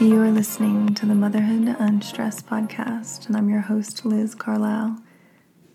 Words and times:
You 0.00 0.20
are 0.22 0.30
listening 0.32 0.92
to 0.96 1.06
the 1.06 1.14
Motherhood 1.14 1.76
Unstressed 1.78 2.48
podcast, 2.48 3.28
and 3.28 3.36
I'm 3.36 3.48
your 3.48 3.60
host, 3.60 4.04
Liz 4.04 4.34
Carlisle. 4.34 4.98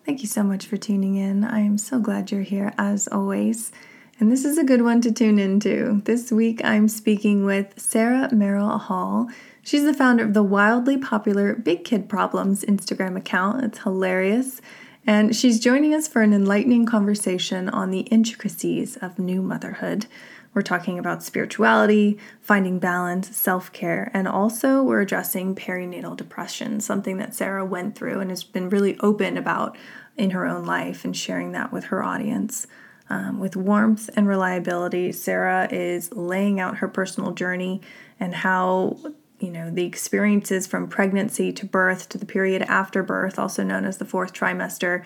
Thank 0.05 0.21
you 0.21 0.27
so 0.27 0.43
much 0.43 0.65
for 0.65 0.75
tuning 0.75 1.15
in. 1.15 1.45
I 1.45 1.61
am 1.61 1.77
so 1.77 1.99
glad 1.99 2.29
you're 2.29 2.41
here 2.41 2.73
as 2.77 3.07
always. 3.07 3.71
And 4.20 4.29
this 4.29 4.43
is 4.43 4.57
a 4.57 4.66
good 4.66 4.81
one 4.81 4.99
to 5.02 5.11
tune 5.13 5.39
into. 5.39 6.02
This 6.03 6.34
week 6.34 6.59
I'm 6.66 6.89
speaking 6.89 7.45
with 7.45 7.79
Sarah 7.79 8.27
Merrill 8.34 8.77
Hall. 8.77 9.29
She's 9.63 9.85
the 9.85 9.93
founder 9.93 10.25
of 10.25 10.33
the 10.33 10.43
wildly 10.43 10.97
popular 10.97 11.55
Big 11.55 11.86
Kid 11.86 12.09
Problems 12.09 12.65
Instagram 12.65 13.15
account. 13.15 13.63
It's 13.63 13.79
hilarious. 13.79 14.59
And 15.07 15.33
she's 15.33 15.61
joining 15.61 15.95
us 15.95 16.09
for 16.09 16.21
an 16.21 16.33
enlightening 16.33 16.86
conversation 16.86 17.70
on 17.70 17.89
the 17.89 18.02
intricacies 18.02 18.97
of 18.97 19.17
new 19.17 19.41
motherhood. 19.41 20.08
We're 20.53 20.62
talking 20.63 20.98
about 20.98 21.23
spirituality, 21.23 22.17
finding 22.41 22.80
balance, 22.80 23.35
self 23.35 23.71
care, 23.71 24.09
and 24.13 24.27
also 24.27 24.81
we're 24.81 25.02
addressing 25.02 25.55
perinatal 25.55 26.17
depression, 26.17 26.80
something 26.80 27.17
that 27.17 27.35
Sarah 27.35 27.66
went 27.66 27.95
through 27.95 28.20
and 28.20 28.30
has 28.30 28.44
been 28.44 28.70
really 28.70 28.98
open 28.99 29.38
about 29.38 29.77
in 30.17 30.31
her 30.31 30.45
own 30.45 30.66
life 30.66 31.05
and 31.05 31.16
sharing 31.16 31.52
that 31.53 31.72
with 31.72 31.85
her 31.85 32.03
audience. 32.03 32.67
Um, 33.12 33.39
with 33.39 33.55
warmth 33.55 34.09
and 34.16 34.27
reliability, 34.27 35.12
Sarah 35.12 35.67
is 35.72 36.13
laying 36.13 36.59
out 36.59 36.77
her 36.77 36.88
personal 36.88 37.31
journey 37.31 37.81
and 38.20 38.36
how 38.36 38.97
you 39.39 39.50
know 39.50 39.72
the 39.72 39.86
experiences 39.86 40.67
from 40.67 40.88
pregnancy 40.88 41.52
to 41.53 41.66
birth 41.66 42.09
to 42.09 42.17
the 42.17 42.25
period 42.25 42.61
after 42.63 43.02
birth, 43.02 43.39
also 43.39 43.63
known 43.63 43.86
as 43.86 43.97
the 43.97 44.05
fourth 44.05 44.34
trimester, 44.34 45.03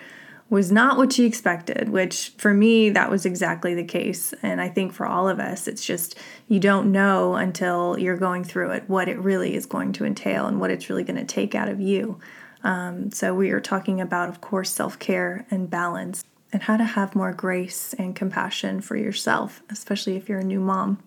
was 0.54 0.70
not 0.70 0.96
what 0.96 1.12
she 1.12 1.24
expected, 1.24 1.88
which 1.88 2.32
for 2.38 2.54
me, 2.54 2.88
that 2.88 3.10
was 3.10 3.26
exactly 3.26 3.74
the 3.74 3.82
case. 3.82 4.32
And 4.40 4.60
I 4.60 4.68
think 4.68 4.92
for 4.92 5.04
all 5.04 5.28
of 5.28 5.40
us, 5.40 5.66
it's 5.66 5.84
just 5.84 6.16
you 6.46 6.60
don't 6.60 6.92
know 6.92 7.34
until 7.34 7.98
you're 7.98 8.16
going 8.16 8.44
through 8.44 8.70
it 8.70 8.84
what 8.86 9.08
it 9.08 9.18
really 9.18 9.56
is 9.56 9.66
going 9.66 9.92
to 9.94 10.04
entail 10.04 10.46
and 10.46 10.60
what 10.60 10.70
it's 10.70 10.88
really 10.88 11.02
going 11.02 11.16
to 11.16 11.24
take 11.24 11.56
out 11.56 11.68
of 11.68 11.80
you. 11.80 12.20
Um, 12.62 13.10
so, 13.10 13.34
we 13.34 13.50
are 13.50 13.60
talking 13.60 14.00
about, 14.00 14.28
of 14.28 14.40
course, 14.40 14.70
self 14.70 14.96
care 15.00 15.44
and 15.50 15.68
balance 15.68 16.22
and 16.52 16.62
how 16.62 16.76
to 16.76 16.84
have 16.84 17.16
more 17.16 17.32
grace 17.32 17.92
and 17.94 18.14
compassion 18.14 18.80
for 18.80 18.96
yourself, 18.96 19.60
especially 19.70 20.14
if 20.14 20.28
you're 20.28 20.38
a 20.38 20.44
new 20.44 20.60
mom. 20.60 21.02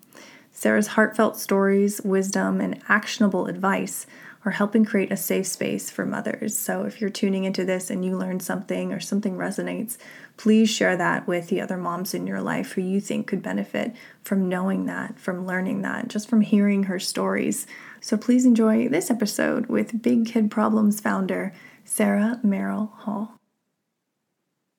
Sarah's 0.52 0.88
heartfelt 0.88 1.38
stories, 1.38 2.02
wisdom, 2.02 2.60
and 2.60 2.82
actionable 2.90 3.46
advice 3.46 4.06
are 4.44 4.52
helping 4.52 4.84
create 4.84 5.12
a 5.12 5.16
safe 5.16 5.46
space 5.46 5.90
for 5.90 6.06
mothers. 6.06 6.56
So 6.56 6.84
if 6.84 7.00
you're 7.00 7.10
tuning 7.10 7.44
into 7.44 7.64
this 7.64 7.90
and 7.90 8.04
you 8.04 8.16
learned 8.16 8.42
something 8.42 8.92
or 8.92 9.00
something 9.00 9.36
resonates, 9.36 9.98
please 10.36 10.70
share 10.70 10.96
that 10.96 11.26
with 11.26 11.48
the 11.48 11.60
other 11.60 11.76
moms 11.76 12.14
in 12.14 12.26
your 12.26 12.40
life 12.40 12.72
who 12.72 12.82
you 12.82 13.00
think 13.00 13.26
could 13.26 13.42
benefit 13.42 13.94
from 14.22 14.48
knowing 14.48 14.86
that, 14.86 15.18
from 15.18 15.46
learning 15.46 15.82
that, 15.82 16.08
just 16.08 16.28
from 16.28 16.40
hearing 16.40 16.84
her 16.84 16.98
stories. 16.98 17.66
So 18.00 18.16
please 18.16 18.46
enjoy 18.46 18.88
this 18.88 19.10
episode 19.10 19.66
with 19.66 20.02
Big 20.02 20.26
Kid 20.26 20.50
Problems 20.50 21.00
founder 21.00 21.52
Sarah 21.84 22.38
Merrill 22.42 22.92
Hall. 22.98 23.34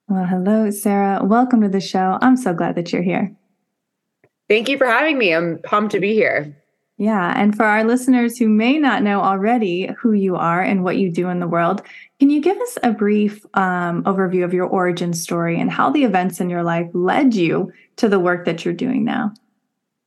Well, 0.07 0.25
hello, 0.25 0.71
Sarah. 0.71 1.23
Welcome 1.23 1.61
to 1.61 1.69
the 1.69 1.79
show. 1.79 2.17
I'm 2.21 2.37
so 2.37 2.53
glad 2.53 2.75
that 2.75 2.91
you're 2.91 3.03
here. 3.03 3.35
Thank 4.47 4.67
you 4.69 4.77
for 4.77 4.87
having 4.87 5.17
me. 5.17 5.33
I'm 5.33 5.59
pumped 5.61 5.91
to 5.91 5.99
be 5.99 6.13
here. 6.13 6.58
Yeah. 6.99 7.33
And 7.37 7.55
for 7.55 7.63
our 7.63 7.85
listeners 7.85 8.37
who 8.37 8.49
may 8.49 8.77
not 8.77 9.03
know 9.03 9.21
already 9.21 9.89
who 9.97 10.11
you 10.11 10.35
are 10.35 10.61
and 10.61 10.83
what 10.83 10.97
you 10.97 11.09
do 11.09 11.29
in 11.29 11.39
the 11.39 11.47
world, 11.47 11.81
can 12.19 12.29
you 12.29 12.41
give 12.41 12.57
us 12.57 12.77
a 12.83 12.91
brief 12.91 13.45
um, 13.53 14.03
overview 14.03 14.43
of 14.43 14.53
your 14.53 14.67
origin 14.67 15.13
story 15.13 15.57
and 15.57 15.71
how 15.71 15.89
the 15.89 16.03
events 16.03 16.41
in 16.41 16.49
your 16.49 16.61
life 16.61 16.89
led 16.93 17.33
you 17.33 17.71
to 17.95 18.09
the 18.09 18.19
work 18.19 18.43
that 18.43 18.65
you're 18.65 18.73
doing 18.73 19.05
now? 19.05 19.33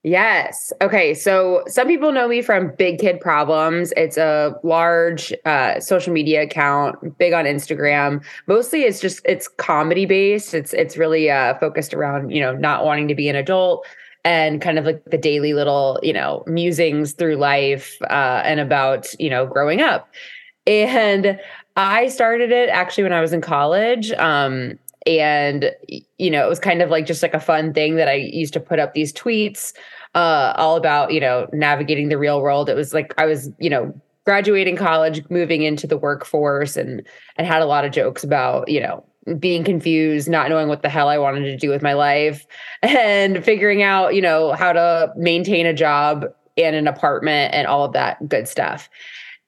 Yes. 0.05 0.71
Okay. 0.83 1.15
So 1.15 1.63
some 1.67 1.87
people 1.87 2.13
know 2.13 2.29
me 2.29 2.43
from 2.43 2.75
Big 2.77 2.99
Kid 2.99 3.21
Problems. 3.21 3.93
It's 3.97 4.19
a 4.19 4.55
large 4.63 5.33
uh, 5.47 5.81
social 5.81 6.13
media 6.13 6.43
account, 6.43 7.17
big 7.19 7.33
on 7.33 7.45
Instagram. 7.45 8.23
Mostly, 8.49 8.83
it's 8.83 9.01
just 9.01 9.21
it's 9.25 9.47
comedy 9.47 10.05
based. 10.05 10.55
It's 10.55 10.73
it's 10.75 10.97
really 10.97 11.31
uh, 11.31 11.57
focused 11.59 11.95
around 11.95 12.31
you 12.31 12.41
know 12.41 12.53
not 12.53 12.85
wanting 12.85 13.07
to 13.09 13.15
be 13.15 13.29
an 13.29 13.37
adult, 13.37 13.87
and 14.25 14.61
kind 14.61 14.79
of 14.79 14.85
like 14.85 15.05
the 15.07 15.19
daily 15.19 15.53
little, 15.53 15.99
you 16.03 16.13
know, 16.13 16.45
musings 16.47 17.13
through 17.13 17.37
life 17.37 17.97
uh, 18.03 18.43
and 18.45 18.61
about, 18.61 19.13
you 19.21 19.29
know, 19.29 19.47
growing 19.47 19.81
up. 19.81 20.09
And 20.67 21.39
I 21.77 22.09
started 22.09 22.53
it 22.53 22.69
actually 22.69 23.05
when 23.05 23.13
I 23.13 23.21
was 23.21 23.33
in 23.33 23.41
college. 23.41 24.13
Um, 24.13 24.79
and, 25.07 25.73
you 26.19 26.31
know, 26.31 26.45
it 26.45 26.49
was 26.49 26.61
kind 26.61 26.83
of 26.83 26.91
like 26.91 27.07
just 27.07 27.23
like 27.23 27.35
a 27.35 27.41
fun 27.41 27.73
thing 27.73 27.97
that 27.97 28.09
I 28.09 28.15
used 28.15 28.53
to 28.53 28.61
put 28.61 28.79
up 28.79 28.95
these 28.95 29.13
tweets 29.13 29.73
uh, 30.15 30.55
all 30.57 30.77
about, 30.77 31.13
you 31.13 31.21
know, 31.21 31.49
navigating 31.53 32.09
the 32.09 32.19
real 32.19 32.41
world. 32.41 32.69
It 32.69 32.77
was 32.77 32.95
like 32.95 33.13
I 33.19 33.27
was, 33.27 33.51
you 33.59 33.71
know, 33.71 33.93
graduating 34.25 34.77
college, 34.77 35.29
moving 35.31 35.63
into 35.63 35.89
the 35.89 35.97
workforce 35.97 36.77
and 36.77 37.03
and 37.37 37.47
had 37.47 37.63
a 37.63 37.67
lot 37.67 37.85
of 37.85 37.91
jokes 37.91 38.23
about, 38.23 38.69
you 38.69 38.81
know, 38.81 39.05
being 39.39 39.65
confused, 39.65 40.29
not 40.29 40.49
knowing 40.49 40.69
what 40.69 40.83
the 40.83 40.89
hell 40.89 41.09
I 41.09 41.19
wanted 41.19 41.45
to 41.45 41.57
do 41.57 41.69
with 41.69 41.83
my 41.83 41.93
life, 41.93 42.47
and 42.83 43.45
figuring 43.45 43.83
out, 43.83 44.15
you 44.15 44.23
know, 44.23 44.53
how 44.53 44.73
to 44.73 45.13
maintain 45.17 45.67
a 45.67 45.75
job 45.75 46.27
and 46.57 46.77
an 46.77 46.87
apartment 46.87 47.55
and 47.55 47.67
all 47.67 47.85
of 47.85 47.93
that 47.93 48.29
good 48.29 48.49
stuff. 48.49 48.89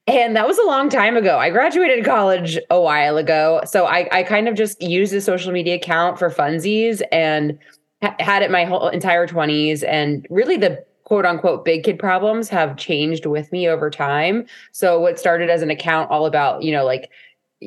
And 0.07 0.37
that 0.37 0.47
was 0.47 0.59
a 0.59 0.65
long 0.65 0.91
time 0.91 1.17
ago. 1.17 1.39
I 1.39 1.51
graduated 1.51 2.05
college 2.05 2.59
a 2.71 2.81
while 2.81 3.17
ago. 3.17 3.63
So 3.65 3.87
I, 3.87 4.09
I 4.13 4.23
kind 4.23 4.49
of 4.49 4.55
just 4.55 4.81
used 4.83 5.15
a 5.15 5.21
social 5.21 5.51
media 5.51 5.77
account 5.77 6.19
for 6.19 6.29
funsies 6.29 7.01
and 7.11 7.59
ha- 8.03 8.15
had 8.19 8.43
it 8.43 8.51
my 8.51 8.65
whole 8.65 8.89
entire 8.89 9.27
20s. 9.27 9.83
And 9.83 10.27
really, 10.29 10.59
the 10.59 10.85
quote 11.05 11.25
unquote 11.25 11.65
big 11.65 11.85
kid 11.85 11.99
problems 11.99 12.49
have 12.49 12.77
changed 12.77 13.25
with 13.25 13.51
me 13.53 13.67
over 13.69 13.91
time. 13.91 14.47
So 14.73 15.01
what 15.01 15.19
started 15.19 15.49
as 15.49 15.63
an 15.63 15.71
account 15.71 16.11
all 16.11 16.27
about, 16.27 16.63
you 16.63 16.73
know, 16.73 16.85
like 16.85 17.11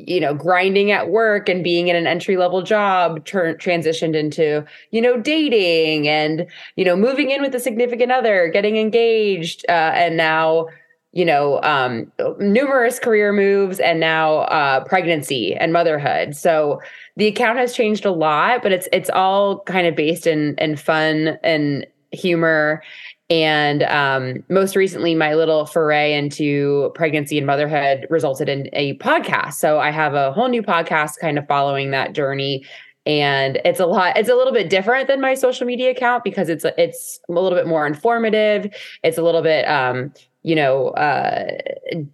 you 0.06 0.20
know 0.20 0.34
grinding 0.34 0.90
at 0.90 1.10
work 1.10 1.48
and 1.48 1.64
being 1.64 1.88
in 1.88 1.96
an 1.96 2.06
entry 2.06 2.36
level 2.36 2.62
job 2.62 3.24
transitioned 3.24 4.14
into 4.14 4.64
you 4.90 5.00
know 5.00 5.20
dating 5.20 6.08
and 6.08 6.46
you 6.76 6.84
know 6.84 6.96
moving 6.96 7.30
in 7.30 7.42
with 7.42 7.54
a 7.54 7.60
significant 7.60 8.12
other 8.12 8.48
getting 8.48 8.76
engaged 8.76 9.64
uh, 9.68 9.92
and 9.94 10.16
now 10.16 10.66
you 11.12 11.24
know 11.24 11.60
um, 11.62 12.10
numerous 12.38 12.98
career 12.98 13.32
moves 13.32 13.80
and 13.80 13.98
now 13.98 14.38
uh, 14.38 14.84
pregnancy 14.84 15.54
and 15.54 15.72
motherhood. 15.72 16.36
So 16.36 16.80
the 17.16 17.26
account 17.26 17.58
has 17.58 17.74
changed 17.74 18.04
a 18.04 18.12
lot 18.12 18.62
but 18.62 18.72
it's 18.72 18.88
it's 18.92 19.10
all 19.10 19.60
kind 19.60 19.86
of 19.86 19.96
based 19.96 20.26
in 20.26 20.54
in 20.58 20.76
fun 20.76 21.38
and 21.42 21.86
humor 22.12 22.82
and 23.30 23.82
um, 23.84 24.42
most 24.48 24.74
recently, 24.74 25.14
my 25.14 25.34
little 25.34 25.66
foray 25.66 26.14
into 26.14 26.90
pregnancy 26.94 27.36
and 27.36 27.46
motherhood 27.46 28.06
resulted 28.08 28.48
in 28.48 28.70
a 28.72 28.96
podcast. 28.98 29.54
So 29.54 29.78
I 29.78 29.90
have 29.90 30.14
a 30.14 30.32
whole 30.32 30.48
new 30.48 30.62
podcast 30.62 31.18
kind 31.20 31.38
of 31.38 31.46
following 31.46 31.90
that 31.90 32.14
journey. 32.14 32.64
And 33.04 33.60
it's 33.64 33.80
a 33.80 33.86
lot, 33.86 34.16
it's 34.16 34.28
a 34.28 34.34
little 34.34 34.52
bit 34.52 34.70
different 34.70 35.08
than 35.08 35.20
my 35.20 35.34
social 35.34 35.66
media 35.66 35.90
account 35.90 36.24
because 36.24 36.48
it's 36.48 36.64
it's 36.76 37.20
a 37.28 37.32
little 37.32 37.56
bit 37.56 37.66
more 37.66 37.86
informative. 37.86 38.74
It's 39.02 39.18
a 39.18 39.22
little 39.22 39.42
bit 39.42 39.64
um, 39.66 40.12
you 40.42 40.54
know, 40.54 40.88
uh, 40.90 41.46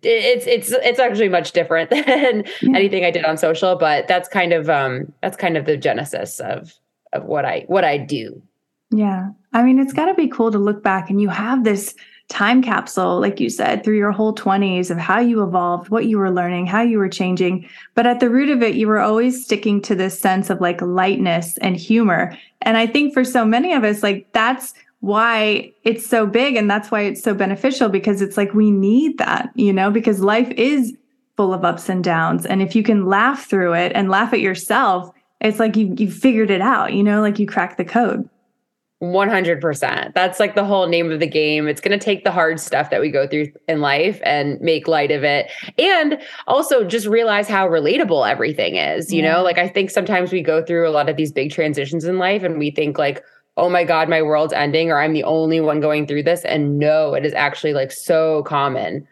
it's 0.03 0.47
it's 0.47 0.73
it's 0.73 0.99
actually 0.99 1.29
much 1.29 1.53
different 1.53 1.91
than 2.07 2.45
yeah. 2.63 2.77
anything 2.77 3.05
I 3.05 3.11
did 3.11 3.25
on 3.25 3.37
social, 3.37 3.77
but 3.77 4.09
that's 4.09 4.29
kind 4.29 4.53
of 4.53 4.69
um 4.69 5.13
that's 5.23 5.37
kind 5.37 5.57
of 5.57 5.67
the 5.67 5.77
genesis 5.77 6.41
of 6.41 6.75
of 7.13 7.25
what 7.25 7.45
I 7.45 7.65
what 7.69 7.85
I 7.85 7.99
do. 7.99 8.43
Yeah. 8.95 9.31
I 9.53 9.63
mean, 9.63 9.79
it's 9.79 9.93
got 9.93 10.07
to 10.07 10.15
be 10.15 10.29
cool 10.29 10.51
to 10.51 10.59
look 10.59 10.83
back 10.83 11.11
and 11.11 11.21
you 11.21 11.29
have 11.29 11.65
this 11.65 11.95
time 12.29 12.63
capsule, 12.63 13.21
like 13.21 13.39
you 13.39 13.51
said, 13.51 13.85
through 13.85 13.99
your 13.99 14.13
whole 14.13 14.35
20s 14.35 14.91
of 14.91 14.99
how 14.99 15.21
you 15.21 15.43
evolved, 15.43 15.91
what 15.91 16.07
you 16.07 16.19
were 16.19 16.31
learning, 16.31 16.67
how 16.67 16.81
you 16.81 16.99
were 16.99 17.09
changing. 17.09 17.69
But 17.95 18.07
at 18.07 18.21
the 18.21 18.31
root 18.31 18.49
of 18.49 18.63
it, 18.63 18.75
you 18.75 18.87
were 18.87 19.01
always 19.01 19.45
sticking 19.45 19.83
to 19.83 19.95
this 19.95 20.19
sense 20.19 20.49
of 20.49 20.61
like 20.61 20.81
lightness 20.81 21.59
and 21.59 21.77
humor. 21.77 22.37
And 22.63 22.77
I 22.77 22.87
think 22.87 23.13
for 23.13 23.25
so 23.25 23.45
many 23.45 23.75
of 23.75 23.85
us, 23.85 24.03
like 24.03 24.27
that's 24.33 24.75
why 25.01 25.71
it's 25.83 26.07
so 26.07 26.27
big 26.27 26.57
and 26.57 26.71
that's 26.71 26.91
why 26.91 27.03
it's 27.03 27.23
so 27.23 27.35
beneficial 27.35 27.91
because 27.91 28.23
it's 28.23 28.39
like 28.39 28.55
we 28.55 28.71
need 28.71 29.19
that, 29.19 29.51
you 29.55 29.73
know, 29.73 29.91
because 29.91 30.21
life 30.21 30.51
is 30.53 30.97
full 31.37 31.53
of 31.53 31.65
ups 31.65 31.91
and 31.91 32.03
downs. 32.03 32.47
And 32.47 32.63
if 32.63 32.75
you 32.75 32.83
can 32.83 33.07
laugh 33.07 33.45
through 33.45 33.75
it 33.75 33.93
and 33.95 34.09
laugh 34.09 34.33
at 34.33 34.41
yourself, 34.41 35.13
it's 35.41 35.59
like 35.59 35.77
you 35.77 35.95
you 35.99 36.11
figured 36.11 36.51
it 36.51 36.63
out, 36.63 36.95
you 36.95 37.03
know, 37.03 37.21
like 37.21 37.39
you 37.39 37.47
cracked 37.47 37.77
the 37.77 37.85
code. 37.85 38.29
100%. 39.03 40.15
That's 40.15 40.41
like 40.41 40.55
the 40.55 40.65
whole 40.65 40.87
name 40.87 41.11
of 41.11 41.21
the 41.21 41.27
game. 41.27 41.69
It's 41.69 41.81
going 41.81 41.99
to 41.99 42.03
take 42.03 42.25
the 42.25 42.31
hard 42.31 42.61
stuff 42.61 42.91
that 42.91 43.01
we 43.01 43.11
go 43.11 43.27
through 43.27 43.49
in 43.69 43.81
life 43.81 44.21
and 44.25 44.61
make 44.61 44.89
light 44.89 45.11
of 45.11 45.25
it. 45.25 45.51
And 45.79 46.21
also 46.47 46.85
just 46.85 47.07
realize 47.07 47.49
how 47.49 47.69
relatable 47.69 48.29
everything 48.29 48.77
is. 48.77 49.13
You 49.13 49.23
yeah. 49.23 49.33
know, 49.33 49.43
like 49.43 49.59
I 49.59 49.69
think 49.69 49.91
sometimes 49.91 50.33
we 50.33 50.43
go 50.43 50.65
through 50.65 50.89
a 50.89 50.91
lot 50.91 51.09
of 51.09 51.17
these 51.17 51.33
big 51.33 51.51
transitions 51.51 52.05
in 52.05 52.19
life 52.19 52.43
and 52.43 52.59
we 52.59 52.71
think, 52.71 52.99
like, 52.99 53.23
oh 53.57 53.69
my 53.69 53.85
God, 53.85 54.09
my 54.09 54.23
world's 54.23 54.53
ending 54.53 54.91
or 54.91 55.01
I'm 55.01 55.13
the 55.13 55.25
only 55.25 55.61
one 55.61 55.81
going 55.81 56.07
through 56.07 56.25
this. 56.25 56.45
And 56.45 56.79
no, 56.79 57.15
it 57.15 57.25
is 57.25 57.35
actually 57.35 57.73
like 57.73 57.93
so 57.93 58.43
common. 58.45 59.07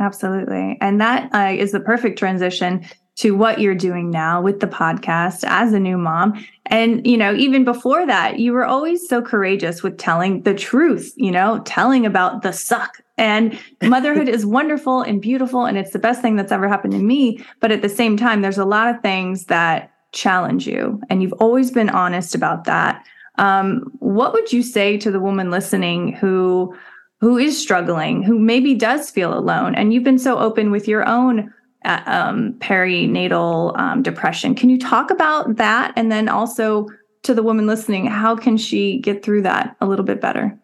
Absolutely. 0.00 0.78
And 0.80 1.00
that 1.00 1.34
uh, 1.34 1.52
is 1.52 1.72
the 1.72 1.80
perfect 1.80 2.18
transition 2.18 2.84
to 3.18 3.32
what 3.32 3.60
you're 3.60 3.74
doing 3.74 4.10
now 4.10 4.40
with 4.40 4.60
the 4.60 4.66
podcast 4.66 5.42
as 5.48 5.72
a 5.72 5.80
new 5.80 5.98
mom. 5.98 6.44
And, 6.66 7.04
you 7.04 7.16
know, 7.16 7.34
even 7.34 7.64
before 7.64 8.06
that, 8.06 8.38
you 8.38 8.52
were 8.52 8.64
always 8.64 9.08
so 9.08 9.20
courageous 9.20 9.82
with 9.82 9.98
telling 9.98 10.42
the 10.42 10.54
truth, 10.54 11.14
you 11.16 11.32
know, 11.32 11.60
telling 11.64 12.06
about 12.06 12.42
the 12.42 12.52
suck 12.52 13.02
And 13.16 13.58
motherhood 13.82 14.28
is 14.28 14.46
wonderful 14.46 15.02
and 15.02 15.20
beautiful, 15.20 15.64
and 15.64 15.76
it's 15.76 15.90
the 15.90 15.98
best 15.98 16.22
thing 16.22 16.36
that's 16.36 16.52
ever 16.52 16.68
happened 16.68 16.92
to 16.92 17.00
me. 17.00 17.44
But 17.58 17.72
at 17.72 17.82
the 17.82 17.88
same 17.88 18.16
time, 18.16 18.40
there's 18.40 18.58
a 18.58 18.64
lot 18.64 18.94
of 18.94 19.02
things 19.02 19.46
that 19.46 19.90
challenge 20.12 20.68
you, 20.68 21.00
and 21.10 21.20
you've 21.20 21.34
always 21.34 21.72
been 21.72 21.90
honest 21.90 22.36
about 22.36 22.64
that. 22.64 23.04
Um, 23.36 23.90
what 23.98 24.32
would 24.32 24.52
you 24.52 24.62
say 24.62 24.96
to 24.98 25.10
the 25.10 25.20
woman 25.20 25.50
listening 25.50 26.12
who 26.12 26.76
who 27.20 27.36
is 27.36 27.60
struggling, 27.60 28.22
who 28.22 28.38
maybe 28.38 28.76
does 28.76 29.10
feel 29.10 29.36
alone, 29.36 29.74
and 29.74 29.92
you've 29.92 30.04
been 30.04 30.20
so 30.20 30.38
open 30.38 30.70
with 30.70 30.86
your 30.86 31.04
own 31.08 31.52
um, 31.84 32.54
perinatal 32.54 33.78
um, 33.78 34.02
depression? 34.02 34.54
Can 34.54 34.70
you 34.70 34.78
talk 34.78 35.10
about 35.10 35.56
that, 35.56 35.92
and 35.96 36.10
then 36.10 36.28
also 36.28 36.88
to 37.22 37.34
the 37.34 37.42
woman 37.42 37.66
listening, 37.66 38.06
how 38.06 38.36
can 38.36 38.56
she 38.56 38.98
get 38.98 39.22
through 39.22 39.42
that 39.42 39.76
a 39.80 39.86
little 39.86 40.04
bit 40.04 40.20
better? 40.20 40.58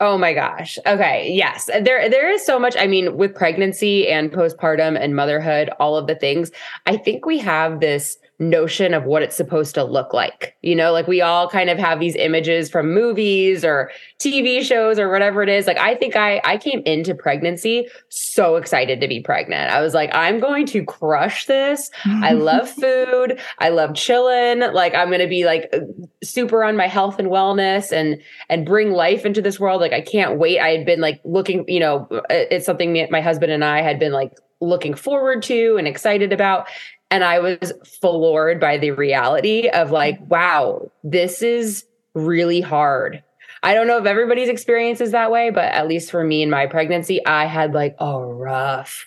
Oh 0.00 0.16
my 0.16 0.32
gosh. 0.32 0.78
Okay. 0.86 1.32
Yes. 1.32 1.66
There 1.66 2.08
there 2.08 2.30
is 2.30 2.46
so 2.46 2.58
much. 2.58 2.76
I 2.78 2.86
mean, 2.86 3.16
with 3.16 3.34
pregnancy 3.34 4.06
and 4.06 4.30
postpartum 4.30 4.96
and 5.00 5.16
motherhood, 5.16 5.70
all 5.80 5.96
of 5.96 6.06
the 6.06 6.14
things, 6.14 6.52
I 6.86 6.96
think 6.96 7.26
we 7.26 7.38
have 7.38 7.80
this 7.80 8.16
notion 8.40 8.94
of 8.94 9.04
what 9.04 9.22
it's 9.22 9.36
supposed 9.36 9.74
to 9.74 9.82
look 9.82 10.12
like. 10.12 10.56
You 10.62 10.76
know, 10.76 10.92
like 10.92 11.08
we 11.08 11.20
all 11.20 11.48
kind 11.48 11.68
of 11.70 11.78
have 11.78 11.98
these 11.98 12.14
images 12.14 12.70
from 12.70 12.94
movies 12.94 13.64
or 13.64 13.90
TV 14.20 14.62
shows 14.62 14.98
or 14.98 15.10
whatever 15.10 15.42
it 15.42 15.48
is. 15.48 15.66
Like 15.66 15.78
I 15.78 15.96
think 15.96 16.14
I 16.14 16.40
I 16.44 16.56
came 16.56 16.82
into 16.86 17.14
pregnancy 17.14 17.88
so 18.08 18.56
excited 18.56 19.00
to 19.00 19.08
be 19.08 19.20
pregnant. 19.20 19.70
I 19.72 19.80
was 19.80 19.92
like, 19.92 20.10
I'm 20.14 20.38
going 20.38 20.66
to 20.66 20.84
crush 20.84 21.46
this. 21.46 21.90
I 22.04 22.32
love 22.34 22.70
food. 22.70 23.40
I 23.58 23.70
love 23.70 23.94
chilling. 23.94 24.60
Like 24.72 24.94
I'm 24.94 25.08
going 25.08 25.20
to 25.20 25.28
be 25.28 25.44
like 25.44 25.68
uh, 25.72 25.80
super 26.22 26.62
on 26.62 26.76
my 26.76 26.86
health 26.86 27.18
and 27.18 27.28
wellness 27.28 27.92
and 27.92 28.20
and 28.48 28.64
bring 28.64 28.92
life 28.92 29.26
into 29.26 29.42
this 29.42 29.58
world. 29.58 29.80
Like 29.80 29.92
I 29.92 30.00
can't 30.00 30.38
wait. 30.38 30.60
I 30.60 30.68
had 30.68 30.86
been 30.86 31.00
like 31.00 31.20
looking, 31.24 31.64
you 31.68 31.80
know, 31.80 32.06
uh, 32.12 32.22
it's 32.30 32.66
something 32.66 32.92
that 32.94 33.10
my 33.10 33.20
husband 33.20 33.50
and 33.50 33.64
I 33.64 33.82
had 33.82 33.98
been 33.98 34.12
like 34.12 34.32
looking 34.60 34.94
forward 34.94 35.42
to 35.44 35.76
and 35.76 35.86
excited 35.86 36.32
about. 36.32 36.68
And 37.10 37.24
I 37.24 37.38
was 37.38 37.72
floored 38.00 38.60
by 38.60 38.78
the 38.78 38.90
reality 38.90 39.68
of 39.68 39.90
like, 39.90 40.20
mm. 40.20 40.28
wow, 40.28 40.90
this 41.02 41.42
is 41.42 41.84
really 42.14 42.60
hard. 42.60 43.22
I 43.62 43.74
don't 43.74 43.86
know 43.86 43.98
if 43.98 44.06
everybody's 44.06 44.48
experience 44.48 45.00
is 45.00 45.12
that 45.12 45.30
way, 45.30 45.50
but 45.50 45.64
at 45.64 45.88
least 45.88 46.10
for 46.10 46.22
me 46.22 46.42
in 46.42 46.50
my 46.50 46.66
pregnancy, 46.66 47.24
I 47.26 47.46
had 47.46 47.74
like 47.74 47.96
a 47.98 48.20
rough, 48.20 49.06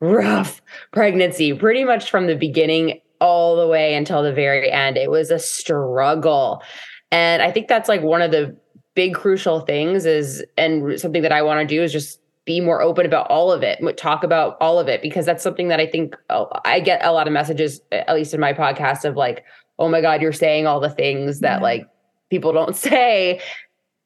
rough 0.00 0.60
pregnancy 0.92 1.54
pretty 1.54 1.84
much 1.84 2.10
from 2.10 2.26
the 2.26 2.36
beginning 2.36 3.00
all 3.20 3.56
the 3.56 3.68
way 3.68 3.94
until 3.94 4.22
the 4.22 4.32
very 4.32 4.70
end. 4.70 4.96
It 4.96 5.10
was 5.10 5.30
a 5.30 5.38
struggle. 5.38 6.62
And 7.10 7.42
I 7.42 7.52
think 7.52 7.68
that's 7.68 7.88
like 7.88 8.02
one 8.02 8.22
of 8.22 8.30
the 8.30 8.56
big 8.94 9.14
crucial 9.14 9.60
things 9.60 10.04
is, 10.04 10.44
and 10.56 10.98
something 11.00 11.22
that 11.22 11.32
I 11.32 11.42
want 11.42 11.60
to 11.60 11.74
do 11.74 11.82
is 11.82 11.92
just 11.92 12.18
be 12.46 12.60
more 12.60 12.80
open 12.80 13.04
about 13.04 13.28
all 13.28 13.52
of 13.52 13.62
it, 13.62 13.80
talk 13.98 14.24
about 14.24 14.56
all 14.60 14.78
of 14.78 14.88
it, 14.88 15.02
because 15.02 15.26
that's 15.26 15.42
something 15.42 15.68
that 15.68 15.80
I 15.80 15.86
think 15.86 16.16
oh, 16.30 16.48
I 16.64 16.80
get 16.80 17.04
a 17.04 17.12
lot 17.12 17.26
of 17.26 17.32
messages, 17.32 17.80
at 17.92 18.14
least 18.14 18.32
in 18.32 18.40
my 18.40 18.52
podcast, 18.52 19.04
of 19.04 19.16
like, 19.16 19.44
oh 19.78 19.88
my 19.88 20.00
God, 20.00 20.22
you're 20.22 20.32
saying 20.32 20.66
all 20.66 20.80
the 20.80 20.88
things 20.88 21.40
that 21.40 21.56
yeah. 21.56 21.62
like 21.62 21.88
people 22.30 22.52
don't 22.52 22.76
say. 22.88 23.40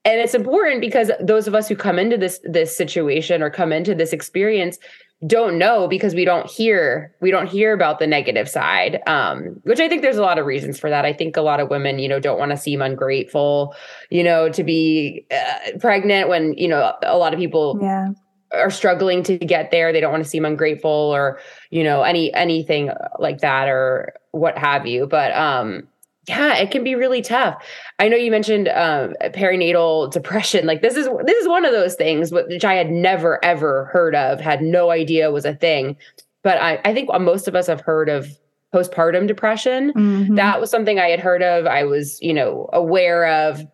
And 0.05 0.19
it's 0.19 0.35
important 0.35 0.81
because 0.81 1.11
those 1.21 1.47
of 1.47 1.55
us 1.55 1.69
who 1.69 1.77
come 1.77 1.99
into 1.99 2.17
this 2.17 2.41
this 2.43 2.77
situation 2.77 3.43
or 3.43 3.51
come 3.51 3.71
into 3.71 3.95
this 3.95 4.13
experience 4.13 4.79
don't 5.27 5.59
know 5.59 5.87
because 5.87 6.15
we 6.15 6.25
don't 6.25 6.51
hear 6.51 7.15
we 7.21 7.31
don't 7.31 7.47
hear 7.47 7.75
about 7.75 7.99
the 7.99 8.07
negative 8.07 8.49
side 8.49 9.03
um, 9.07 9.61
which 9.65 9.79
i 9.79 9.87
think 9.87 10.01
there's 10.01 10.17
a 10.17 10.23
lot 10.23 10.39
of 10.39 10.47
reasons 10.47 10.81
for 10.81 10.89
that 10.89 11.05
i 11.05 11.13
think 11.13 11.37
a 11.37 11.43
lot 11.43 11.61
of 11.61 11.69
women 11.69 11.99
you 11.99 12.09
know 12.09 12.19
don't 12.19 12.39
want 12.39 12.51
to 12.51 12.57
seem 12.57 12.81
ungrateful 12.81 13.75
you 14.09 14.25
know 14.25 14.49
to 14.49 14.65
be 14.65 15.27
uh, 15.31 15.79
pregnant 15.79 16.31
when 16.31 16.55
you 16.55 16.67
know 16.67 16.95
a 17.03 17.19
lot 17.19 17.35
of 17.35 17.39
people 17.39 17.79
yeah 17.83 18.09
are 18.53 18.71
struggling 18.71 19.23
to 19.23 19.39
get 19.39 19.71
there 19.71 19.93
they 19.93 20.01
don't 20.01 20.13
want 20.13 20.25
to 20.25 20.29
seem 20.29 20.45
ungrateful 20.45 20.91
or 20.91 21.39
you 21.71 21.85
know 21.85 22.03
any 22.03 22.33
anything 22.35 22.91
like 23.19 23.39
that 23.39 23.69
or 23.69 24.13
what 24.33 24.59
have 24.59 24.87
you 24.87 25.07
but 25.07 25.33
um 25.37 25.87
yeah 26.29 26.57
it 26.57 26.71
can 26.71 26.85
be 26.85 26.95
really 26.95 27.23
tough. 27.23 27.63
I 27.99 28.09
know 28.09 28.17
you 28.17 28.31
mentioned 28.31 28.69
um, 28.69 29.15
perinatal 29.23 30.13
depression 30.13 30.67
like 30.67 30.83
this 30.83 30.97
is 30.97 31.09
this 31.25 31.37
is 31.37 31.49
one 31.49 31.65
of 31.65 31.73
those 31.73 31.95
things 31.95 32.33
which 32.33 32.65
i 32.65 32.75
had 32.75 32.91
never 32.91 33.45
ever 33.45 33.87
heard 33.87 34.15
of 34.15 34.41
had 34.41 34.63
no 34.63 34.91
idea 34.91 35.31
was 35.31 35.45
a 35.45 35.55
thing 35.55 35.97
but 36.43 36.59
i, 36.61 36.81
I 36.85 36.95
think 36.95 37.09
most 37.21 37.49
of 37.49 37.55
us 37.55 37.67
have 37.67 37.81
heard 37.81 38.09
of 38.09 38.39
postpartum 38.75 39.27
depression. 39.27 39.93
Mm-hmm. 39.95 40.35
that 40.37 40.61
was 40.61 40.71
something 40.71 40.99
i 40.99 41.09
had 41.09 41.21
heard 41.21 41.43
of 41.43 41.67
i 41.67 41.85
was 41.85 42.21
you 42.23 42.35
know 42.35 42.69
aware 42.73 43.27
of. 43.27 43.67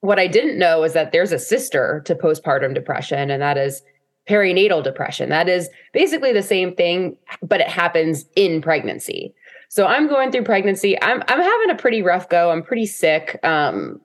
What 0.00 0.20
i 0.20 0.28
didn't 0.28 0.58
know 0.58 0.84
is 0.84 0.92
that 0.92 1.10
there's 1.10 1.32
a 1.32 1.40
sister 1.40 2.02
to 2.04 2.14
postpartum 2.14 2.72
depression 2.72 3.30
and 3.30 3.42
that 3.42 3.58
is 3.58 3.82
perinatal 4.28 4.84
depression. 4.84 5.30
That 5.30 5.48
is 5.48 5.68
basically 5.92 6.32
the 6.32 6.42
same 6.42 6.74
thing, 6.74 7.16
but 7.42 7.60
it 7.60 7.68
happens 7.68 8.26
in 8.36 8.60
pregnancy. 8.60 9.34
So 9.68 9.86
I'm 9.86 10.08
going 10.08 10.30
through 10.30 10.44
pregnancy. 10.44 11.00
I'm 11.02 11.22
I'm 11.28 11.40
having 11.40 11.70
a 11.70 11.74
pretty 11.74 12.02
rough 12.02 12.28
go. 12.28 12.50
I'm 12.50 12.62
pretty 12.62 12.86
sick. 12.86 13.38
Um, 13.42 14.00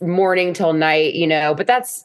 morning 0.00 0.52
till 0.52 0.72
night, 0.72 1.14
you 1.14 1.26
know, 1.26 1.54
but 1.54 1.66
that's 1.66 2.04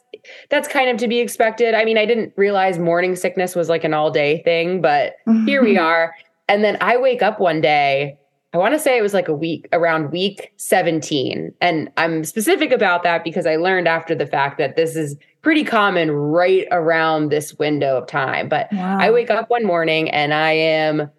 that's 0.50 0.68
kind 0.68 0.90
of 0.90 0.98
to 0.98 1.08
be 1.08 1.20
expected. 1.20 1.74
I 1.74 1.86
mean, 1.86 1.98
I 1.98 2.06
didn't 2.06 2.34
realize 2.38 2.78
morning 2.78 3.16
sickness 3.16 3.56
was 3.56 3.68
like 3.70 3.84
an 3.84 3.94
all 3.94 4.12
day 4.12 4.42
thing, 4.44 4.82
but 4.82 5.16
here 5.46 5.64
we 5.64 5.78
are. 5.90 6.14
And 6.48 6.64
then 6.64 6.78
I 6.82 6.98
wake 6.98 7.22
up 7.22 7.40
one 7.40 7.62
day 7.62 8.18
I 8.54 8.58
want 8.58 8.76
to 8.76 8.80
say 8.80 8.98
it 8.98 9.02
was 9.02 9.16
like 9.16 9.28
a 9.28 9.34
week 9.34 9.68
around 9.74 10.12
week 10.12 10.54
17. 10.58 11.54
And 11.60 11.92
I'm 11.98 12.24
specific 12.24 12.72
about 12.72 13.02
that 13.02 13.24
because 13.24 13.48
I 13.48 13.56
learned 13.56 13.88
after 13.88 14.14
the 14.14 14.28
fact 14.28 14.60
that 14.60 14.76
this 14.76 14.96
is 14.96 15.18
pretty 15.42 15.64
common 15.64 16.12
right 16.12 16.68
around 16.72 17.30
this 17.30 17.56
window 17.56 17.98
of 17.98 18.08
time. 18.08 18.50
But 18.50 18.72
wow. 18.72 19.00
I 19.00 19.10
wake 19.10 19.32
up 19.32 19.50
one 19.50 19.66
morning 19.66 20.08
and 20.12 20.36
I 20.36 20.52
am 20.52 21.10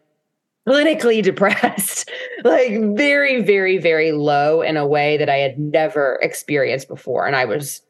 clinically 0.69 1.25
depressed, 1.25 2.09
like 2.45 2.81
very, 2.97 3.43
very, 3.43 3.79
very 3.79 4.13
low 4.13 4.63
in 4.63 4.77
a 4.77 4.87
way 4.87 5.17
that 5.17 5.29
I 5.29 5.37
had 5.37 5.59
never 5.59 6.21
experienced 6.23 6.87
before. 6.87 7.27
And 7.27 7.35
I 7.35 7.47
was 7.47 7.83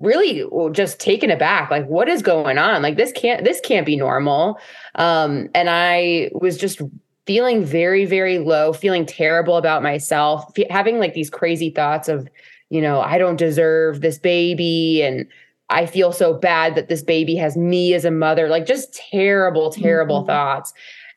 really 0.00 0.44
just 0.70 1.00
taken 1.00 1.28
aback 1.28 1.72
like 1.72 1.84
what 1.86 2.08
is 2.08 2.22
going 2.22 2.56
on 2.56 2.82
like 2.82 2.96
this 2.96 3.10
can't 3.16 3.44
this 3.44 3.60
can't 3.60 3.84
be 3.84 3.96
normal 3.96 4.56
um 4.94 5.48
and 5.56 5.68
i 5.68 6.30
was 6.34 6.56
just 6.56 6.80
feeling 7.28 7.64
very 7.64 8.06
very 8.06 8.38
low 8.38 8.72
feeling 8.72 9.06
terrible 9.06 9.56
about 9.56 9.82
myself 9.82 10.50
having 10.70 10.98
like 10.98 11.12
these 11.12 11.30
crazy 11.30 11.70
thoughts 11.70 12.08
of 12.08 12.28
you 12.70 12.80
know 12.80 13.00
i 13.02 13.18
don't 13.18 13.36
deserve 13.36 14.00
this 14.00 14.18
baby 14.18 15.02
and 15.02 15.28
I 15.70 15.86
feel 15.86 16.12
so 16.12 16.32
bad 16.34 16.74
that 16.76 16.88
this 16.88 17.02
baby 17.02 17.36
has 17.36 17.56
me 17.56 17.92
as 17.92 18.04
a 18.04 18.10
mother, 18.10 18.48
like 18.48 18.64
just 18.64 18.94
terrible, 18.94 19.70
terrible 19.70 20.20
mm-hmm. 20.20 20.28
thoughts. 20.28 20.72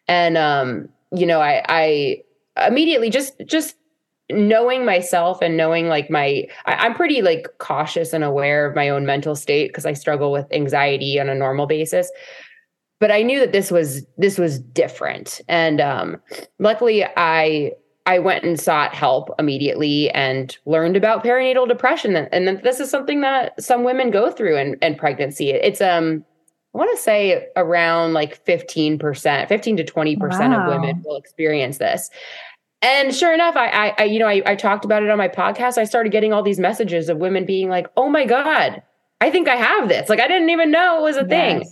And 0.08 0.38
um, 0.38 0.89
you 1.12 1.25
know, 1.25 1.41
I 1.41 1.63
I 1.70 2.24
immediately 2.68 3.10
just 3.10 3.34
just 3.46 3.75
knowing 4.30 4.86
myself 4.86 5.41
and 5.41 5.58
knowing 5.58 5.88
like 5.88 6.10
my 6.10 6.48
I, 6.65 6.86
am 6.86 6.94
pretty 6.94 7.22
like 7.22 7.48
cautious 7.60 8.13
and 8.13 8.24
aware 8.24 8.65
of 8.65 8.75
my 8.75 8.89
own 8.89 9.06
mental 9.06 9.36
state 9.36 9.70
because 9.70 9.86
I 9.86 9.94
struggle 9.94 10.32
with 10.32 10.51
anxiety 10.51 11.20
on 11.20 11.30
a 11.30 11.36
normal 11.36 11.65
basis. 11.65 12.12
But 13.01 13.12
I 13.12 13.24
knew 13.24 13.39
that 13.39 13.51
this 13.51 13.72
was 13.72 14.05
this 14.17 14.38
was 14.38 14.60
different. 14.60 15.41
And 15.50 15.81
um 15.81 16.22
luckily 16.60 17.03
I 17.17 17.74
I 18.05 18.20
went 18.20 18.43
and 18.43 18.60
sought 18.60 18.96
help 18.96 19.29
immediately 19.38 20.10
and 20.12 20.58
learned 20.65 20.96
about 20.96 21.24
perinatal 21.24 21.67
depression. 21.67 22.15
And 22.15 22.48
then 22.48 22.62
this 22.63 22.79
is 22.79 22.89
something 22.89 23.22
that 23.22 23.62
some 23.62 23.84
women 23.84 24.10
go 24.12 24.31
through 24.31 24.58
in, 24.58 24.75
in 24.81 24.96
pregnancy. 24.96 25.50
It's 25.50 25.81
um 25.81 26.24
I 26.74 26.77
want 26.77 26.96
to 26.96 27.03
say 27.03 27.48
around 27.58 28.13
like 28.13 28.46
15%, 28.46 29.50
15 29.50 29.77
to 29.77 29.84
20% 29.84 30.20
wow. 30.22 30.62
of 30.62 30.67
women 30.70 31.03
will 31.05 31.17
experience 31.17 31.79
this. 31.79 32.10
And 32.81 33.13
sure 33.13 33.34
enough, 33.34 33.58
I, 33.58 33.67
I, 33.67 33.96
I 33.98 34.03
you 34.05 34.20
know, 34.20 34.27
I, 34.27 34.41
I 34.46 34.55
talked 34.55 34.86
about 34.86 35.03
it 35.03 35.10
on 35.10 35.17
my 35.17 35.27
podcast. 35.27 35.77
I 35.77 35.84
started 35.84 36.13
getting 36.13 36.31
all 36.31 36.43
these 36.43 36.60
messages 36.60 37.10
of 37.10 37.17
women 37.17 37.46
being 37.46 37.67
like, 37.67 37.88
oh 37.98 38.10
my 38.10 38.25
God, 38.25 38.81
I 39.20 39.29
think 39.29 39.48
I 39.48 39.55
have 39.55 39.89
this. 39.89 40.10
Like, 40.10 40.20
I 40.20 40.27
didn't 40.27 40.50
even 40.50 40.72
know 40.72 41.00
it 41.00 41.03
was 41.03 41.17
a 41.17 41.27
yes. 41.27 41.29
thing. 41.29 41.72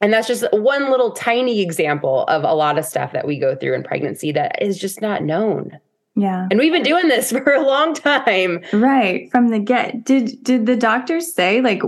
And 0.00 0.12
that's 0.12 0.28
just 0.28 0.44
one 0.52 0.90
little 0.90 1.10
tiny 1.10 1.60
example 1.60 2.24
of 2.24 2.42
a 2.42 2.54
lot 2.54 2.78
of 2.78 2.84
stuff 2.84 3.12
that 3.12 3.26
we 3.26 3.38
go 3.38 3.54
through 3.54 3.74
in 3.74 3.82
pregnancy 3.82 4.32
that 4.32 4.60
is 4.62 4.78
just 4.78 5.02
not 5.02 5.22
known. 5.22 5.78
Yeah. 6.16 6.48
And 6.50 6.58
we've 6.58 6.72
been 6.72 6.82
doing 6.82 7.08
this 7.08 7.30
for 7.32 7.52
a 7.52 7.64
long 7.64 7.94
time. 7.94 8.62
Right. 8.72 9.30
From 9.30 9.48
the 9.48 9.58
get. 9.58 10.04
Did 10.04 10.42
did 10.42 10.66
the 10.66 10.76
doctors 10.76 11.32
say 11.32 11.60
like 11.60 11.82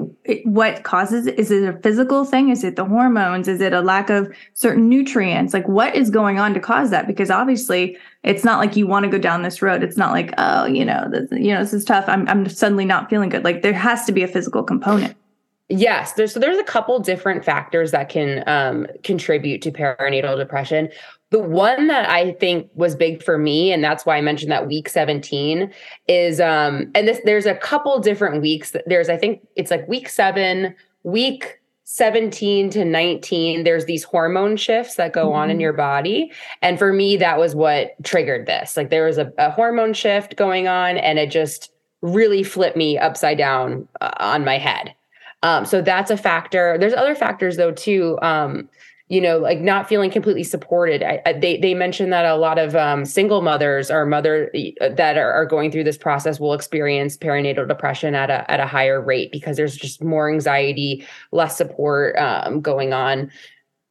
what 0.45 0.85
causes 0.85 1.26
it? 1.26 1.38
Is 1.38 1.50
it 1.50 1.69
a 1.69 1.78
physical 1.81 2.25
thing? 2.25 2.49
Is 2.49 2.64
it 2.64 2.76
the 2.76 2.85
hormones? 2.85 3.49
Is 3.49 3.61
it 3.61 3.73
a 3.73 3.81
lack 3.81 4.11
of 4.11 4.33
certain 4.54 4.88
nutrients? 4.88 5.52
Like 5.52 5.66
what 5.66 5.95
is 5.95 6.09
going 6.09 6.38
on 6.38 6.54
to 6.54 6.61
cause 6.61 6.90
that? 6.90 7.07
Because 7.07 7.31
obviously 7.31 7.97
it's 8.23 8.45
not 8.45 8.59
like 8.59 8.76
you 8.76 8.87
want 8.87 9.04
to 9.04 9.11
go 9.11 9.19
down 9.19 9.42
this 9.42 9.61
road. 9.61 9.83
It's 9.83 9.97
not 9.97 10.12
like, 10.12 10.33
oh, 10.38 10.66
you 10.66 10.85
know, 10.85 11.09
this, 11.11 11.28
you 11.33 11.52
know, 11.52 11.61
this 11.61 11.75
is 11.75 11.85
tough. 11.85 12.04
I'm 12.09 12.28
I'm 12.28 12.49
suddenly 12.49 12.85
not 12.85 13.11
feeling 13.11 13.28
good. 13.28 13.45
Like 13.45 13.62
there 13.62 13.73
has 13.73 14.04
to 14.07 14.12
be 14.12 14.23
a 14.23 14.28
physical 14.28 14.62
component. 14.62 15.16
Yes, 15.69 16.14
there's 16.14 16.35
so 16.35 16.40
there's 16.40 16.59
a 16.59 16.64
couple 16.64 16.99
different 16.99 17.45
factors 17.45 17.92
that 17.92 18.09
can 18.09 18.45
um, 18.47 18.87
contribute 19.04 19.62
to 19.62 19.71
perinatal 19.71 20.37
depression. 20.37 20.90
The 21.31 21.38
one 21.38 21.87
that 21.87 22.11
I 22.11 22.33
think 22.33 22.69
was 22.75 22.95
big 22.95 23.23
for 23.23 23.38
me, 23.38 23.73
and 23.73 23.83
that's 23.83 24.04
why 24.04 24.19
I 24.19 24.21
mentioned 24.21 24.52
that 24.52 24.66
week 24.66 24.88
17 24.88 25.73
is, 26.09 26.40
um, 26.40 26.90
and 26.95 27.09
this 27.09 27.21
there's 27.25 27.47
a 27.47 27.54
couple 27.54 27.99
different 28.00 28.42
weeks. 28.42 28.75
There's 28.87 29.09
I 29.09 29.16
think 29.16 29.47
it's 29.57 29.71
like 29.71 29.88
week 29.88 30.11
seven, 30.11 30.75
week 31.04 31.62
17 31.85 32.71
to 32.71 32.85
19 32.87 33.64
there's 33.64 33.85
these 33.85 34.04
hormone 34.04 34.57
shifts 34.57 34.95
that 34.95 35.12
go 35.12 35.26
mm-hmm. 35.26 35.37
on 35.37 35.50
in 35.50 35.57
mm-hmm. 35.57 35.62
your 35.62 35.73
body 35.75 36.33
and 36.62 36.78
for 36.78 36.90
me 36.90 37.19
that 37.19 37.38
was 37.38 37.54
what 37.54 37.90
triggered 38.02 38.47
this 38.47 38.78
like 38.78 38.88
there 38.88 39.04
was 39.04 39.19
a, 39.19 39.31
a 39.37 39.50
hormone 39.50 39.92
shift 39.92 40.37
going 40.37 40.69
on 40.69 40.97
and 40.97 41.19
it 41.19 41.31
just 41.31 41.71
really 42.00 42.42
flipped 42.42 42.78
me 42.78 42.97
upside 42.97 43.37
down 43.37 43.87
uh, 44.00 44.11
on 44.21 44.42
my 44.42 44.57
head 44.57 44.95
um, 45.42 45.64
so 45.64 45.82
that's 45.82 46.11
a 46.11 46.16
factor 46.16 46.76
there's 46.78 46.94
other 46.94 47.14
factors 47.14 47.56
though 47.56 47.72
too 47.72 48.18
um, 48.22 48.68
you 49.12 49.20
know, 49.20 49.37
like 49.37 49.61
not 49.61 49.90
feeling 49.90 50.11
completely 50.11 50.42
supported. 50.42 51.02
I, 51.02 51.20
I, 51.26 51.34
they 51.34 51.58
they 51.58 51.75
mentioned 51.75 52.14
that 52.14 52.25
a 52.25 52.34
lot 52.34 52.58
of 52.58 52.75
um, 52.75 53.04
single 53.04 53.42
mothers 53.42 53.90
or 53.90 54.06
mother 54.06 54.50
that 54.80 55.18
are, 55.18 55.30
are, 55.32 55.44
going 55.44 55.70
through 55.70 55.84
this 55.84 55.99
process 55.99 56.40
will 56.40 56.54
experience 56.54 57.18
perinatal 57.18 57.68
depression 57.68 58.14
at 58.14 58.30
a 58.30 58.50
at 58.50 58.58
a 58.58 58.66
higher 58.66 59.02
rate 59.02 59.30
because 59.30 59.58
there's 59.58 59.76
just 59.76 60.02
more 60.02 60.32
anxiety, 60.32 61.06
less 61.30 61.58
support 61.58 62.16
um, 62.16 62.62
going 62.62 62.94
on 62.94 63.30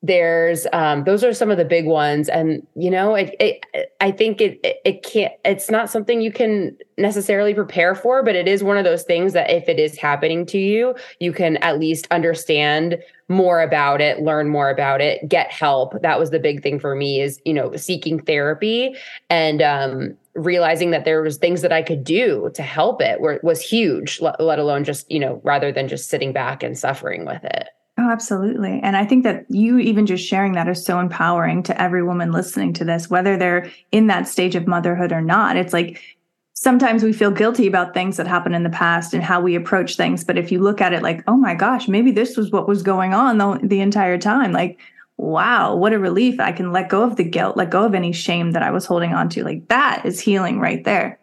there's 0.03 0.65
um, 0.73 1.03
those 1.03 1.23
are 1.23 1.33
some 1.33 1.51
of 1.51 1.57
the 1.57 1.65
big 1.65 1.85
ones. 1.85 2.29
And 2.29 2.65
you 2.75 2.89
know 2.89 3.15
it, 3.15 3.35
it 3.39 3.65
i 3.99 4.11
think 4.11 4.41
it, 4.41 4.59
it, 4.63 4.77
it 4.85 5.03
can't 5.03 5.33
it's 5.45 5.69
not 5.69 5.89
something 5.89 6.21
you 6.21 6.31
can 6.31 6.75
necessarily 6.97 7.53
prepare 7.53 7.95
for 7.95 8.23
but 8.23 8.35
it 8.35 8.47
is 8.47 8.63
one 8.63 8.77
of 8.77 8.83
those 8.83 9.03
things 9.03 9.33
that 9.33 9.49
if 9.49 9.67
it 9.67 9.79
is 9.79 9.97
happening 9.97 10.45
to 10.45 10.57
you 10.57 10.95
you 11.19 11.33
can 11.33 11.57
at 11.57 11.79
least 11.79 12.07
understand 12.11 12.97
more 13.27 13.61
about 13.61 14.01
it 14.01 14.21
learn 14.21 14.49
more 14.49 14.69
about 14.69 15.01
it 15.01 15.27
get 15.27 15.51
help. 15.51 16.01
That 16.01 16.19
was 16.19 16.31
the 16.31 16.39
big 16.39 16.63
thing 16.63 16.79
for 16.79 16.95
me 16.95 17.21
is 17.21 17.41
you 17.45 17.53
know 17.53 17.75
seeking 17.75 18.19
therapy 18.19 18.95
and 19.29 19.61
um, 19.61 20.17
realizing 20.33 20.91
that 20.91 21.05
there 21.05 21.21
was 21.21 21.37
things 21.37 21.61
that 21.61 21.73
i 21.73 21.81
could 21.81 22.03
do 22.03 22.49
to 22.53 22.63
help 22.63 23.01
it 23.01 23.19
where 23.19 23.39
was 23.43 23.61
huge 23.61 24.21
let, 24.21 24.39
let 24.39 24.59
alone 24.59 24.83
just 24.83 25.09
you 25.11 25.19
know 25.19 25.41
rather 25.43 25.71
than 25.71 25.87
just 25.87 26.09
sitting 26.09 26.31
back 26.31 26.63
and 26.63 26.77
suffering 26.77 27.25
with 27.25 27.43
it 27.43 27.67
Oh, 28.01 28.09
absolutely. 28.09 28.79
And 28.81 28.97
I 28.97 29.05
think 29.05 29.23
that 29.25 29.45
you 29.49 29.77
even 29.77 30.07
just 30.07 30.25
sharing 30.25 30.53
that 30.53 30.67
is 30.67 30.83
so 30.83 30.99
empowering 30.99 31.61
to 31.63 31.79
every 31.79 32.01
woman 32.01 32.31
listening 32.31 32.73
to 32.73 32.85
this, 32.85 33.11
whether 33.11 33.37
they're 33.37 33.69
in 33.91 34.07
that 34.07 34.27
stage 34.27 34.55
of 34.55 34.65
motherhood 34.65 35.11
or 35.11 35.21
not. 35.21 35.55
It's 35.55 35.71
like 35.71 36.01
sometimes 36.53 37.03
we 37.03 37.13
feel 37.13 37.29
guilty 37.29 37.67
about 37.67 37.93
things 37.93 38.17
that 38.17 38.25
happened 38.25 38.55
in 38.55 38.63
the 38.63 38.71
past 38.71 39.13
and 39.13 39.21
how 39.21 39.39
we 39.39 39.53
approach 39.53 39.97
things. 39.97 40.23
But 40.23 40.39
if 40.39 40.51
you 40.51 40.59
look 40.59 40.81
at 40.81 40.93
it 40.93 41.03
like, 41.03 41.23
oh 41.27 41.37
my 41.37 41.53
gosh, 41.53 41.87
maybe 41.87 42.09
this 42.11 42.35
was 42.35 42.49
what 42.49 42.67
was 42.67 42.81
going 42.81 43.13
on 43.13 43.37
the, 43.37 43.59
the 43.61 43.81
entire 43.81 44.17
time, 44.17 44.51
like, 44.51 44.79
wow, 45.17 45.75
what 45.75 45.93
a 45.93 45.99
relief. 45.99 46.39
I 46.39 46.53
can 46.53 46.71
let 46.71 46.89
go 46.89 47.03
of 47.03 47.17
the 47.17 47.23
guilt, 47.23 47.55
let 47.55 47.69
go 47.69 47.85
of 47.85 47.93
any 47.93 48.13
shame 48.13 48.51
that 48.53 48.63
I 48.63 48.71
was 48.71 48.87
holding 48.87 49.13
on 49.13 49.29
to. 49.29 49.43
Like, 49.43 49.67
that 49.67 50.03
is 50.05 50.19
healing 50.19 50.59
right 50.59 50.83
there. 50.83 51.19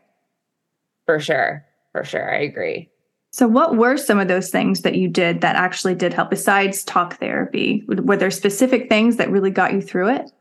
For 1.07 1.19
sure. 1.19 1.67
For 1.91 2.05
sure. 2.05 2.33
I 2.33 2.43
agree. 2.43 2.89
So, 3.39 3.47
what 3.47 3.77
were 3.77 3.97
some 3.97 4.19
of 4.19 4.27
those 4.27 4.51
things 4.51 4.81
that 4.81 4.97
you 4.97 5.07
did 5.07 5.43
that 5.43 5.55
actually 5.55 5.95
did 5.95 6.13
help 6.13 6.29
besides 6.29 6.83
talk 6.83 7.21
therapy? 7.21 7.85
Were 7.87 8.17
there 8.17 8.33
specific 8.33 8.89
things 8.89 9.15
that 9.15 9.31
really 9.31 9.53
got 9.53 9.73
you 9.73 9.81
through 9.81 10.09
it? 10.09 10.33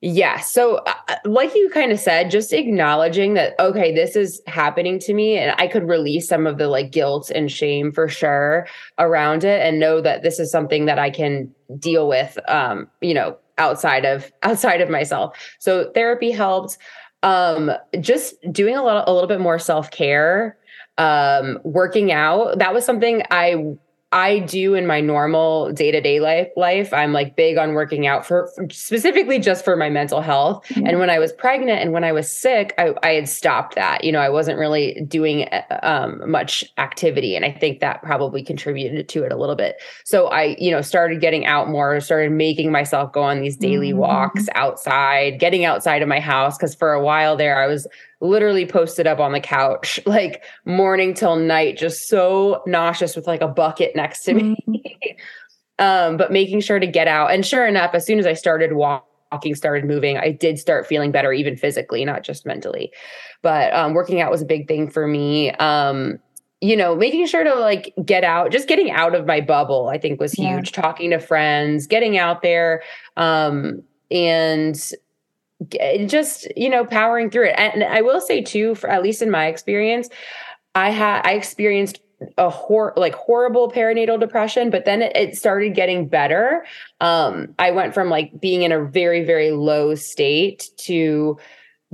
Yeah. 0.00 0.40
So, 0.40 0.76
uh, 0.76 1.16
like 1.26 1.54
you 1.54 1.68
kind 1.68 1.92
of 1.92 2.00
said, 2.00 2.30
just 2.30 2.54
acknowledging 2.54 3.34
that, 3.34 3.54
okay, 3.60 3.94
this 3.94 4.16
is 4.16 4.40
happening 4.46 4.98
to 5.00 5.12
me, 5.12 5.36
and 5.36 5.54
I 5.58 5.66
could 5.66 5.86
release 5.86 6.26
some 6.26 6.46
of 6.46 6.56
the 6.56 6.68
like 6.68 6.92
guilt 6.92 7.28
and 7.28 7.52
shame 7.52 7.92
for 7.92 8.08
sure 8.08 8.66
around 8.98 9.44
it 9.44 9.60
and 9.60 9.78
know 9.78 10.00
that 10.00 10.22
this 10.22 10.40
is 10.40 10.50
something 10.50 10.86
that 10.86 10.98
I 10.98 11.10
can 11.10 11.54
deal 11.78 12.08
with, 12.08 12.38
um, 12.48 12.88
you 13.02 13.12
know, 13.12 13.36
outside 13.58 14.06
of 14.06 14.32
outside 14.42 14.80
of 14.80 14.88
myself. 14.88 15.36
So, 15.58 15.90
therapy 15.92 16.30
helped. 16.30 16.78
Um, 17.22 17.70
just 18.00 18.34
doing 18.50 18.76
a 18.76 18.82
lot, 18.82 19.06
a 19.06 19.12
little 19.12 19.28
bit 19.28 19.40
more 19.40 19.58
self 19.58 19.90
care 19.90 20.56
um, 20.98 21.58
working 21.64 22.12
out 22.12 22.58
that 22.58 22.72
was 22.72 22.84
something 22.84 23.22
i 23.30 23.76
I 24.14 24.38
do 24.38 24.74
in 24.74 24.86
my 24.86 25.00
normal 25.00 25.72
day 25.72 25.90
to 25.90 26.00
day 26.00 26.20
life. 26.20 26.48
Life, 26.56 26.92
I'm 26.92 27.12
like 27.12 27.34
big 27.34 27.58
on 27.58 27.74
working 27.74 28.06
out 28.06 28.24
for, 28.24 28.48
for 28.54 28.68
specifically 28.70 29.40
just 29.40 29.64
for 29.64 29.74
my 29.74 29.90
mental 29.90 30.20
health. 30.20 30.64
Mm-hmm. 30.68 30.86
And 30.86 30.98
when 31.00 31.10
I 31.10 31.18
was 31.18 31.32
pregnant 31.32 31.82
and 31.82 31.92
when 31.92 32.04
I 32.04 32.12
was 32.12 32.30
sick, 32.30 32.74
I, 32.78 32.94
I 33.02 33.14
had 33.14 33.28
stopped 33.28 33.74
that. 33.74 34.04
You 34.04 34.12
know, 34.12 34.20
I 34.20 34.28
wasn't 34.28 34.56
really 34.56 35.04
doing 35.08 35.48
uh, 35.48 35.80
um, 35.82 36.30
much 36.30 36.64
activity, 36.78 37.34
and 37.34 37.44
I 37.44 37.50
think 37.50 37.80
that 37.80 38.02
probably 38.02 38.44
contributed 38.44 39.08
to 39.08 39.24
it 39.24 39.32
a 39.32 39.36
little 39.36 39.56
bit. 39.56 39.82
So 40.04 40.28
I, 40.28 40.54
you 40.60 40.70
know, 40.70 40.80
started 40.80 41.20
getting 41.20 41.44
out 41.44 41.68
more, 41.68 42.00
started 42.00 42.30
making 42.30 42.70
myself 42.70 43.12
go 43.12 43.22
on 43.24 43.40
these 43.40 43.56
daily 43.56 43.90
mm-hmm. 43.90 43.98
walks 43.98 44.46
outside, 44.54 45.40
getting 45.40 45.64
outside 45.64 46.02
of 46.02 46.08
my 46.08 46.20
house 46.20 46.56
because 46.56 46.72
for 46.72 46.92
a 46.92 47.02
while 47.02 47.36
there, 47.36 47.60
I 47.60 47.66
was 47.66 47.88
literally 48.24 48.66
posted 48.66 49.06
up 49.06 49.20
on 49.20 49.32
the 49.32 49.40
couch 49.40 50.00
like 50.06 50.42
morning 50.64 51.14
till 51.14 51.36
night 51.36 51.76
just 51.76 52.08
so 52.08 52.62
nauseous 52.66 53.14
with 53.14 53.26
like 53.26 53.42
a 53.42 53.48
bucket 53.48 53.94
next 53.94 54.22
to 54.24 54.34
me. 54.34 54.56
Mm-hmm. 54.68 54.84
um 55.84 56.16
but 56.16 56.32
making 56.32 56.60
sure 56.60 56.78
to 56.78 56.86
get 56.86 57.08
out. 57.08 57.30
And 57.30 57.44
sure 57.44 57.66
enough 57.66 57.94
as 57.94 58.06
soon 58.06 58.18
as 58.18 58.26
i 58.26 58.32
started 58.32 58.74
walking 58.74 59.54
started 59.54 59.84
moving 59.84 60.16
i 60.16 60.30
did 60.30 60.58
start 60.58 60.86
feeling 60.86 61.10
better 61.10 61.32
even 61.32 61.56
physically 61.56 62.04
not 62.04 62.22
just 62.22 62.46
mentally. 62.46 62.92
But 63.42 63.74
um, 63.74 63.92
working 63.92 64.20
out 64.20 64.30
was 64.30 64.42
a 64.42 64.46
big 64.46 64.66
thing 64.68 64.88
for 64.90 65.06
me. 65.06 65.52
Um 65.52 66.18
you 66.60 66.76
know 66.76 66.96
making 66.96 67.26
sure 67.26 67.44
to 67.44 67.54
like 67.54 67.92
get 68.04 68.24
out 68.24 68.50
just 68.50 68.68
getting 68.68 68.90
out 68.90 69.14
of 69.14 69.26
my 69.26 69.40
bubble 69.40 69.88
i 69.88 69.98
think 69.98 70.18
was 70.20 70.32
huge. 70.32 70.72
Yeah. 70.74 70.82
talking 70.82 71.10
to 71.10 71.18
friends 71.18 71.86
getting 71.86 72.16
out 72.16 72.40
there 72.40 72.82
um 73.16 73.82
and 74.10 74.92
just 76.06 76.46
you 76.56 76.68
know 76.68 76.84
powering 76.84 77.30
through 77.30 77.48
it. 77.48 77.54
And 77.58 77.84
i 77.84 78.00
will 78.00 78.20
say 78.20 78.42
too 78.42 78.74
for 78.74 78.88
at 78.90 79.02
least 79.02 79.22
in 79.22 79.30
my 79.30 79.46
experience 79.46 80.08
i 80.74 80.90
had 80.90 81.22
i 81.24 81.32
experienced 81.32 82.00
a 82.38 82.48
hor- 82.48 82.94
like 82.96 83.14
horrible 83.14 83.70
perinatal 83.70 84.18
depression 84.18 84.70
but 84.70 84.84
then 84.84 85.02
it, 85.02 85.14
it, 85.16 85.36
started 85.36 85.74
getting 85.74 86.08
better. 86.08 86.64
Um 87.00 87.54
i 87.58 87.70
went 87.70 87.94
from 87.94 88.08
like 88.08 88.40
being 88.40 88.62
in 88.62 88.72
a 88.72 88.84
very 88.84 89.24
very 89.24 89.50
low 89.50 89.94
state 89.94 90.70
to 90.78 91.38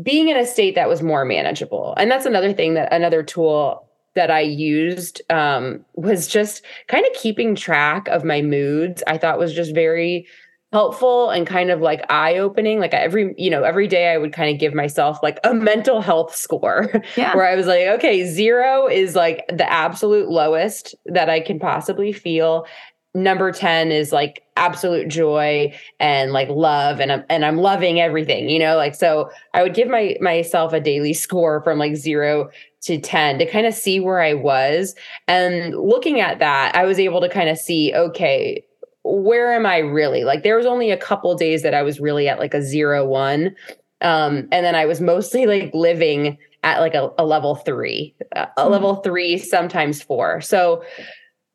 being 0.02 0.28
in 0.28 0.36
a 0.36 0.46
state 0.46 0.76
that 0.76 0.88
was 0.88 1.02
more 1.02 1.24
manageable. 1.24 1.94
And 1.98 2.10
that's 2.10 2.24
another 2.24 2.52
thing 2.54 2.74
that 2.74 2.92
another 2.92 3.22
tool 3.22 3.86
that 4.14 4.30
i 4.30 4.40
used 4.40 5.22
um 5.30 5.84
was 5.94 6.26
just 6.26 6.64
kind 6.88 7.06
of 7.06 7.12
keeping 7.12 7.54
track 7.54 8.08
of 8.08 8.24
my 8.24 8.42
moods 8.42 9.02
i 9.06 9.16
thought 9.16 9.38
was 9.38 9.54
just 9.54 9.74
very 9.74 10.26
helpful 10.72 11.30
and 11.30 11.46
kind 11.46 11.70
of 11.70 11.80
like 11.80 12.04
eye 12.10 12.36
opening. 12.36 12.78
Like 12.78 12.94
every, 12.94 13.34
you 13.36 13.50
know, 13.50 13.64
every 13.64 13.88
day 13.88 14.12
I 14.12 14.18
would 14.18 14.32
kind 14.32 14.52
of 14.54 14.60
give 14.60 14.72
myself 14.72 15.18
like 15.22 15.38
a 15.44 15.52
mental 15.52 16.00
health 16.00 16.34
score 16.34 16.90
yeah. 17.16 17.34
where 17.34 17.46
I 17.46 17.56
was 17.56 17.66
like, 17.66 17.86
okay, 17.86 18.24
zero 18.26 18.86
is 18.86 19.16
like 19.16 19.44
the 19.48 19.70
absolute 19.70 20.28
lowest 20.28 20.94
that 21.06 21.28
I 21.28 21.40
can 21.40 21.58
possibly 21.58 22.12
feel. 22.12 22.66
Number 23.12 23.50
10 23.50 23.90
is 23.90 24.12
like 24.12 24.44
absolute 24.56 25.08
joy 25.08 25.76
and 25.98 26.30
like 26.30 26.48
love 26.48 27.00
and 27.00 27.10
I'm 27.10 27.24
and 27.28 27.44
I'm 27.44 27.56
loving 27.56 28.00
everything, 28.00 28.48
you 28.48 28.60
know, 28.60 28.76
like 28.76 28.94
so 28.94 29.28
I 29.52 29.64
would 29.64 29.74
give 29.74 29.88
my 29.88 30.16
myself 30.20 30.72
a 30.72 30.78
daily 30.78 31.12
score 31.12 31.60
from 31.64 31.80
like 31.80 31.96
0 31.96 32.50
to 32.82 33.00
10 33.00 33.40
to 33.40 33.46
kind 33.46 33.66
of 33.66 33.74
see 33.74 33.98
where 33.98 34.20
I 34.20 34.34
was 34.34 34.94
and 35.26 35.74
looking 35.74 36.20
at 36.20 36.38
that 36.38 36.76
I 36.76 36.84
was 36.84 37.00
able 37.00 37.20
to 37.20 37.28
kind 37.28 37.48
of 37.48 37.58
see 37.58 37.92
okay 37.94 38.64
where 39.02 39.52
am 39.52 39.66
I 39.66 39.78
really? 39.78 40.24
Like 40.24 40.42
there 40.42 40.56
was 40.56 40.66
only 40.66 40.90
a 40.90 40.96
couple 40.96 41.34
days 41.34 41.62
that 41.62 41.74
I 41.74 41.82
was 41.82 42.00
really 42.00 42.28
at 42.28 42.38
like 42.38 42.54
a 42.54 42.62
zero 42.62 43.06
one. 43.06 43.54
Um, 44.02 44.48
and 44.50 44.64
then 44.64 44.74
I 44.74 44.86
was 44.86 45.00
mostly 45.00 45.46
like 45.46 45.70
living 45.74 46.38
at 46.62 46.80
like 46.80 46.94
a, 46.94 47.10
a 47.18 47.24
level 47.24 47.54
three, 47.54 48.14
a 48.32 48.46
mm-hmm. 48.46 48.70
level 48.70 48.96
three, 48.96 49.38
sometimes 49.38 50.02
four. 50.02 50.40
So 50.40 50.82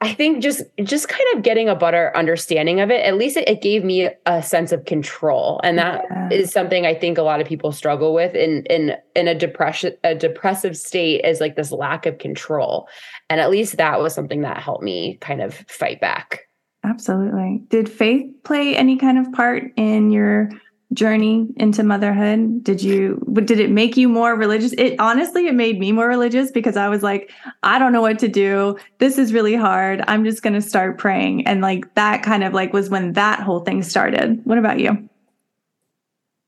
I 0.01 0.13
think 0.13 0.43
just 0.43 0.61
just 0.83 1.07
kind 1.07 1.25
of 1.35 1.41
getting 1.41 1.69
a 1.69 1.75
better 1.75 2.11
understanding 2.15 2.81
of 2.81 2.91
it, 2.91 3.05
at 3.05 3.15
least 3.15 3.37
it, 3.37 3.47
it 3.47 3.61
gave 3.61 3.83
me 3.83 4.09
a 4.25 4.43
sense 4.43 4.71
of 4.71 4.85
control. 4.85 5.61
And 5.63 5.77
that 5.77 6.03
yeah. 6.11 6.29
is 6.31 6.51
something 6.51 6.85
I 6.85 6.93
think 6.93 7.17
a 7.17 7.23
lot 7.23 7.39
of 7.39 7.47
people 7.47 7.71
struggle 7.71 8.13
with 8.13 8.35
in 8.35 8.65
in 8.65 8.95
in 9.15 9.27
a 9.27 9.33
depression 9.33 9.95
a 10.03 10.13
depressive 10.13 10.75
state 10.75 11.23
is 11.23 11.39
like 11.39 11.55
this 11.55 11.71
lack 11.71 12.05
of 12.05 12.17
control. 12.17 12.87
And 13.29 13.39
at 13.39 13.49
least 13.49 13.77
that 13.77 13.99
was 13.99 14.13
something 14.13 14.41
that 14.41 14.57
helped 14.57 14.83
me 14.83 15.17
kind 15.21 15.41
of 15.41 15.55
fight 15.69 16.01
back. 16.01 16.44
Absolutely. 16.86 17.63
Did 17.70 17.89
faith 17.89 18.32
play 18.44 18.75
any 18.75 18.96
kind 18.96 19.18
of 19.18 19.32
part 19.34 19.72
in 19.75 20.12
your 20.12 20.50
journey 20.94 21.48
into 21.58 21.84
motherhood? 21.84 22.63
Did 22.63 22.82
you 22.84 23.20
did 23.34 23.60
it 23.60 23.72
make 23.72 23.98
you 23.98 24.08
more 24.08 24.36
religious? 24.36 24.72
It 24.77 25.00
honestly 25.00 25.48
it 25.48 25.56
made 25.56 25.80
me 25.80 25.92
more 25.92 26.08
religious 26.08 26.51
because 26.51 26.77
I 26.77 26.88
was 26.88 27.01
like, 27.01 27.32
I 27.63 27.80
don't 27.80 27.92
know 27.92 28.01
what 28.01 28.20
to 28.20 28.27
do. 28.27 28.77
This 29.00 29.18
is 29.18 29.34
really 29.34 29.56
hard. 29.56 30.04
I'm 30.08 30.24
just 30.24 30.44
going 30.44 30.54
to 30.54 30.62
start 30.62 31.00
praying. 31.00 31.48
And 31.48 31.62
like 31.62 31.94
that 31.96 32.22
kind 32.22 32.44
of 32.44 32.54
like 32.54 32.72
was 32.72 32.89
when 32.89 33.13
that 33.13 33.39
whole 33.39 33.62
thing 33.62 33.82
started. 33.82 34.42
What 34.46 34.60
about 34.60 34.80
you? 34.80 34.92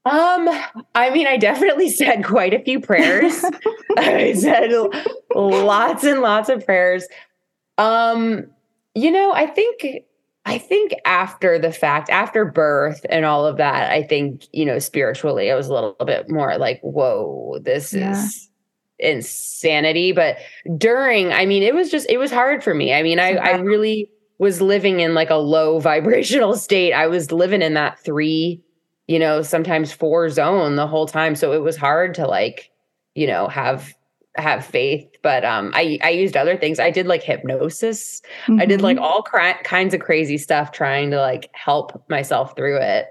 Um, 0.05 0.47
I 0.95 1.09
mean, 1.09 1.27
I 1.27 1.37
definitely 1.37 1.89
said 2.01 2.23
quite 2.23 2.53
a 2.53 2.63
few 2.63 2.79
prayers. 2.79 3.43
I 3.97 4.33
said 4.33 4.71
lots 5.35 6.03
and 6.03 6.21
lots 6.21 6.49
of 6.49 6.63
prayers. 6.63 7.07
Um, 7.79 8.47
you 8.95 9.11
know, 9.11 9.31
I 9.33 9.45
think 9.45 10.05
I 10.47 10.57
think 10.57 10.93
after 11.05 11.59
the 11.59 11.71
fact, 11.71 12.09
after 12.09 12.45
birth 12.45 13.05
and 13.09 13.25
all 13.25 13.45
of 13.45 13.57
that, 13.57 13.91
I 13.91 14.03
think, 14.03 14.45
you 14.53 14.65
know, 14.65 14.79
spiritually, 14.79 15.51
I 15.51 15.55
was 15.55 15.67
a 15.67 15.73
little 15.73 15.95
bit 16.05 16.29
more 16.29 16.57
like, 16.57 16.79
whoa, 16.81 17.59
this 17.61 17.93
yeah. 17.93 18.11
is 18.11 18.49
insanity. 18.99 20.11
But 20.11 20.37
during, 20.77 21.33
I 21.33 21.45
mean, 21.45 21.63
it 21.63 21.75
was 21.75 21.91
just, 21.91 22.09
it 22.09 22.17
was 22.17 22.31
hard 22.31 22.63
for 22.63 22.73
me. 22.73 22.93
I 22.93 23.03
mean, 23.03 23.19
I, 23.19 23.35
I 23.35 23.57
really, 23.57 24.09
was 24.39 24.61
living 24.61 24.99
in 24.99 25.13
like 25.13 25.29
a 25.29 25.35
low 25.35 25.79
vibrational 25.91 26.55
state. 26.55 26.93
I 26.93 27.07
was 27.07 27.31
living 27.31 27.61
in 27.61 27.73
that 27.73 27.99
three, 27.99 28.61
you 29.07 29.19
know, 29.19 29.41
sometimes 29.41 29.91
four 29.91 30.29
zone 30.29 30.75
the 30.75 30.87
whole 30.87 31.07
time. 31.07 31.35
So 31.35 31.53
it 31.53 31.61
was 31.61 31.77
hard 31.77 32.13
to 32.15 32.27
like, 32.27 32.69
you 33.15 33.27
know, 33.27 33.47
have 33.47 33.93
have 34.37 34.65
faith 34.65 35.07
but 35.21 35.43
um 35.43 35.71
i 35.73 35.99
i 36.03 36.09
used 36.09 36.37
other 36.37 36.57
things 36.57 36.79
i 36.79 36.91
did 36.91 37.07
like 37.07 37.23
hypnosis 37.23 38.21
mm-hmm. 38.45 38.59
i 38.59 38.65
did 38.65 38.81
like 38.81 38.97
mm-hmm. 38.97 39.05
all 39.05 39.21
cra- 39.21 39.61
kinds 39.63 39.93
of 39.93 39.99
crazy 39.99 40.37
stuff 40.37 40.71
trying 40.71 41.11
to 41.11 41.17
like 41.17 41.49
help 41.53 42.03
myself 42.09 42.55
through 42.55 42.77
it 42.77 43.07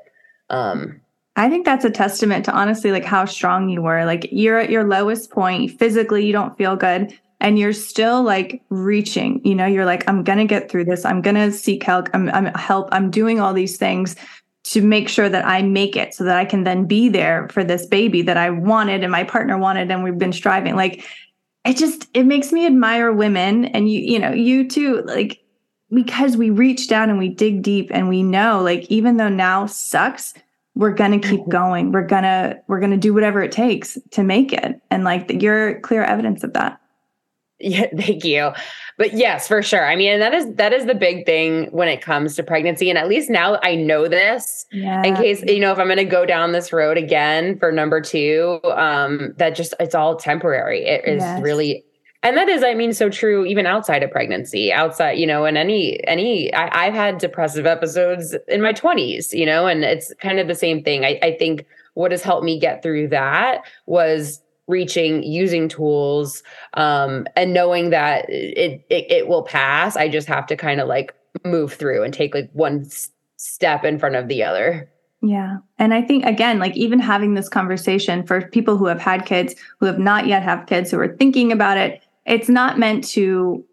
um 0.50 1.00
I 1.38 1.50
think 1.50 1.66
that's 1.66 1.84
a 1.84 1.90
testament 1.90 2.46
to 2.46 2.52
honestly 2.52 2.92
like 2.92 3.04
how 3.04 3.26
strong 3.26 3.68
you 3.68 3.82
were. 3.82 4.06
Like 4.06 4.26
you're 4.32 4.58
at 4.58 4.70
your 4.70 4.84
lowest 4.84 5.30
point 5.30 5.78
physically, 5.78 6.24
you 6.24 6.32
don't 6.32 6.56
feel 6.56 6.76
good, 6.76 7.12
and 7.40 7.58
you're 7.58 7.74
still 7.74 8.22
like 8.22 8.62
reaching. 8.70 9.42
You 9.44 9.54
know, 9.54 9.66
you're 9.66 9.84
like, 9.84 10.08
I'm 10.08 10.24
gonna 10.24 10.46
get 10.46 10.70
through 10.70 10.86
this. 10.86 11.04
I'm 11.04 11.20
gonna 11.20 11.52
seek 11.52 11.82
help. 11.82 12.08
I'm, 12.14 12.30
I'm 12.30 12.46
help. 12.54 12.88
I'm 12.90 13.10
doing 13.10 13.38
all 13.38 13.52
these 13.52 13.76
things 13.76 14.16
to 14.66 14.82
make 14.82 15.08
sure 15.08 15.28
that 15.28 15.46
I 15.46 15.62
make 15.62 15.96
it 15.96 16.12
so 16.12 16.24
that 16.24 16.36
I 16.36 16.44
can 16.44 16.64
then 16.64 16.86
be 16.86 17.08
there 17.08 17.48
for 17.50 17.62
this 17.62 17.86
baby 17.86 18.22
that 18.22 18.36
I 18.36 18.50
wanted 18.50 19.02
and 19.02 19.12
my 19.12 19.22
partner 19.22 19.56
wanted 19.56 19.90
and 19.90 20.02
we've 20.02 20.18
been 20.18 20.32
striving. 20.32 20.74
Like 20.74 21.04
it 21.64 21.76
just 21.76 22.08
it 22.14 22.24
makes 22.24 22.52
me 22.52 22.66
admire 22.66 23.12
women 23.12 23.66
and 23.66 23.90
you 23.90 24.00
you 24.00 24.18
know, 24.18 24.32
you 24.32 24.68
too 24.68 25.02
like 25.02 25.40
because 25.90 26.36
we 26.36 26.50
reach 26.50 26.88
down 26.88 27.10
and 27.10 27.18
we 27.18 27.28
dig 27.28 27.62
deep 27.62 27.90
and 27.92 28.08
we 28.08 28.24
know 28.24 28.60
like 28.60 28.84
even 28.90 29.18
though 29.18 29.28
now 29.28 29.66
sucks, 29.66 30.34
we're 30.74 30.92
going 30.92 31.18
to 31.18 31.28
keep 31.28 31.42
mm-hmm. 31.42 31.50
going. 31.50 31.92
We're 31.92 32.06
going 32.06 32.24
to 32.24 32.60
we're 32.66 32.80
going 32.80 32.90
to 32.90 32.96
do 32.96 33.14
whatever 33.14 33.42
it 33.42 33.52
takes 33.52 33.96
to 34.12 34.24
make 34.24 34.52
it. 34.52 34.80
And 34.90 35.04
like 35.04 35.30
you're 35.42 35.80
clear 35.80 36.02
evidence 36.02 36.42
of 36.42 36.54
that. 36.54 36.80
Yeah, 37.58 37.86
thank 37.96 38.24
you. 38.24 38.52
But 38.98 39.14
yes, 39.14 39.48
for 39.48 39.62
sure. 39.62 39.86
I 39.86 39.96
mean, 39.96 40.18
that 40.18 40.34
is 40.34 40.54
that 40.54 40.72
is 40.72 40.86
the 40.86 40.94
big 40.94 41.26
thing 41.26 41.66
when 41.66 41.88
it 41.88 42.00
comes 42.00 42.36
to 42.36 42.42
pregnancy. 42.42 42.88
And 42.90 42.98
at 42.98 43.08
least 43.08 43.30
now 43.30 43.58
I 43.62 43.74
know 43.74 44.08
this 44.08 44.66
yeah. 44.72 45.02
in 45.02 45.16
case, 45.16 45.42
you 45.46 45.60
know, 45.60 45.72
if 45.72 45.78
I'm 45.78 45.88
gonna 45.88 46.04
go 46.04 46.26
down 46.26 46.52
this 46.52 46.72
road 46.72 46.96
again 46.96 47.58
for 47.58 47.72
number 47.72 48.00
two, 48.00 48.60
um, 48.64 49.34
that 49.36 49.54
just 49.54 49.74
it's 49.80 49.94
all 49.94 50.16
temporary. 50.16 50.84
It 50.84 51.04
is 51.06 51.20
yes. 51.20 51.42
really 51.42 51.84
and 52.22 52.36
that 52.36 52.48
is 52.48 52.62
i 52.64 52.74
mean 52.74 52.92
so 52.92 53.08
true 53.08 53.44
even 53.44 53.66
outside 53.66 54.02
of 54.02 54.10
pregnancy 54.10 54.72
outside 54.72 55.12
you 55.12 55.26
know 55.26 55.44
and 55.44 55.56
any 55.56 56.02
any 56.06 56.52
I, 56.54 56.86
have 56.86 56.94
had 56.94 57.18
depressive 57.18 57.66
episodes 57.66 58.34
in 58.48 58.62
my 58.62 58.72
20s 58.72 59.32
you 59.32 59.46
know 59.46 59.66
and 59.66 59.84
it's 59.84 60.12
kind 60.14 60.38
of 60.38 60.48
the 60.48 60.54
same 60.54 60.82
thing 60.82 61.04
I, 61.04 61.18
I 61.22 61.36
think 61.38 61.66
what 61.94 62.10
has 62.10 62.22
helped 62.22 62.44
me 62.44 62.58
get 62.58 62.82
through 62.82 63.08
that 63.08 63.62
was 63.86 64.40
reaching 64.68 65.22
using 65.22 65.68
tools 65.68 66.42
um, 66.74 67.26
and 67.36 67.54
knowing 67.54 67.90
that 67.90 68.24
it, 68.28 68.84
it 68.90 69.10
it 69.10 69.28
will 69.28 69.42
pass 69.42 69.96
i 69.96 70.08
just 70.08 70.28
have 70.28 70.46
to 70.46 70.56
kind 70.56 70.80
of 70.80 70.88
like 70.88 71.14
move 71.44 71.72
through 71.72 72.02
and 72.02 72.12
take 72.12 72.34
like 72.34 72.50
one 72.52 72.84
step 73.36 73.84
in 73.84 73.98
front 73.98 74.16
of 74.16 74.28
the 74.28 74.42
other 74.42 74.90
yeah. 75.22 75.58
And 75.78 75.94
I 75.94 76.02
think 76.02 76.24
again, 76.24 76.58
like 76.58 76.76
even 76.76 77.00
having 77.00 77.34
this 77.34 77.48
conversation 77.48 78.24
for 78.26 78.48
people 78.48 78.76
who 78.76 78.86
have 78.86 79.00
had 79.00 79.24
kids, 79.24 79.54
who 79.80 79.86
have 79.86 79.98
not 79.98 80.26
yet 80.26 80.42
have 80.42 80.66
kids, 80.66 80.90
who 80.90 81.00
are 81.00 81.16
thinking 81.16 81.50
about 81.50 81.78
it, 81.78 82.02
it's 82.26 82.48
not 82.48 82.78
meant 82.78 83.02
to 83.08 83.64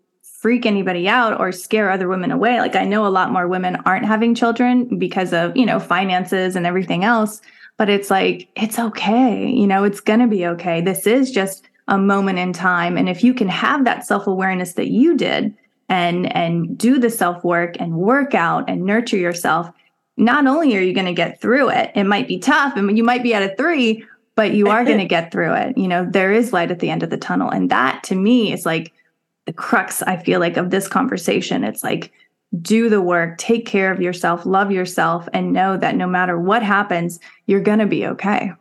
freak 0.43 0.65
anybody 0.65 1.07
out 1.07 1.39
or 1.39 1.51
scare 1.51 1.89
other 1.89 2.07
women 2.07 2.31
away. 2.31 2.59
Like 2.59 2.75
I 2.75 2.85
know 2.85 3.05
a 3.05 3.09
lot 3.09 3.31
more 3.31 3.47
women 3.47 3.77
aren't 3.85 4.05
having 4.05 4.35
children 4.35 4.97
because 4.97 5.31
of, 5.31 5.55
you 5.55 5.65
know, 5.65 5.79
finances 5.79 6.55
and 6.55 6.65
everything 6.65 7.03
else 7.03 7.41
but 7.77 7.89
it's 7.89 8.09
like 8.09 8.47
it's 8.55 8.79
okay 8.79 9.49
you 9.49 9.67
know 9.67 9.83
it's 9.83 9.99
going 9.99 10.19
to 10.19 10.27
be 10.27 10.45
okay. 10.45 10.81
This 10.81 11.05
is 11.07 11.31
just 11.31 11.67
a 11.87 11.97
moment 11.97 12.39
in 12.39 12.53
time. 12.53 12.97
And 12.97 13.09
if 13.09 13.23
you 13.23 13.33
can 13.33 13.49
have 13.49 13.85
that 13.85 14.05
self-awareness 14.05 14.73
that 14.73 14.89
you 14.89 15.17
did 15.17 15.53
and 15.89 16.33
and 16.35 16.77
do 16.77 16.97
the 16.97 17.09
self-work 17.09 17.75
and 17.79 17.97
work 17.97 18.33
out 18.33 18.69
and 18.69 18.85
nurture 18.85 19.17
yourself 19.17 19.69
not 20.15 20.47
only 20.47 20.77
are 20.77 20.81
you 20.81 20.93
going 20.93 21.07
to 21.07 21.13
get 21.13 21.41
through 21.41 21.69
it 21.69 21.91
it 21.93 22.05
might 22.05 22.27
be 22.27 22.39
tough 22.39 22.77
and 22.77 22.97
you 22.97 23.03
might 23.03 23.23
be 23.23 23.33
at 23.33 23.43
a 23.43 23.55
3 23.57 24.05
but 24.35 24.53
you 24.53 24.67
are 24.67 24.85
going 24.85 24.97
to 24.97 25.05
get 25.05 25.31
through 25.31 25.53
it. 25.53 25.77
You 25.77 25.87
know 25.87 26.07
there 26.09 26.31
is 26.31 26.53
light 26.53 26.71
at 26.71 26.79
the 26.79 26.89
end 26.89 27.03
of 27.03 27.09
the 27.09 27.17
tunnel. 27.17 27.49
And 27.49 27.69
that 27.69 28.03
to 28.05 28.15
me 28.15 28.51
is 28.53 28.65
like 28.65 28.93
the 29.45 29.53
crux 29.53 30.01
i 30.03 30.15
feel 30.15 30.39
like 30.39 30.57
of 30.57 30.69
this 30.69 30.87
conversation. 30.87 31.63
It's 31.63 31.83
like 31.83 32.11
do 32.61 32.89
the 32.89 33.01
work, 33.01 33.37
take 33.37 33.65
care 33.65 33.91
of 33.91 34.01
yourself, 34.01 34.45
love 34.45 34.71
yourself, 34.71 35.27
and 35.33 35.53
know 35.53 35.77
that 35.77 35.95
no 35.95 36.07
matter 36.07 36.39
what 36.39 36.63
happens, 36.63 37.19
you're 37.47 37.61
going 37.61 37.79
to 37.79 37.85
be 37.85 38.05
okay. 38.05 38.51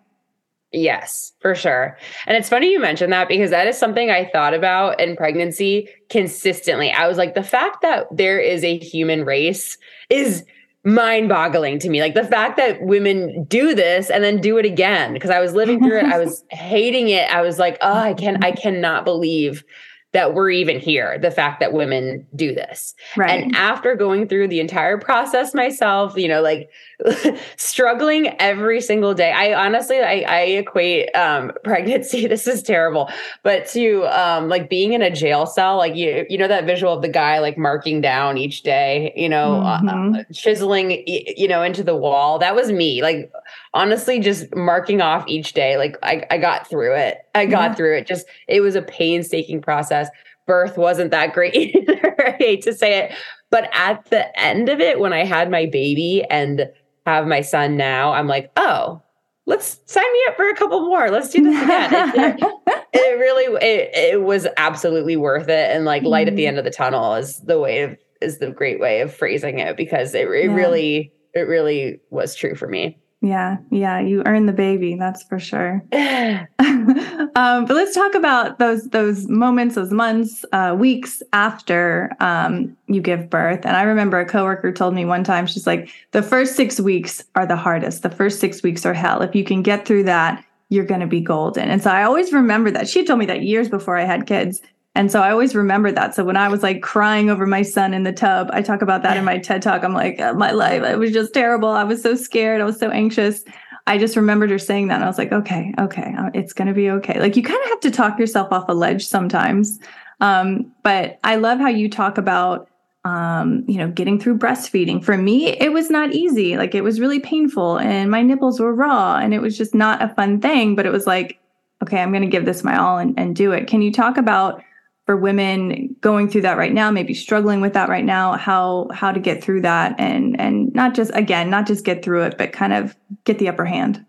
Yes, 0.73 1.33
for 1.41 1.55
sure. 1.55 1.99
And 2.27 2.35
it's 2.35 2.49
funny 2.49 2.73
you 2.73 2.81
mentioned 2.81 3.13
that 3.13 3.29
because 3.29 3.51
that 3.51 3.67
is 3.67 3.77
something 3.77 4.11
I 4.11 4.31
thought 4.33 4.55
about 4.55 4.99
in 5.01 5.17
pregnancy 5.17 5.89
consistently. 6.09 6.91
I 6.91 7.07
was 7.07 7.19
like, 7.19 7.35
the 7.35 7.43
fact 7.43 7.83
that 7.83 8.07
there 8.11 8.39
is 8.39 8.65
a 8.65 8.79
human 8.79 9.27
race 9.27 9.77
is 10.09 10.45
mind 10.85 11.29
boggling 11.29 11.79
to 11.81 11.91
me. 11.91 12.01
Like 12.01 12.15
the 12.15 12.25
fact 12.25 12.57
that 12.57 12.81
women 12.83 13.45
do 13.45 13.75
this 13.75 14.09
and 14.09 14.25
then 14.25 14.41
do 14.41 14.57
it 14.57 14.65
again. 14.65 15.13
Because 15.13 15.31
I 15.31 15.41
was 15.41 15.53
living 15.53 15.79
through 15.79 15.99
it, 15.99 16.05
I 16.05 16.19
was 16.19 16.43
hating 16.51 17.09
it. 17.09 17.31
I 17.31 17.43
was 17.43 17.59
like, 17.59 17.77
oh, 17.83 17.93
I 17.93 18.15
can 18.15 18.43
I 18.43 18.53
cannot 18.53 19.05
believe 19.05 19.65
that 20.13 20.35
we're 20.35 20.51
even 20.51 20.79
here, 20.79 21.19
the 21.19 21.31
fact 21.31 21.59
that 21.61 21.73
women 21.73 22.27
do 22.37 22.55
this. 22.55 22.95
Right. 23.17 23.45
And 23.45 23.57
after 23.57 23.97
going 23.97 24.29
through 24.29 24.49
the 24.49 24.61
entire 24.61 24.99
process 24.99 25.55
myself, 25.55 26.17
you 26.19 26.29
know, 26.29 26.43
like 26.43 26.71
struggling 27.57 28.29
every 28.39 28.81
single 28.81 29.15
day. 29.15 29.33
I 29.33 29.55
honestly 29.55 30.01
I, 30.01 30.25
I 30.29 30.41
equate 30.41 31.15
um, 31.17 31.53
pregnancy, 31.65 32.27
this 32.27 32.47
is 32.47 32.63
terrible, 32.63 33.09
but 33.43 33.67
to 33.69 34.05
um, 34.07 34.49
like 34.49 34.69
being 34.69 34.93
in 34.93 35.03
a 35.03 35.11
jail 35.11 35.47
cell, 35.47 35.79
like 35.79 35.97
you 35.97 36.27
you 36.29 36.37
know 36.37 36.49
that 36.49 36.67
visual 36.67 36.93
of 36.93 37.03
the 37.03 37.09
guy 37.09 37.39
like 37.39 37.57
marking 37.57 38.01
down 38.01 38.37
each 38.37 38.63
day, 38.63 39.13
you 39.17 39.29
know, 39.29 39.63
uh, 39.63 39.81
mm-hmm. 39.81 40.15
uh, 40.15 40.23
chiseling 40.33 41.03
you 41.07 41.49
know 41.49 41.63
into 41.63 41.83
the 41.83 41.97
wall. 41.97 42.39
That 42.39 42.55
was 42.55 42.71
me. 42.71 43.03
Like 43.03 43.33
honestly 43.75 44.21
just 44.21 44.55
marking 44.55 45.01
off 45.01 45.25
each 45.27 45.55
day 45.55 45.77
like 45.77 45.97
i, 46.03 46.25
I 46.31 46.39
got 46.39 46.69
through 46.69 46.95
it. 46.95 47.19
I 47.35 47.47
got 47.47 47.71
yeah. 47.71 47.75
through 47.75 47.97
it. 47.99 48.07
Just 48.07 48.27
it 48.49 48.61
was 48.61 48.75
a 48.75 48.83
painstaking 48.83 49.63
process. 49.63 50.09
Birth 50.47 50.77
wasn't 50.77 51.11
that 51.13 51.33
great 51.33 51.55
either 51.55 52.17
i 52.27 52.33
hate 52.39 52.63
to 52.63 52.75
say 52.75 52.99
it. 52.99 53.15
But 53.51 53.69
at 53.73 54.07
the 54.07 54.39
end 54.39 54.69
of 54.69 54.81
it 54.81 55.01
when 55.01 55.13
i 55.13 55.25
had 55.25 55.51
my 55.51 55.67
baby 55.67 56.25
and 56.31 56.71
have 57.07 57.27
my 57.27 57.41
son 57.41 57.77
now 57.77 58.13
i'm 58.13 58.29
like 58.29 58.51
oh 58.57 59.03
let's 59.47 59.81
sign 59.87 60.13
me 60.13 60.21
up 60.29 60.37
for 60.37 60.49
a 60.49 60.55
couple 60.55 60.81
more. 60.87 61.11
Let's 61.11 61.31
do 61.31 61.43
this 61.43 61.63
again. 61.63 62.39
It, 62.39 62.87
it, 62.93 63.19
really 63.19 63.45
it, 63.61 63.91
it 63.95 64.23
was 64.23 64.47
absolutely 64.57 65.17
worth 65.17 65.49
it. 65.49 65.71
And 65.75 65.85
like 65.85 66.03
light 66.03 66.29
at 66.29 66.37
the 66.37 66.43
mm-hmm. 66.43 66.49
end 66.49 66.59
of 66.59 66.65
the 66.65 66.71
tunnel 66.71 67.15
is 67.15 67.41
the 67.41 67.59
way 67.59 67.83
of 67.83 67.97
is 68.21 68.39
the 68.39 68.51
great 68.51 68.79
way 68.79 69.01
of 69.01 69.13
phrasing 69.13 69.59
it 69.59 69.77
because 69.77 70.15
it, 70.15 70.29
it 70.29 70.45
yeah. 70.45 70.55
really 70.55 71.13
it 71.35 71.41
really 71.41 71.99
was 72.11 72.37
true 72.37 72.55
for 72.55 72.69
me 72.69 72.97
yeah, 73.23 73.59
yeah, 73.71 74.01
you 74.01 74.25
earn 74.27 74.47
the 74.47 74.53
baby, 74.53 74.97
that's 74.97 75.23
for 75.23 75.39
sure. 75.39 75.85
um, 75.93 77.65
but 77.65 77.71
let's 77.71 77.95
talk 77.95 78.17
about 78.17 78.59
those 78.59 78.89
those 78.89 79.29
moments, 79.29 79.77
those 79.77 79.93
months, 79.93 80.45
uh, 80.53 80.75
weeks 80.77 81.23
after 81.33 82.11
um, 82.19 82.77
you 82.89 83.01
give 83.01 83.31
birth. 83.31 83.65
And 83.65 83.77
I 83.77 83.83
remember 83.83 84.19
a 84.19 84.27
coworker 84.27 84.73
told 84.73 84.95
me 84.95 85.05
one 85.05 85.23
time, 85.23 85.47
she's 85.47 85.69
like, 85.69 85.89
"The 86.11 86.23
first 86.23 86.57
six 86.57 86.81
weeks 86.81 87.23
are 87.37 87.47
the 87.47 87.55
hardest. 87.55 88.03
The 88.03 88.11
first 88.11 88.41
six 88.41 88.61
weeks 88.65 88.85
are 88.85 88.95
hell. 88.95 89.23
If 89.23 89.37
you 89.37 89.45
can 89.45 89.63
get 89.63 89.87
through 89.87 90.03
that, 90.05 90.45
you're 90.69 90.85
going 90.85 91.01
to 91.01 91.07
be 91.07 91.21
golden." 91.21 91.69
And 91.69 91.81
so 91.81 91.91
I 91.91 92.03
always 92.03 92.33
remember 92.33 92.73
that. 92.73 92.89
She 92.89 93.05
told 93.05 93.21
me 93.21 93.27
that 93.27 93.43
years 93.43 93.69
before 93.69 93.97
I 93.97 94.05
had 94.05 94.27
kids. 94.27 94.61
And 94.95 95.11
so 95.11 95.23
I 95.23 95.31
always 95.31 95.55
remember 95.55 95.91
that. 95.91 96.15
So 96.15 96.23
when 96.23 96.37
I 96.37 96.49
was 96.49 96.63
like 96.63 96.83
crying 96.83 97.31
over 97.31 97.47
my 97.47 97.63
son 97.63 97.95
in 97.95 98.03
the 98.03 98.13
tub, 98.13 98.51
I 98.53 98.61
talk 98.61 98.83
about 98.83 99.03
that 99.03 99.17
in 99.17 99.25
my 99.25 99.39
TED 99.39 99.63
talk. 99.63 99.83
I'm 99.83 99.95
like, 99.95 100.21
uh, 100.21 100.35
my 100.35 100.51
life, 100.51 100.83
it 100.83 100.99
was 100.99 101.13
just 101.13 101.33
terrible. 101.33 101.71
I 101.71 101.85
was 101.85 102.03
so 102.03 102.15
scared. 102.15 102.61
I 102.61 102.65
was 102.65 102.79
so 102.79 102.91
anxious. 102.91 103.43
I 103.87 103.97
just 103.97 104.17
remembered 104.17 104.51
her 104.51 104.59
saying 104.59 104.89
that. 104.89 104.97
And 104.97 105.05
I 105.05 105.07
was 105.07 105.17
like, 105.17 105.33
okay, 105.33 105.73
okay, 105.79 106.15
uh, 106.19 106.31
it's 106.35 106.53
going 106.53 106.69
to 106.69 106.75
be 106.75 106.91
okay. 106.91 107.19
Like 107.19 107.37
you 107.37 107.43
kind 107.43 107.61
of 107.65 107.71
have 107.71 107.81
to 107.81 107.91
talk 107.91 108.19
yourself 108.19 108.53
off 108.53 108.69
a 108.69 108.75
ledge 108.75 109.07
sometimes. 109.07 109.81
Um, 110.21 110.71
but 110.83 111.19
I 111.25 111.37
love 111.37 111.59
how 111.59 111.69
you 111.69 111.89
talk 111.89 112.19
about, 112.19 112.69
um, 113.05 113.65
you 113.67 113.79
know, 113.79 113.89
getting 113.89 114.21
through 114.21 114.39
breastfeeding. 114.39 115.03
For 115.03 115.17
me, 115.17 115.49
it 115.59 115.73
was 115.73 115.91
not 115.91 116.13
easy. 116.13 116.57
Like 116.59 116.75
it 116.75 116.85
was 116.85 117.01
really 117.01 117.19
painful 117.19 117.79
and 117.79 118.11
my 118.11 118.23
nipples 118.23 118.61
were 118.61 118.75
raw 118.75 119.17
and 119.17 119.33
it 119.33 119.41
was 119.41 119.57
just 119.57 119.75
not 119.75 120.03
a 120.03 120.15
fun 120.15 120.41
thing. 120.41 120.77
But 120.77 120.87
it 120.87 120.93
was 120.93 121.07
like, 121.07 121.41
okay, 121.83 122.01
I'm 122.01 122.13
going 122.13 122.23
to 122.23 122.29
give 122.29 122.45
this 122.45 122.63
my 122.63 122.79
all 122.79 122.99
and, 122.99 123.19
and 123.19 123.35
do 123.35 123.53
it. 123.53 123.67
Can 123.67 123.81
you 123.83 123.91
talk 123.91 124.19
about, 124.19 124.63
for 125.07 125.17
women 125.17 125.97
going 126.01 126.29
through 126.29 126.43
that 126.43 126.57
right 126.57 126.73
now 126.73 126.91
maybe 126.91 127.15
struggling 127.15 127.61
with 127.61 127.73
that 127.73 127.89
right 127.89 128.05
now 128.05 128.37
how 128.37 128.89
how 128.93 129.11
to 129.11 129.19
get 129.19 129.43
through 129.43 129.61
that 129.61 129.95
and 129.99 130.39
and 130.41 130.73
not 130.75 130.95
just 130.95 131.11
again 131.15 131.51
not 131.51 131.67
just 131.67 131.85
get 131.85 132.05
through 132.05 132.23
it 132.23 132.39
but 132.39 132.53
kind 132.53 132.73
of 132.73 132.97
get 133.25 133.39
the 133.39 133.49
upper 133.49 133.65
hand. 133.65 134.05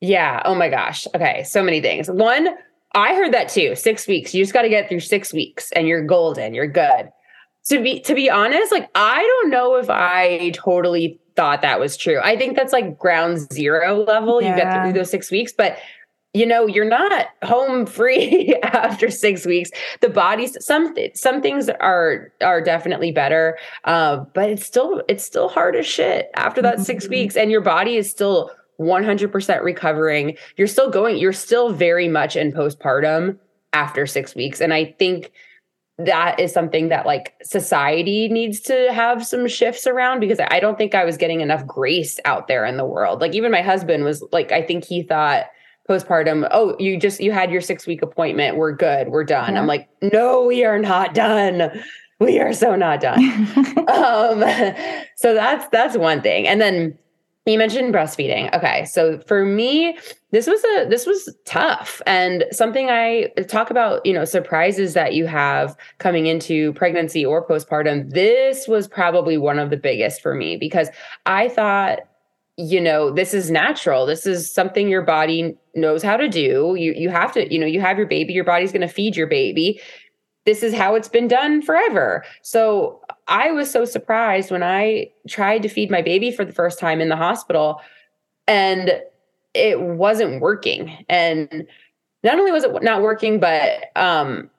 Yeah. 0.00 0.40
Oh 0.44 0.54
my 0.54 0.68
gosh. 0.68 1.06
Okay. 1.14 1.44
So 1.44 1.62
many 1.62 1.80
things. 1.80 2.10
One 2.10 2.48
i 2.92 3.14
heard 3.14 3.32
that 3.32 3.48
too. 3.48 3.76
Six 3.76 4.08
weeks. 4.08 4.34
You 4.34 4.42
just 4.42 4.52
got 4.52 4.62
to 4.62 4.68
get 4.68 4.88
through 4.88 5.00
six 5.00 5.32
weeks 5.32 5.70
and 5.72 5.86
you're 5.86 6.04
golden. 6.04 6.54
You're 6.54 6.66
good. 6.66 7.10
To 7.68 7.82
be 7.82 8.00
to 8.00 8.14
be 8.14 8.30
honest 8.30 8.72
like 8.72 8.88
i 8.94 9.22
don't 9.22 9.50
know 9.50 9.76
if 9.76 9.90
i 9.90 10.50
totally 10.54 11.20
thought 11.36 11.62
that 11.62 11.78
was 11.78 11.96
true. 11.96 12.18
I 12.22 12.36
think 12.36 12.56
that's 12.56 12.72
like 12.72 12.98
ground 12.98 13.38
zero 13.52 14.04
level. 14.04 14.42
Yeah. 14.42 14.50
you 14.50 14.62
get 14.62 14.82
through 14.82 14.92
those 14.94 15.10
six 15.10 15.30
weeks 15.30 15.52
but 15.52 15.78
you 16.32 16.46
know 16.46 16.66
you're 16.66 16.84
not 16.88 17.28
home 17.42 17.86
free 17.98 18.54
after 18.62 19.10
six 19.10 19.44
weeks. 19.44 19.70
The 20.00 20.08
body's 20.08 20.62
some 20.64 20.94
some 21.14 21.42
things 21.42 21.68
are 21.68 22.32
are 22.40 22.60
definitely 22.60 23.12
better 23.12 23.58
uh, 23.84 24.18
but 24.34 24.50
it's 24.50 24.64
still 24.64 25.02
it's 25.08 25.24
still 25.24 25.48
hard 25.48 25.76
as 25.76 25.86
shit 25.86 26.30
after 26.36 26.62
that 26.62 26.74
mm-hmm. 26.74 26.84
six 26.84 27.08
weeks 27.08 27.36
and 27.36 27.50
your 27.50 27.60
body 27.60 27.96
is 27.96 28.10
still 28.10 28.50
100% 28.80 29.62
recovering. 29.62 30.36
You're 30.56 30.66
still 30.66 30.90
going 30.90 31.18
you're 31.18 31.32
still 31.32 31.72
very 31.72 32.08
much 32.08 32.36
in 32.36 32.52
postpartum 32.52 33.38
after 33.72 34.04
six 34.04 34.34
weeks 34.34 34.60
and 34.60 34.74
i 34.74 34.84
think 34.98 35.30
that 35.96 36.40
is 36.40 36.52
something 36.52 36.88
that 36.88 37.06
like 37.06 37.34
society 37.42 38.28
needs 38.28 38.60
to 38.60 38.92
have 38.92 39.24
some 39.24 39.46
shifts 39.46 39.86
around 39.86 40.18
because 40.18 40.40
i 40.50 40.58
don't 40.58 40.76
think 40.76 40.92
i 40.92 41.04
was 41.04 41.16
getting 41.16 41.40
enough 41.40 41.64
grace 41.66 42.18
out 42.24 42.48
there 42.48 42.64
in 42.64 42.76
the 42.76 42.84
world. 42.84 43.20
Like 43.20 43.34
even 43.34 43.52
my 43.52 43.62
husband 43.62 44.02
was 44.02 44.24
like 44.32 44.50
i 44.50 44.60
think 44.60 44.84
he 44.84 45.02
thought 45.02 45.46
postpartum 45.90 46.46
oh 46.52 46.76
you 46.78 46.96
just 46.96 47.20
you 47.20 47.32
had 47.32 47.50
your 47.50 47.60
six 47.60 47.86
week 47.86 48.00
appointment. 48.00 48.56
We're 48.56 48.72
good. 48.72 49.08
We're 49.08 49.24
done. 49.24 49.54
Yeah. 49.54 49.60
i'm 49.60 49.66
like 49.66 49.88
no 50.00 50.44
we 50.46 50.64
are 50.64 50.78
not 50.78 51.14
done. 51.14 51.82
We 52.20 52.38
are 52.38 52.52
so 52.52 52.76
not 52.76 53.00
done. 53.00 53.18
Um 53.88 54.40
so 55.16 55.34
that's 55.34 55.66
that's 55.72 55.96
one 55.96 56.22
thing. 56.22 56.46
And 56.46 56.60
then 56.60 56.96
you 57.46 57.58
mentioned 57.58 57.92
breastfeeding. 57.92 58.54
Okay. 58.54 58.84
So 58.84 59.18
for 59.20 59.44
me 59.44 59.98
this 60.30 60.46
was 60.46 60.62
a 60.62 60.86
this 60.88 61.06
was 61.06 61.34
tough. 61.44 62.00
And 62.06 62.44
something 62.52 62.88
i 62.88 63.26
talk 63.48 63.70
about 63.70 64.06
you 64.06 64.12
know 64.12 64.24
surprises 64.24 64.94
that 64.94 65.14
you 65.14 65.26
have 65.26 65.76
coming 65.98 66.26
into 66.26 66.72
pregnancy 66.74 67.26
or 67.26 67.44
postpartum 67.44 68.10
this 68.10 68.68
was 68.68 68.86
probably 68.86 69.36
one 69.36 69.58
of 69.58 69.70
the 69.70 69.76
biggest 69.76 70.22
for 70.22 70.36
me 70.36 70.56
because 70.56 70.88
i 71.26 71.48
thought 71.48 72.00
you 72.60 72.80
know 72.80 73.10
this 73.10 73.32
is 73.32 73.50
natural. 73.50 74.06
This 74.06 74.26
is 74.26 74.52
something 74.52 74.88
your 74.88 75.02
body 75.02 75.56
knows 75.74 76.02
how 76.02 76.16
to 76.16 76.28
do. 76.28 76.74
You 76.78 76.92
you 76.92 77.08
have 77.08 77.32
to 77.32 77.52
you 77.52 77.58
know 77.58 77.66
you 77.66 77.80
have 77.80 77.96
your 77.96 78.06
baby 78.06 78.32
your 78.32 78.44
body's 78.44 78.72
going 78.72 78.86
to 78.86 78.88
feed 78.88 79.16
your 79.16 79.26
baby. 79.26 79.80
This 80.44 80.62
is 80.62 80.74
how 80.74 80.94
it's 80.94 81.08
been 81.08 81.28
done 81.28 81.62
forever. 81.62 82.24
So 82.42 83.00
i 83.28 83.52
was 83.52 83.70
so 83.70 83.84
surprised 83.84 84.50
when 84.50 84.62
i 84.62 85.08
tried 85.28 85.62
to 85.62 85.68
feed 85.68 85.90
my 85.90 86.02
baby 86.02 86.32
for 86.32 86.44
the 86.44 86.52
first 86.52 86.80
time 86.80 87.00
in 87.00 87.08
the 87.08 87.16
hospital 87.16 87.80
and 88.48 89.00
it 89.54 89.80
wasn't 89.80 90.40
working. 90.40 91.04
And 91.08 91.66
not 92.22 92.38
only 92.38 92.52
was 92.52 92.64
it 92.64 92.82
not 92.82 93.02
working 93.02 93.40
but 93.40 93.96
um 93.96 94.50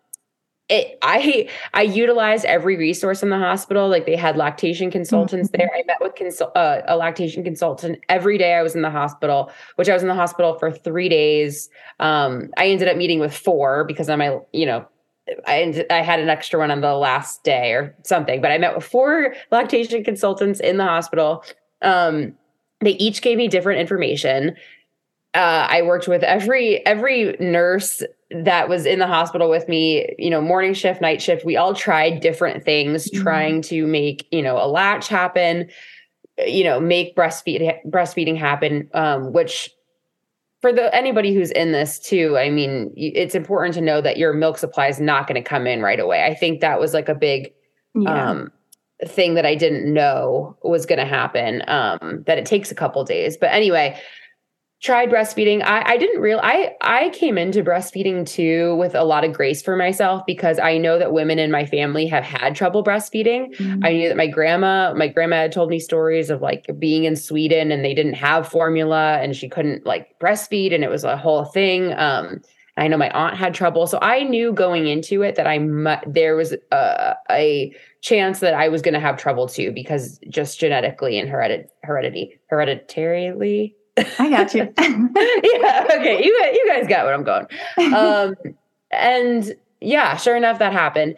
it, 0.72 0.98
I 1.02 1.50
I 1.74 1.82
utilized 1.82 2.46
every 2.46 2.78
resource 2.78 3.22
in 3.22 3.30
the 3.30 3.38
hospital. 3.38 3.90
Like 3.90 4.06
they 4.06 4.16
had 4.16 4.38
lactation 4.38 4.90
consultants 4.90 5.50
mm-hmm. 5.50 5.58
there. 5.58 5.70
I 5.78 5.84
met 5.86 5.98
with 6.00 6.16
consul- 6.16 6.52
uh, 6.56 6.82
a 6.88 6.96
lactation 6.96 7.44
consultant 7.44 8.00
every 8.08 8.38
day 8.38 8.54
I 8.54 8.64
was 8.64 8.74
in 8.74 8.82
the 8.82 8.90
hospital, 8.90 9.52
which 9.76 9.90
I 9.90 9.94
was 9.94 10.02
in 10.02 10.08
the 10.08 10.16
hospital 10.16 10.58
for 10.58 10.72
three 10.72 11.10
days. 11.10 11.70
Um, 12.00 12.50
I 12.58 12.68
ended 12.68 12.88
up 12.88 12.96
meeting 12.96 13.20
with 13.20 13.36
four 13.36 13.84
because 13.84 14.10
I'm 14.10 14.20
my 14.20 14.40
you 14.54 14.66
know 14.66 14.88
I 15.46 15.62
ended, 15.62 15.86
I 15.92 16.02
had 16.02 16.20
an 16.20 16.30
extra 16.30 16.58
one 16.58 16.72
on 16.72 16.82
the 16.82 16.96
last 16.96 17.44
day 17.44 17.74
or 17.74 17.96
something. 18.04 18.42
But 18.42 18.52
I 18.52 18.58
met 18.58 18.74
with 18.74 18.86
four 18.86 19.36
lactation 19.52 20.04
consultants 20.04 20.62
in 20.62 20.78
the 20.78 20.86
hospital. 20.86 21.44
Um, 21.82 22.34
they 22.80 22.92
each 22.92 23.22
gave 23.22 23.38
me 23.38 23.50
different 23.50 23.82
information. 23.82 24.56
Uh, 25.34 25.68
I 25.70 25.82
worked 25.82 26.08
with 26.08 26.24
every 26.24 26.86
every 26.86 27.36
nurse 27.40 28.04
that 28.34 28.70
was 28.70 28.86
in 28.86 29.00
the 29.00 29.08
hospital 29.08 29.50
with 29.50 29.68
me, 29.68 30.14
you 30.18 30.30
know, 30.30 30.42
morning 30.42 30.74
shift, 30.74 31.02
night 31.02 31.22
shift, 31.22 31.46
we 31.46 31.58
all 31.58 31.74
tried 31.74 32.22
different 32.22 32.64
things 32.64 33.10
mm-hmm. 33.10 33.24
trying 33.24 33.62
to 33.64 33.86
make, 33.86 34.28
you 34.32 34.42
know, 34.42 34.58
a 34.58 34.68
latch 34.68 35.08
happen, 35.08 35.70
you 36.46 36.64
know, 36.64 36.80
make 36.80 37.16
breastfeed 37.16 37.78
breastfeeding 37.90 38.38
happen 38.38 38.90
um, 38.94 39.34
which 39.34 39.70
for 40.62 40.72
the 40.72 40.94
anybody 40.96 41.34
who's 41.34 41.52
in 41.52 41.72
this 41.72 42.00
too, 42.00 42.38
I 42.38 42.50
mean, 42.50 42.94
it's 42.96 43.36
important 43.36 43.74
to 43.76 43.82
know 43.82 44.00
that 44.00 44.18
your 44.18 44.32
milk 44.32 44.60
supply 44.60 44.88
is 44.88 45.00
not 45.00 45.28
going 45.28 45.42
to 45.42 45.48
come 45.48 45.66
in 45.66 45.82
right 45.82 46.00
away. 46.00 46.24
I 46.24 46.36
think 46.36 46.62
that 46.62 46.80
was 46.80 46.94
like 46.94 47.10
a 47.10 47.16
big 47.16 47.52
yeah. 47.96 48.30
um, 48.30 48.52
thing 49.08 49.34
that 49.34 49.46
I 49.46 49.56
didn't 49.56 49.92
know 49.92 50.56
was 50.64 50.86
going 50.86 51.00
to 51.00 51.06
happen. 51.06 51.64
Um, 51.68 52.24
that 52.28 52.38
it 52.38 52.46
takes 52.46 52.72
a 52.72 52.76
couple 52.76 53.04
days, 53.04 53.38
but 53.38 53.52
anyway, 53.52 54.00
tried 54.82 55.10
breastfeeding. 55.10 55.64
I, 55.64 55.92
I 55.92 55.98
didn't 55.98 56.22
real 56.22 56.40
I 56.42 56.72
I 56.82 57.10
came 57.10 57.38
into 57.38 57.64
breastfeeding 57.64 58.26
too 58.26 58.76
with 58.78 58.96
a 58.96 59.04
lot 59.04 59.24
of 59.24 59.32
grace 59.32 59.62
for 59.62 59.76
myself 59.76 60.24
because 60.26 60.58
I 60.58 60.78
know 60.78 60.98
that 60.98 61.14
women 61.14 61.38
in 61.38 61.52
my 61.52 61.66
family 61.66 62.08
have 62.08 62.24
had 62.24 62.56
trouble 62.56 62.84
breastfeeding. 62.84 63.56
Mm-hmm. 63.56 63.86
I 63.86 63.94
knew 63.94 64.08
that 64.10 64.18
my 64.18 64.28
grandma, 64.28 64.94
my 64.96 65.08
grandma 65.08 65.38
had 65.38 65.52
told 65.52 65.70
me 65.70 65.80
stories 65.80 66.32
of 66.32 66.42
like 66.42 66.66
being 66.80 67.04
in 67.04 67.16
Sweden 67.16 67.72
and 67.72 67.86
they 67.86 67.94
didn't 67.94 68.16
have 68.16 68.48
formula 68.48 69.20
and 69.22 69.36
she 69.36 69.48
couldn't 69.48 69.86
like 69.86 70.18
breastfeed 70.20 70.74
and 70.74 70.84
it 70.84 70.90
was 70.90 71.04
a 71.04 71.16
whole 71.16 71.46
thing. 71.46 71.94
Um, 71.94 72.42
I 72.78 72.88
know 72.88 72.98
my 72.98 73.12
aunt 73.12 73.36
had 73.36 73.54
trouble, 73.54 73.86
so 73.86 74.00
I 74.02 74.24
knew 74.24 74.54
going 74.54 74.88
into 74.88 75.22
it 75.22 75.36
that 75.36 75.46
I 75.46 75.60
mu- 75.60 75.98
there 76.08 76.36
was 76.36 76.56
a, 76.72 77.16
a 77.30 77.76
chance 78.00 78.40
that 78.40 78.54
I 78.54 78.70
was 78.70 78.82
going 78.82 78.94
to 78.94 79.00
have 79.00 79.18
trouble 79.18 79.48
too 79.48 79.72
because 79.74 80.20
just 80.30 80.60
genetically 80.60 81.20
and 81.20 81.30
heredit- 81.30 81.68
heredity 81.84 82.40
hereditarily 82.50 83.76
I 83.98 84.30
got 84.30 84.54
you. 84.54 84.74
yeah. 84.80 85.88
Okay. 85.92 86.24
You 86.24 86.52
you 86.54 86.66
guys 86.68 86.88
got 86.88 87.06
what 87.06 87.14
I'm 87.14 87.24
going. 87.24 87.46
Um, 87.94 88.36
and 88.92 89.54
yeah, 89.80 90.16
sure 90.18 90.36
enough, 90.36 90.60
that 90.60 90.74
happened. 90.74 91.16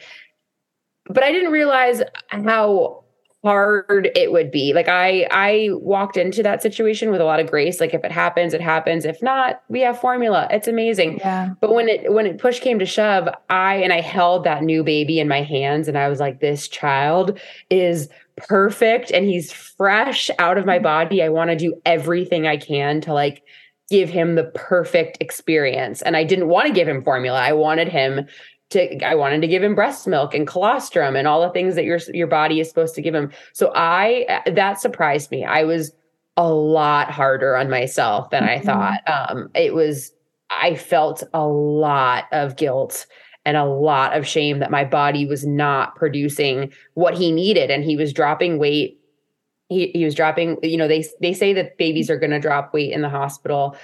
But 1.05 1.23
I 1.23 1.31
didn't 1.31 1.51
realize 1.51 2.01
how 2.29 3.03
hard 3.43 4.09
it 4.15 4.31
would 4.31 4.51
be. 4.51 4.73
Like 4.73 4.87
I 4.87 5.27
I 5.29 5.69
walked 5.73 6.15
into 6.15 6.41
that 6.43 6.61
situation 6.61 7.11
with 7.11 7.19
a 7.19 7.25
lot 7.25 7.39
of 7.41 7.49
grace. 7.49 7.81
Like 7.81 7.93
if 7.93 8.03
it 8.03 8.11
happens, 8.11 8.53
it 8.53 8.61
happens. 8.61 9.03
If 9.03 9.21
not, 9.21 9.61
we 9.67 9.81
have 9.81 9.99
formula. 9.99 10.47
It's 10.49 10.67
amazing. 10.67 11.17
Yeah. 11.17 11.49
But 11.59 11.73
when 11.73 11.89
it 11.89 12.11
when 12.11 12.25
it 12.25 12.37
push 12.37 12.59
came 12.61 12.79
to 12.79 12.85
shove, 12.85 13.27
I 13.49 13.75
and 13.75 13.91
I 13.91 13.99
held 13.99 14.45
that 14.45 14.63
new 14.63 14.83
baby 14.83 15.19
in 15.19 15.27
my 15.27 15.41
hands 15.41 15.87
and 15.87 15.97
I 15.97 16.07
was 16.07 16.19
like, 16.19 16.39
this 16.39 16.67
child 16.69 17.37
is 17.69 18.07
perfect 18.37 19.11
and 19.11 19.25
he's 19.25 19.51
fresh 19.51 20.29
out 20.39 20.57
of 20.57 20.65
my 20.65 20.77
mm-hmm. 20.77 20.83
body. 20.83 21.23
I 21.23 21.29
want 21.29 21.49
to 21.49 21.55
do 21.55 21.79
everything 21.85 22.47
I 22.47 22.57
can 22.57 23.01
to 23.01 23.13
like 23.13 23.43
give 23.89 24.09
him 24.09 24.35
the 24.35 24.45
perfect 24.55 25.17
experience. 25.19 26.01
And 26.01 26.15
I 26.15 26.23
didn't 26.23 26.47
want 26.47 26.67
to 26.67 26.73
give 26.73 26.87
him 26.87 27.03
formula. 27.03 27.39
I 27.39 27.53
wanted 27.53 27.87
him 27.87 28.27
to 28.71 29.05
I 29.05 29.15
wanted 29.15 29.41
to 29.41 29.47
give 29.47 29.63
him 29.63 29.75
breast 29.75 30.07
milk 30.07 30.33
and 30.33 30.47
colostrum 30.47 31.15
and 31.15 31.27
all 31.27 31.41
the 31.41 31.51
things 31.51 31.75
that 31.75 31.83
your 31.83 31.99
your 32.13 32.27
body 32.27 32.59
is 32.59 32.67
supposed 32.67 32.95
to 32.95 33.01
give 33.01 33.13
him. 33.13 33.31
So 33.53 33.71
I 33.75 34.41
that 34.47 34.79
surprised 34.79 35.31
me. 35.31 35.45
I 35.45 35.63
was 35.63 35.91
a 36.35 36.51
lot 36.51 37.11
harder 37.11 37.55
on 37.55 37.69
myself 37.69 38.31
than 38.31 38.43
mm-hmm. 38.43 38.69
I 38.69 38.99
thought. 38.99 39.01
Um 39.07 39.49
it 39.53 39.73
was 39.73 40.11
I 40.49 40.75
felt 40.75 41.23
a 41.33 41.45
lot 41.45 42.25
of 42.31 42.55
guilt 42.55 43.05
and 43.45 43.57
a 43.57 43.65
lot 43.65 44.15
of 44.15 44.27
shame 44.27 44.59
that 44.59 44.71
my 44.71 44.83
body 44.83 45.25
was 45.25 45.45
not 45.45 45.95
producing 45.95 46.71
what 46.93 47.13
he 47.13 47.31
needed. 47.31 47.69
And 47.69 47.83
he 47.83 47.95
was 47.95 48.13
dropping 48.13 48.57
weight. 48.57 48.99
He, 49.69 49.87
he 49.93 50.05
was 50.05 50.13
dropping 50.13 50.57
you 50.61 50.77
know 50.77 50.87
they 50.87 51.05
they 51.21 51.33
say 51.33 51.53
that 51.53 51.77
babies 51.77 52.09
are 52.09 52.19
going 52.19 52.31
to 52.31 52.39
drop 52.39 52.73
weight 52.73 52.91
in 52.91 53.01
the 53.01 53.09
hospital 53.09 53.75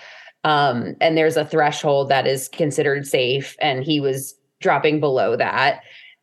um, 0.44 0.96
and 1.02 1.18
there's 1.18 1.38
a 1.38 1.46
threshold 1.46 2.10
that 2.10 2.28
is 2.28 2.48
considered 2.50 3.08
safe 3.08 3.56
and 3.60 3.84
he 3.84 4.00
was 4.00 4.36
dropping 4.60 5.00
below 5.00 5.36
that 5.36 5.82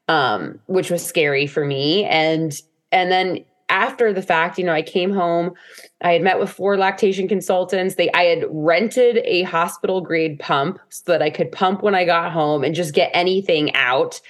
um, 0.09 0.61
which 0.66 0.90
was 0.90 1.05
scary 1.05 1.46
for 1.46 1.64
me. 1.64 2.05
And 2.05 2.61
and 2.92 3.11
then 3.11 3.44
after 3.68 4.12
the 4.12 4.22
fact, 4.22 4.59
you 4.59 4.64
know, 4.64 4.72
I 4.72 4.83
came 4.83 5.12
home, 5.12 5.55
I 6.02 6.12
had 6.12 6.22
met 6.22 6.38
with 6.38 6.50
four 6.50 6.76
lactation 6.76 7.29
consultants. 7.29 7.96
They 7.96 8.11
I 8.12 8.24
had 8.24 8.44
rented 8.50 9.18
a 9.24 9.42
hospital 9.42 10.00
grade 10.00 10.38
pump 10.38 10.79
so 10.90 11.12
that 11.12 11.22
I 11.22 11.31
could 11.31 11.50
pump 11.50 11.83
when 11.83 11.94
I 11.94 12.05
got 12.05 12.33
home 12.33 12.62
and 12.64 12.74
just 12.74 12.94
get 12.94 13.11
anything 13.12 13.74
out 13.74 14.20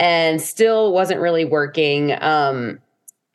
and 0.00 0.40
still 0.40 0.92
wasn't 0.92 1.20
really 1.20 1.44
working. 1.44 2.16
Um 2.20 2.80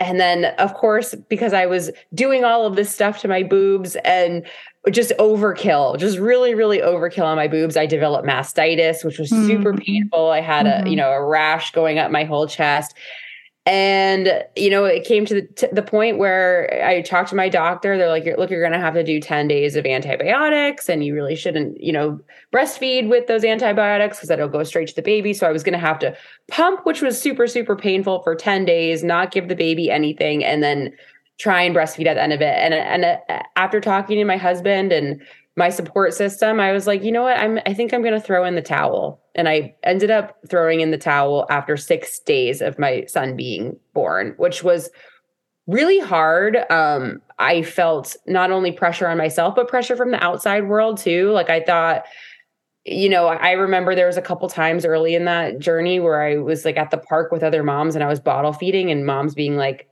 and 0.02 0.20
then 0.20 0.46
of 0.58 0.74
course 0.74 1.16
because 1.30 1.54
I 1.54 1.66
was 1.66 1.92
doing 2.14 2.44
all 2.44 2.66
of 2.66 2.76
this 2.76 2.94
stuff 2.94 3.20
to 3.22 3.28
my 3.28 3.44
boobs 3.44 3.96
and 4.04 4.46
just 4.92 5.12
overkill, 5.20 5.98
just 6.00 6.18
really, 6.18 6.56
really 6.56 6.80
overkill 6.80 7.26
on 7.26 7.36
my 7.36 7.48
boobs. 7.48 7.78
I 7.78 7.86
developed 7.86 8.28
mastitis, 8.28 9.04
which 9.04 9.20
was 9.20 9.30
mm-hmm. 9.30 9.48
super 9.48 9.74
painful. 9.74 10.30
I 10.32 10.42
had 10.42 10.66
mm-hmm. 10.66 10.88
a, 10.88 10.90
you 10.90 10.96
know, 10.96 11.12
a 11.12 11.24
rash 11.24 11.72
going 11.72 12.00
up 12.00 12.12
my 12.12 12.24
whole 12.24 12.48
chest 12.48 12.96
and 13.70 14.44
you 14.56 14.68
know 14.68 14.84
it 14.84 15.06
came 15.06 15.26
to 15.26 15.36
the, 15.36 15.42
to 15.54 15.70
the 15.72 15.84
point 15.84 16.18
where 16.18 16.84
i 16.84 17.02
talked 17.02 17.30
to 17.30 17.36
my 17.36 17.48
doctor 17.48 17.98
they're 17.98 18.10
like 18.10 18.26
look 18.40 18.50
you're 18.50 18.62
going 18.62 18.74
to 18.74 18.80
have 18.80 18.96
to 18.96 19.04
do 19.04 19.20
10 19.20 19.48
days 19.48 19.76
of 19.76 19.86
antibiotics 19.86 20.90
and 20.90 21.06
you 21.06 21.14
really 21.14 21.36
shouldn't 21.36 21.80
you 21.80 21.94
know 21.94 22.20
breastfeed 22.52 23.08
with 23.08 23.28
those 23.28 23.44
antibiotics 23.44 24.18
because 24.18 24.30
that'll 24.30 24.50
go 24.50 24.64
straight 24.64 24.88
to 24.88 24.96
the 24.96 25.04
baby 25.04 25.34
so 25.34 25.48
i 25.48 25.52
was 25.52 25.62
going 25.62 25.74
to 25.74 25.80
have 25.80 26.00
to 26.00 26.16
pump 26.50 26.84
which 26.84 27.04
was 27.04 27.22
super 27.22 27.46
super 27.46 27.76
painful 27.76 28.24
for 28.24 28.34
10 28.34 28.66
days 28.66 29.04
not 29.04 29.32
give 29.32 29.48
the 29.50 29.56
baby 29.56 29.92
anything 29.92 30.44
and 30.44 30.64
then 30.64 30.92
try 31.38 31.62
and 31.62 31.76
breastfeed 31.76 32.08
at 32.08 32.16
the 32.16 32.24
end 32.24 32.34
of 32.34 32.42
it 32.42 32.56
and 32.58 32.74
and 32.74 33.06
uh, 33.06 33.44
after 33.56 33.80
talking 33.80 34.18
to 34.18 34.26
my 34.26 34.38
husband 34.38 34.92
and 34.92 35.22
my 35.60 35.70
support 35.70 36.14
system, 36.14 36.60
I 36.60 36.72
was 36.72 36.88
like, 36.88 37.04
you 37.04 37.12
know 37.12 37.24
what? 37.24 37.38
I'm 37.38 37.60
I 37.68 37.74
think 37.74 37.94
I'm 37.94 38.02
going 38.02 38.14
to 38.14 38.22
throw 38.22 38.46
in 38.46 38.56
the 38.56 38.62
towel. 38.62 39.22
And 39.40 39.48
I 39.48 39.74
ended 39.84 40.12
up 40.12 40.38
throwing 40.50 40.82
in 40.82 40.92
the 40.92 40.98
towel 40.98 41.48
after 41.50 41.78
6 41.78 42.20
days 42.20 42.62
of 42.62 42.78
my 42.78 43.06
son 43.06 43.38
being 43.38 43.80
born, 43.94 44.34
which 44.36 44.64
was 44.66 44.90
really 45.66 46.00
hard. 46.00 46.58
Um 46.70 47.22
I 47.38 47.62
felt 47.62 48.18
not 48.28 48.52
only 48.52 48.74
pressure 48.74 49.08
on 49.08 49.18
myself, 49.18 49.56
but 49.56 49.70
pressure 49.70 49.96
from 49.96 50.12
the 50.12 50.22
outside 50.22 50.68
world 50.68 50.98
too. 50.98 51.32
Like 51.32 51.50
I 51.50 51.62
thought, 51.62 52.04
you 52.84 53.08
know, 53.08 53.28
I 53.28 53.52
remember 53.52 53.96
there 53.96 54.08
was 54.08 54.18
a 54.18 54.22
couple 54.22 54.50
times 54.50 54.84
early 54.84 55.16
in 55.16 55.24
that 55.24 55.60
journey 55.60 56.02
where 56.02 56.22
I 56.22 56.36
was 56.36 56.66
like 56.66 56.76
at 56.76 56.92
the 56.92 56.98
park 56.98 57.32
with 57.32 57.42
other 57.44 57.64
moms 57.64 57.96
and 57.96 58.04
I 58.04 58.08
was 58.08 58.20
bottle 58.20 58.52
feeding 58.52 58.92
and 58.92 59.06
moms 59.06 59.36
being 59.36 59.56
like, 59.56 59.88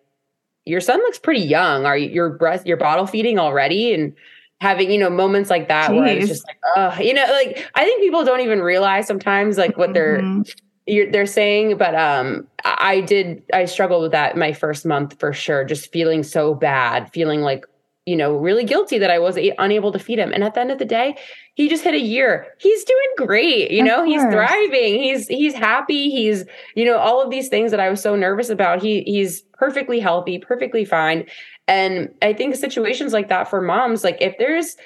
your 0.65 0.81
son 0.81 0.99
looks 0.99 1.19
pretty 1.19 1.39
young. 1.41 1.85
Are 1.85 1.97
you 1.97 2.09
your 2.09 2.31
breast, 2.31 2.67
you're 2.67 2.75
bottle 2.75 3.07
feeding 3.07 3.39
already? 3.39 3.93
And 3.93 4.13
having, 4.59 4.91
you 4.91 4.97
know, 4.97 5.09
moments 5.09 5.49
like 5.49 5.67
that 5.67 5.91
Jeez. 5.91 5.95
where 5.95 6.07
it's 6.07 6.27
just 6.27 6.45
like, 6.47 6.57
oh, 6.75 6.99
you 6.99 7.13
know, 7.13 7.25
like 7.31 7.69
I 7.75 7.83
think 7.83 8.01
people 8.01 8.25
don't 8.25 8.41
even 8.41 8.61
realize 8.61 9.07
sometimes 9.07 9.57
like 9.57 9.77
what 9.77 9.93
they're 9.93 10.21
mm-hmm. 10.21 11.11
they're 11.11 11.25
saying. 11.25 11.77
But 11.77 11.95
um 11.95 12.47
I 12.65 13.01
did 13.01 13.43
I 13.53 13.65
struggled 13.65 14.01
with 14.01 14.11
that 14.11 14.35
my 14.35 14.53
first 14.53 14.85
month 14.85 15.19
for 15.19 15.33
sure, 15.33 15.63
just 15.63 15.91
feeling 15.91 16.23
so 16.23 16.53
bad, 16.55 17.11
feeling 17.11 17.41
like 17.41 17.65
you 18.07 18.15
know, 18.15 18.33
really 18.37 18.63
guilty 18.63 18.97
that 18.97 19.11
I 19.11 19.19
was 19.19 19.37
unable 19.57 19.91
to 19.91 19.99
feed 19.99 20.17
him. 20.17 20.31
And 20.31 20.41
at 20.41 20.53
the 20.53 20.61
end 20.61 20.71
of 20.71 20.79
the 20.79 20.85
day, 20.85 21.17
he 21.55 21.67
just 21.67 21.83
hit 21.83 21.93
a 21.93 21.99
year. 21.99 22.47
He's 22.57 22.85
doing 22.85 23.27
great. 23.27 23.69
You 23.69 23.83
know, 23.83 24.05
he's 24.05 24.21
thriving. 24.31 24.95
He's 24.95 25.27
he's 25.27 25.53
happy. 25.53 26.09
He's, 26.09 26.45
you 26.75 26.85
know, 26.85 26.97
all 26.97 27.21
of 27.21 27.29
these 27.29 27.49
things 27.49 27.69
that 27.71 27.81
I 27.81 27.89
was 27.89 28.01
so 28.01 28.15
nervous 28.15 28.49
about. 28.49 28.81
He 28.81 29.01
he's 29.01 29.41
perfectly 29.53 29.99
healthy, 29.99 30.39
perfectly 30.39 30.85
fine. 30.85 31.25
And 31.67 32.09
I 32.21 32.31
think 32.31 32.55
situations 32.55 33.11
like 33.11 33.27
that 33.27 33.49
for 33.49 33.59
moms, 33.59 34.05
like 34.05 34.17
if 34.21 34.37
there's 34.37 34.77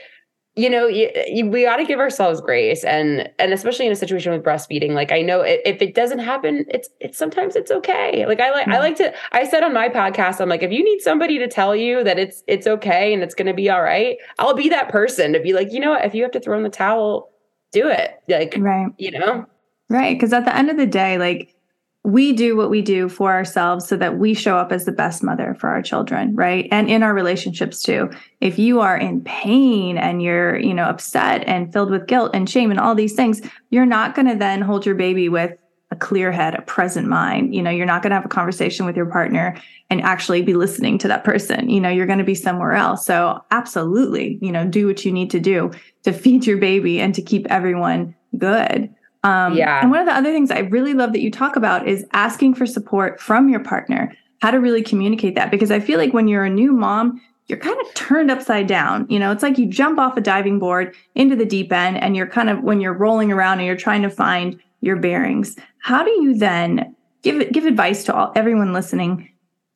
you 0.56 0.70
know 0.70 0.86
you, 0.86 1.10
you, 1.28 1.46
we 1.46 1.64
got 1.64 1.78
to 1.78 1.86
give 1.86 2.00
ourselves 2.00 2.42
grace 2.42 2.84
and 2.84 3.30
and 3.40 3.54
especially 3.54 3.86
in 3.86 3.92
a 3.92 3.96
situation 3.96 4.34
with 4.34 4.44
breastfeeding 4.44 4.92
like 4.92 5.12
i 5.12 5.22
know 5.22 5.42
it, 5.42 5.62
if 5.66 5.82
it 5.82 5.96
doesn't 5.96 6.20
happen 6.20 6.66
it's 6.68 6.90
it's 7.00 7.18
sometimes 7.18 7.56
it's 7.56 7.72
okay. 7.72 8.26
Like 8.26 8.42
i 8.42 8.52
like 8.52 8.68
i 8.68 8.72
mm-hmm. 8.72 8.82
like 8.82 8.96
to 8.98 9.14
i 9.32 9.48
said 9.48 9.64
on 9.64 9.74
my 9.74 9.88
podcast 9.88 10.42
i'm 10.42 10.50
like 10.50 10.64
if 10.64 10.72
you 10.72 10.84
need 10.84 11.00
somebody 11.00 11.38
to 11.40 11.48
tell 11.48 11.76
you 11.76 12.04
that 12.04 12.20
it's 12.20 12.44
it's 12.48 12.68
okay 12.68 13.14
and 13.14 13.24
it's 13.24 13.34
going 13.34 13.48
to 13.48 13.54
be 13.54 13.70
all 13.70 13.82
right 13.82 14.18
i'll 14.40 14.54
be 14.54 14.68
that 14.70 14.90
person 14.90 15.32
to 15.34 15.40
be 15.40 15.54
like 15.54 15.72
you 15.72 15.80
know 15.80 15.92
what? 15.92 16.06
If 16.06 16.14
you 16.14 16.24
have 16.24 16.32
to 16.32 16.40
throw 16.40 16.58
in 16.58 16.64
the 16.64 16.70
towel 16.70 17.32
do 17.72 17.88
it. 17.88 18.22
Like 18.28 18.56
right. 18.60 18.92
you 18.98 19.12
know? 19.12 19.46
Right 19.90 20.16
because 20.16 20.34
at 20.34 20.46
the 20.46 20.56
end 20.56 20.70
of 20.70 20.78
the 20.78 20.86
day 20.86 21.18
like 21.18 21.56
we 22.04 22.34
do 22.34 22.58
what 22.58 22.72
we 22.72 22.82
do 22.82 23.08
for 23.08 23.32
ourselves 23.32 23.88
so 23.88 23.96
that 23.96 24.18
we 24.18 24.34
show 24.34 24.58
up 24.58 24.72
as 24.72 24.86
the 24.86 24.92
best 24.92 25.22
mother 25.22 25.56
for 25.60 25.70
our 25.70 25.82
children 25.82 26.36
right? 26.36 26.68
And 26.72 26.90
in 26.90 27.04
our 27.04 27.14
relationships 27.14 27.82
too. 27.82 28.10
If 28.40 28.58
you 28.58 28.80
are 28.80 28.98
in 28.98 29.22
pain 29.22 29.98
and 29.98 30.22
you're 30.22 30.58
you 30.58 30.74
know 30.74 30.86
upset 30.86 31.44
and 31.48 31.72
filled 31.72 31.92
with 31.92 32.08
guilt 32.08 32.32
and 32.34 32.50
shame 32.50 32.72
and 32.72 32.80
all 32.80 32.96
these 32.96 33.14
things 33.14 33.42
you're 33.70 33.86
not 33.86 34.16
going 34.16 34.28
to 34.28 34.36
then 34.36 34.62
hold 34.62 34.86
your 34.86 34.96
baby 34.96 35.30
with 35.30 35.58
a 35.92 35.96
clear 35.96 36.32
head 36.32 36.56
a 36.56 36.62
present 36.62 37.08
mind. 37.08 37.54
You 37.54 37.62
know 37.62 37.70
you're 37.70 37.86
not 37.86 38.02
going 38.02 38.12
to 38.12 38.16
have 38.16 38.26
a 38.26 38.30
conversation 38.30 38.86
with 38.86 38.96
your 38.96 39.06
partner 39.06 39.56
and 39.90 40.02
actually 40.02 40.42
be 40.42 40.54
listening 40.54 40.98
to 41.00 41.08
that 41.10 41.24
person. 41.24 41.70
You 41.70 41.82
know 41.82 41.90
you're 41.90 42.08
going 42.08 42.18
to 42.18 42.26
be 42.26 42.36
somewhere 42.36 42.74
else. 42.74 43.06
So 43.06 43.44
absolutely 43.52 44.40
you 44.42 44.52
know 44.52 44.66
do 44.66 44.88
what 44.88 45.06
you 45.06 45.12
need 45.12 45.30
to 45.32 45.40
do 45.40 45.70
to 46.04 46.14
feed 46.14 46.48
your 46.48 46.58
baby 46.58 47.00
and 47.00 47.14
to 47.14 47.22
keep 47.22 47.46
everyone 47.52 48.16
good 48.38 48.92
um, 49.24 49.56
yeah. 49.56 49.82
And 49.82 49.92
one 49.92 50.00
of 50.00 50.08
the 50.08 50.14
other 50.14 50.32
things 50.32 50.52
I 50.52 50.60
really 50.60 50.94
love 50.94 51.12
that 51.14 51.22
you 51.22 51.30
talk 51.30 51.56
about 51.56 51.88
is 51.88 52.06
asking 52.14 52.56
for 52.56 52.66
support 52.66 53.20
from 53.20 53.50
your 53.50 53.60
partner, 53.60 54.16
how 54.42 54.52
to 54.52 54.60
really 54.60 54.82
communicate 54.82 55.36
that. 55.36 55.52
Because 55.52 55.72
I 55.72 55.80
feel 55.80 56.00
like 56.00 56.14
when 56.14 56.28
you're 56.28 56.46
a 56.46 56.50
new 56.50 56.72
mom, 56.72 57.22
you're 57.48 57.60
kind 57.60 57.80
of 57.82 57.94
turned 57.94 58.32
upside 58.32 58.68
down. 58.68 59.06
You 59.10 59.20
know, 59.20 59.32
it's 59.32 59.44
like 59.44 59.58
you 59.58 59.68
jump 59.68 60.00
off 60.00 60.18
a 60.18 60.22
diving 60.22 60.58
board 60.58 60.96
into 61.16 61.36
the 61.36 61.46
deep 61.46 61.72
end 61.72 61.98
and 61.98 62.16
you're 62.16 62.28
kind 62.28 62.50
of, 62.50 62.62
when 62.64 62.82
you're 62.82 62.94
rolling 62.94 63.32
around 63.32 63.60
and 63.60 63.68
you're 63.68 63.76
trying 63.76 64.02
to 64.04 64.10
find 64.10 64.60
your 64.80 64.96
bearings, 64.96 65.56
how 65.80 66.04
do 66.04 66.12
you 66.12 66.34
then 66.34 66.96
give 67.22 67.52
give 67.52 67.66
advice 67.66 68.04
to 68.06 68.16
all 68.16 68.32
everyone 68.36 68.74
listening? 68.74 69.30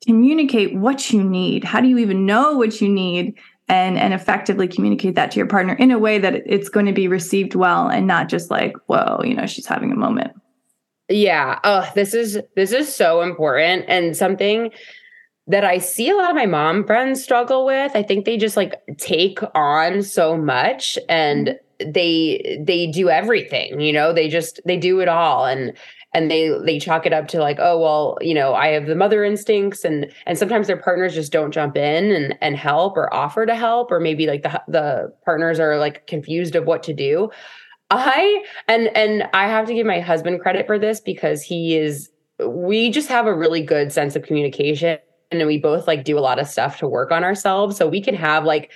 Communicate 0.04 0.74
what 0.74 1.12
you 1.12 1.22
need. 1.22 1.64
How 1.64 1.80
do 1.80 1.88
you 1.88 1.98
even 1.98 2.26
know 2.26 2.56
what 2.56 2.80
you 2.80 2.88
need? 2.88 3.34
And 3.68 3.98
and 3.98 4.14
effectively 4.14 4.68
communicate 4.68 5.14
that 5.14 5.30
to 5.30 5.38
your 5.38 5.46
partner 5.46 5.74
in 5.74 5.90
a 5.90 5.98
way 5.98 6.18
that 6.18 6.34
it's 6.46 6.68
going 6.68 6.86
to 6.86 6.92
be 6.92 7.08
received 7.08 7.54
well 7.54 7.88
and 7.88 8.06
not 8.06 8.28
just 8.28 8.50
like 8.50 8.76
whoa 8.86 9.20
you 9.24 9.34
know 9.34 9.46
she's 9.46 9.66
having 9.66 9.92
a 9.92 9.96
moment 9.96 10.32
yeah 11.08 11.58
oh 11.64 11.88
this 11.94 12.14
is 12.14 12.38
this 12.54 12.72
is 12.72 12.94
so 12.94 13.22
important 13.22 13.84
and 13.88 14.16
something 14.16 14.70
that 15.46 15.64
I 15.64 15.78
see 15.78 16.10
a 16.10 16.16
lot 16.16 16.30
of 16.30 16.36
my 16.36 16.46
mom 16.46 16.84
friends 16.84 17.22
struggle 17.22 17.64
with. 17.64 17.92
I 17.94 18.02
think 18.02 18.24
they 18.24 18.36
just 18.36 18.56
like 18.56 18.74
take 18.98 19.38
on 19.54 20.02
so 20.02 20.36
much 20.36 20.98
and 21.08 21.48
mm-hmm. 21.48 21.92
they 21.92 22.62
they 22.64 22.86
do 22.88 23.08
everything, 23.08 23.80
you 23.80 23.92
know, 23.92 24.12
they 24.12 24.28
just 24.28 24.60
they 24.64 24.76
do 24.76 25.00
it 25.00 25.08
all 25.08 25.44
and 25.44 25.72
and 26.16 26.30
they 26.30 26.50
they 26.64 26.78
chalk 26.78 27.04
it 27.04 27.12
up 27.12 27.28
to 27.28 27.38
like 27.38 27.58
oh 27.60 27.78
well 27.78 28.16
you 28.22 28.32
know 28.32 28.54
i 28.54 28.68
have 28.68 28.86
the 28.86 28.94
mother 28.94 29.22
instincts 29.22 29.84
and 29.84 30.10
and 30.24 30.38
sometimes 30.38 30.66
their 30.66 30.76
partners 30.76 31.14
just 31.14 31.30
don't 31.30 31.52
jump 31.52 31.76
in 31.76 32.10
and 32.10 32.36
and 32.40 32.56
help 32.56 32.96
or 32.96 33.12
offer 33.12 33.44
to 33.44 33.54
help 33.54 33.92
or 33.92 34.00
maybe 34.00 34.26
like 34.26 34.42
the 34.42 34.62
the 34.66 35.12
partners 35.26 35.60
are 35.60 35.76
like 35.78 36.06
confused 36.06 36.56
of 36.56 36.64
what 36.64 36.82
to 36.82 36.94
do. 36.94 37.30
I 37.88 38.42
and 38.66 38.88
and 38.96 39.28
i 39.32 39.46
have 39.46 39.66
to 39.66 39.74
give 39.74 39.86
my 39.86 40.00
husband 40.00 40.40
credit 40.40 40.66
for 40.66 40.76
this 40.76 40.98
because 40.98 41.40
he 41.42 41.76
is 41.76 42.10
we 42.44 42.90
just 42.90 43.08
have 43.08 43.26
a 43.26 43.34
really 43.34 43.62
good 43.62 43.92
sense 43.92 44.16
of 44.16 44.24
communication 44.24 44.98
and 45.30 45.46
we 45.46 45.58
both 45.58 45.86
like 45.86 46.04
do 46.04 46.18
a 46.18 46.20
lot 46.20 46.38
of 46.38 46.48
stuff 46.48 46.78
to 46.78 46.88
work 46.88 47.10
on 47.10 47.24
ourselves. 47.24 47.76
So 47.76 47.88
we 47.88 48.00
can 48.00 48.14
have 48.14 48.44
like 48.44 48.70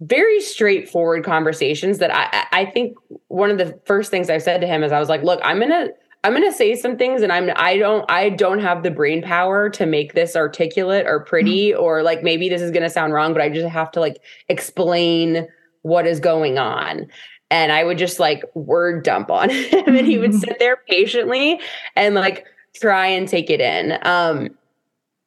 very 0.00 0.40
straightforward 0.40 1.24
conversations 1.24 1.98
that 1.98 2.14
I 2.14 2.46
I 2.52 2.66
think 2.66 2.96
one 3.28 3.50
of 3.50 3.58
the 3.58 3.78
first 3.86 4.10
things 4.10 4.30
I 4.30 4.38
said 4.38 4.60
to 4.60 4.66
him 4.66 4.82
is 4.82 4.92
I 4.92 5.00
was 5.00 5.08
like, 5.08 5.22
look, 5.22 5.40
I'm 5.42 5.60
gonna 5.60 5.88
I'm 6.24 6.32
going 6.32 6.50
to 6.50 6.56
say 6.56 6.74
some 6.74 6.96
things 6.96 7.22
and 7.22 7.32
I'm 7.32 7.50
I 7.56 7.78
don't 7.78 8.04
I 8.10 8.30
don't 8.30 8.58
have 8.58 8.82
the 8.82 8.90
brain 8.90 9.22
power 9.22 9.70
to 9.70 9.86
make 9.86 10.14
this 10.14 10.34
articulate 10.34 11.06
or 11.06 11.20
pretty 11.20 11.70
mm-hmm. 11.70 11.82
or 11.82 12.02
like 12.02 12.22
maybe 12.22 12.48
this 12.48 12.60
is 12.60 12.70
going 12.70 12.82
to 12.82 12.90
sound 12.90 13.12
wrong 13.12 13.32
but 13.32 13.42
I 13.42 13.48
just 13.48 13.68
have 13.68 13.90
to 13.92 14.00
like 14.00 14.18
explain 14.48 15.46
what 15.82 16.06
is 16.06 16.18
going 16.18 16.58
on. 16.58 17.06
And 17.50 17.72
I 17.72 17.84
would 17.84 17.98
just 17.98 18.18
like 18.18 18.44
word 18.54 19.04
dump 19.04 19.30
on 19.30 19.48
him 19.50 19.96
and 19.96 20.06
he 20.06 20.18
would 20.18 20.34
sit 20.40 20.58
there 20.58 20.78
patiently 20.88 21.60
and 21.94 22.14
like 22.14 22.46
try 22.74 23.06
and 23.06 23.28
take 23.28 23.48
it 23.48 23.60
in. 23.60 23.98
Um 24.02 24.50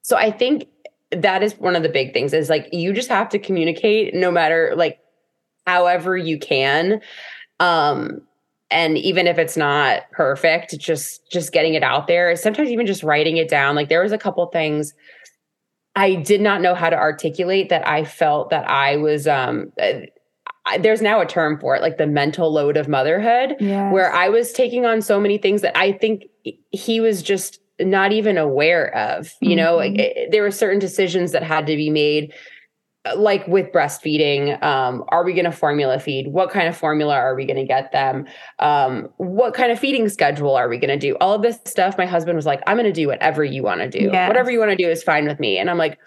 so 0.04 0.17
I 0.17 0.32
think 0.32 0.67
that 1.12 1.41
is 1.41 1.54
one 1.54 1.75
of 1.75 1.84
the 1.84 1.89
big 1.89 2.13
things 2.13 2.34
is 2.34 2.49
like 2.49 2.67
you 2.73 2.91
just 2.91 3.10
have 3.10 3.30
to 3.30 3.39
communicate 3.39 4.13
no 4.13 4.30
matter 4.30 4.73
like 4.75 4.99
however 5.65 6.17
you 6.17 6.38
can. 6.38 6.99
Um 7.62 8.21
and 8.71 8.97
even 8.97 9.27
if 9.27 9.38
it's 9.38 9.57
not 9.57 10.10
perfect 10.12 10.77
just 10.79 11.29
just 11.29 11.51
getting 11.51 11.73
it 11.73 11.84
out 11.84 12.07
there 12.07 12.36
sometimes 12.36 12.69
even 12.69 12.88
just 12.88 13.03
writing 13.03 13.38
it 13.38 13.49
down 13.49 13.75
like 13.75 13.89
there 13.89 14.01
was 14.01 14.12
a 14.12 14.17
couple 14.17 14.45
things 14.47 14.93
i 15.95 16.15
did 16.15 16.41
not 16.41 16.62
know 16.62 16.73
how 16.73 16.89
to 16.89 16.95
articulate 16.95 17.69
that 17.69 17.88
i 17.88 18.03
felt 18.03 18.49
that 18.49 18.67
i 18.69 18.95
was 18.95 19.27
um 19.27 19.71
I, 20.63 20.77
there's 20.77 21.01
now 21.01 21.19
a 21.19 21.25
term 21.25 21.60
for 21.60 21.75
it 21.75 21.81
like 21.81 21.97
the 21.97 22.07
mental 22.07 22.51
load 22.51 22.77
of 22.77 22.88
motherhood 22.88 23.57
yes. 23.60 23.93
where 23.93 24.12
i 24.13 24.29
was 24.29 24.51
taking 24.53 24.86
on 24.86 25.01
so 25.01 25.19
many 25.19 25.38
things 25.38 25.62
that 25.62 25.77
i 25.77 25.91
think 25.91 26.23
he 26.71 26.99
was 26.99 27.21
just 27.21 27.60
not 27.79 28.12
even 28.12 28.38
aware 28.38 28.95
of 28.95 29.34
you 29.41 29.49
mm-hmm. 29.49 29.57
know 29.57 29.75
like, 29.75 29.97
it, 29.97 30.31
there 30.31 30.43
were 30.43 30.51
certain 30.51 30.79
decisions 30.79 31.31
that 31.31 31.43
had 31.43 31.67
to 31.67 31.75
be 31.75 31.89
made 31.89 32.34
like 33.15 33.47
with 33.47 33.71
breastfeeding 33.71 34.61
um, 34.63 35.03
are 35.09 35.23
we 35.23 35.33
going 35.33 35.45
to 35.45 35.51
formula 35.51 35.99
feed? 35.99 36.27
What 36.27 36.51
kind 36.51 36.67
of 36.67 36.77
formula 36.77 37.15
are 37.15 37.35
we 37.35 37.45
going 37.45 37.57
to 37.57 37.65
get 37.65 37.91
them? 37.91 38.27
Um, 38.59 39.09
what 39.17 39.53
kind 39.53 39.71
of 39.71 39.79
feeding 39.79 40.07
schedule 40.07 40.55
are 40.55 40.69
we 40.69 40.77
going 40.77 40.89
to 40.89 40.97
do? 40.97 41.15
All 41.19 41.33
of 41.33 41.41
this 41.41 41.59
stuff 41.65 41.97
my 41.97 42.05
husband 42.05 42.35
was 42.35 42.45
like 42.45 42.61
i'm 42.67 42.77
going 42.77 42.85
to 42.85 42.93
do 42.93 43.07
whatever 43.07 43.43
you 43.43 43.63
want 43.63 43.81
to 43.81 43.89
do. 43.89 44.09
Yes. 44.11 44.27
whatever 44.27 44.51
you 44.51 44.59
want 44.59 44.71
to 44.71 44.77
do 44.77 44.87
is 44.87 45.01
fine 45.03 45.27
with 45.27 45.39
me. 45.39 45.57
And 45.57 45.69
i'm 45.69 45.77
like 45.77 45.97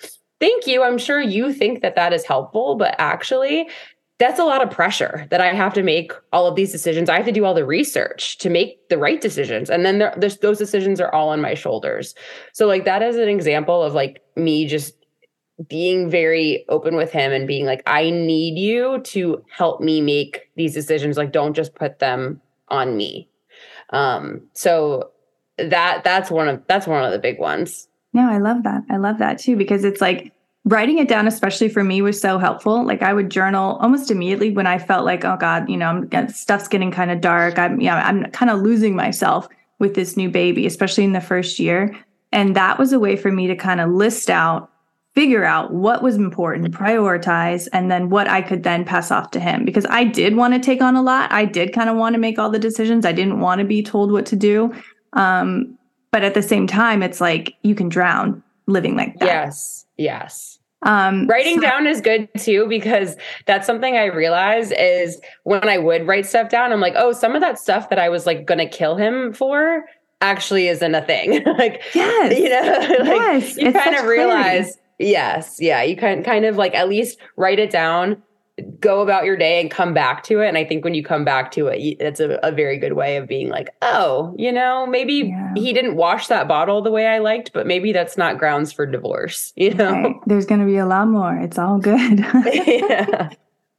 thank 0.40 0.66
you. 0.66 0.82
I'm 0.82 0.98
sure 0.98 1.20
you 1.20 1.52
think 1.52 1.80
that 1.82 1.96
that 1.96 2.12
is 2.12 2.24
helpful 2.24 2.76
but 2.76 2.94
actually 2.98 3.68
that's 4.20 4.38
a 4.38 4.44
lot 4.44 4.62
of 4.62 4.70
pressure 4.70 5.26
that 5.30 5.40
i 5.40 5.52
have 5.52 5.74
to 5.74 5.82
make 5.82 6.12
all 6.32 6.46
of 6.46 6.54
these 6.54 6.70
decisions. 6.70 7.08
I 7.08 7.16
have 7.16 7.26
to 7.26 7.32
do 7.32 7.44
all 7.44 7.54
the 7.54 7.66
research 7.66 8.38
to 8.38 8.48
make 8.48 8.88
the 8.88 8.98
right 8.98 9.20
decisions. 9.20 9.68
And 9.68 9.84
then 9.84 9.98
there, 9.98 10.14
those 10.16 10.58
decisions 10.58 11.00
are 11.00 11.12
all 11.12 11.30
on 11.30 11.40
my 11.40 11.54
shoulders. 11.54 12.14
So 12.52 12.68
like 12.68 12.84
that 12.84 13.02
is 13.02 13.16
an 13.16 13.28
example 13.28 13.82
of 13.82 13.94
like 13.94 14.22
me 14.36 14.66
just 14.68 15.03
being 15.68 16.10
very 16.10 16.64
open 16.68 16.96
with 16.96 17.12
him 17.12 17.30
and 17.30 17.46
being 17.46 17.64
like 17.64 17.82
i 17.86 18.10
need 18.10 18.58
you 18.58 19.00
to 19.02 19.40
help 19.48 19.80
me 19.80 20.00
make 20.00 20.50
these 20.56 20.74
decisions. 20.74 21.16
Like 21.16 21.32
don't 21.32 21.54
just 21.54 21.74
put 21.74 21.98
them 21.98 22.40
on 22.68 22.96
me. 22.96 23.28
Um 23.90 24.42
so 24.52 25.10
that 25.58 26.02
that's 26.04 26.30
one 26.30 26.48
of 26.48 26.62
that's 26.66 26.86
one 26.86 27.04
of 27.04 27.12
the 27.12 27.18
big 27.18 27.38
ones. 27.38 27.88
No 28.12 28.28
i 28.28 28.38
love 28.38 28.62
that. 28.64 28.82
I 28.90 28.96
love 28.96 29.18
that 29.18 29.38
too 29.38 29.56
because 29.56 29.84
it's 29.84 30.00
like 30.00 30.32
writing 30.64 30.98
it 30.98 31.08
down 31.08 31.26
especially 31.26 31.68
for 31.68 31.84
me 31.84 32.00
was 32.02 32.20
so 32.20 32.38
helpful. 32.38 32.84
Like 32.84 33.02
i 33.02 33.12
would 33.12 33.30
journal 33.30 33.76
almost 33.80 34.10
immediately 34.10 34.50
when 34.50 34.66
i 34.66 34.78
felt 34.78 35.04
like 35.04 35.24
oh 35.24 35.36
god 35.36 35.68
you 35.68 35.76
know 35.76 35.88
i'm 36.12 36.28
stuff's 36.28 36.68
getting 36.68 36.90
kind 36.90 37.10
of 37.10 37.20
dark. 37.20 37.58
I'm 37.58 37.80
yeah 37.80 38.06
i'm 38.06 38.30
kind 38.32 38.50
of 38.50 38.60
losing 38.60 38.96
myself 38.96 39.48
with 39.78 39.94
this 39.94 40.16
new 40.16 40.30
baby 40.30 40.66
especially 40.66 41.04
in 41.04 41.12
the 41.12 41.20
first 41.20 41.58
year. 41.58 41.96
And 42.32 42.56
that 42.56 42.80
was 42.80 42.92
a 42.92 42.98
way 42.98 43.14
for 43.14 43.30
me 43.30 43.46
to 43.46 43.54
kind 43.54 43.80
of 43.80 43.90
list 43.90 44.28
out 44.28 44.72
figure 45.14 45.44
out 45.44 45.72
what 45.72 46.02
was 46.02 46.16
important, 46.16 46.72
prioritize, 46.72 47.68
and 47.72 47.90
then 47.90 48.10
what 48.10 48.28
I 48.28 48.42
could 48.42 48.64
then 48.64 48.84
pass 48.84 49.10
off 49.10 49.30
to 49.32 49.40
him. 49.40 49.64
Because 49.64 49.86
I 49.88 50.04
did 50.04 50.36
want 50.36 50.54
to 50.54 50.60
take 50.60 50.82
on 50.82 50.96
a 50.96 51.02
lot. 51.02 51.32
I 51.32 51.44
did 51.44 51.72
kind 51.72 51.88
of 51.88 51.96
want 51.96 52.14
to 52.14 52.18
make 52.18 52.38
all 52.38 52.50
the 52.50 52.58
decisions. 52.58 53.06
I 53.06 53.12
didn't 53.12 53.40
want 53.40 53.60
to 53.60 53.64
be 53.64 53.82
told 53.82 54.10
what 54.10 54.26
to 54.26 54.36
do. 54.36 54.74
Um, 55.12 55.78
but 56.10 56.24
at 56.24 56.34
the 56.34 56.42
same 56.42 56.66
time, 56.66 57.02
it's 57.02 57.20
like 57.20 57.54
you 57.62 57.74
can 57.74 57.88
drown 57.88 58.42
living 58.66 58.96
like 58.96 59.18
that. 59.20 59.26
Yes. 59.26 59.86
Yes. 59.96 60.58
Um, 60.82 61.26
Writing 61.26 61.56
so- 61.56 61.62
down 61.62 61.86
is 61.86 62.00
good 62.00 62.28
too 62.38 62.66
because 62.68 63.16
that's 63.46 63.66
something 63.66 63.96
I 63.96 64.06
realize 64.06 64.70
is 64.72 65.18
when 65.44 65.68
I 65.68 65.78
would 65.78 66.06
write 66.06 66.26
stuff 66.26 66.50
down, 66.50 66.72
I'm 66.72 66.80
like, 66.80 66.94
oh, 66.96 67.12
some 67.12 67.34
of 67.34 67.40
that 67.40 67.58
stuff 67.58 67.88
that 67.88 67.98
I 67.98 68.08
was 68.08 68.26
like 68.26 68.44
gonna 68.44 68.68
kill 68.68 68.96
him 68.96 69.32
for 69.32 69.84
actually 70.20 70.68
isn't 70.68 70.94
a 70.94 71.02
thing. 71.02 71.42
like, 71.58 71.82
yes, 71.94 72.38
you 72.38 72.48
know, 72.48 73.04
like 73.04 73.42
yes, 73.42 73.56
you 73.56 73.72
kind 73.72 73.96
of 73.96 74.04
realize. 74.04 74.76
Yes, 74.98 75.56
yeah, 75.60 75.82
you 75.82 75.96
can 75.96 76.22
kind 76.22 76.44
of 76.44 76.56
like 76.56 76.74
at 76.74 76.88
least 76.88 77.18
write 77.36 77.58
it 77.58 77.70
down 77.70 78.22
go 78.78 79.00
about 79.00 79.24
your 79.24 79.36
day 79.36 79.60
and 79.60 79.70
come 79.70 79.92
back 79.92 80.22
to 80.24 80.40
it. 80.40 80.48
And 80.48 80.56
I 80.56 80.64
think 80.64 80.84
when 80.84 80.94
you 80.94 81.02
come 81.02 81.24
back 81.24 81.50
to 81.52 81.66
it, 81.66 81.78
it's 82.00 82.20
a, 82.20 82.38
a 82.42 82.52
very 82.52 82.78
good 82.78 82.92
way 82.92 83.16
of 83.16 83.26
being 83.26 83.48
like, 83.48 83.70
oh, 83.82 84.34
you 84.38 84.52
know, 84.52 84.86
maybe 84.86 85.14
yeah. 85.14 85.52
he 85.56 85.72
didn't 85.72 85.96
wash 85.96 86.28
that 86.28 86.46
bottle 86.46 86.80
the 86.80 86.90
way 86.90 87.06
I 87.06 87.18
liked, 87.18 87.52
but 87.52 87.66
maybe 87.66 87.92
that's 87.92 88.16
not 88.16 88.38
grounds 88.38 88.72
for 88.72 88.86
divorce. 88.86 89.52
You 89.64 89.72
know, 89.72 89.92
right. 89.92 90.16
there's 90.26 90.44
going 90.44 90.60
to 90.60 90.66
be 90.66 90.76
a 90.76 90.84
lot 90.84 91.08
more. 91.08 91.34
It's 91.38 91.58
all 91.58 91.78
good. 91.78 92.18
yeah. 92.52 93.30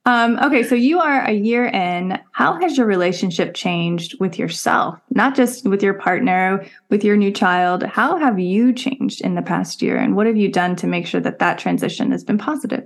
Um, 0.07 0.37
okay, 0.37 0.61
so 0.61 0.75
you 0.75 0.99
are 0.99 1.23
a 1.23 1.31
year 1.31 1.65
in. 1.65 2.19
How 2.31 2.59
has 2.61 2.77
your 2.77 2.85
relationship 2.85 3.55
changed 3.55 4.19
with 4.19 4.37
yourself? 4.37 4.99
Not 5.09 5.35
just 5.35 5.67
with 5.67 5.81
your 5.81 5.95
partner, 5.95 6.63
with 6.89 7.03
your 7.03 7.17
new 7.17 7.31
child. 7.31 7.81
How 7.81 8.17
have 8.17 8.37
you 8.37 8.71
changed 8.71 9.21
in 9.21 9.33
the 9.33 9.41
past 9.41 9.81
year? 9.81 9.97
And 9.97 10.15
what 10.15 10.27
have 10.27 10.37
you 10.37 10.51
done 10.51 10.75
to 10.77 10.87
make 10.87 11.07
sure 11.07 11.21
that 11.21 11.39
that 11.39 11.57
transition 11.57 12.11
has 12.11 12.23
been 12.23 12.37
positive? 12.37 12.85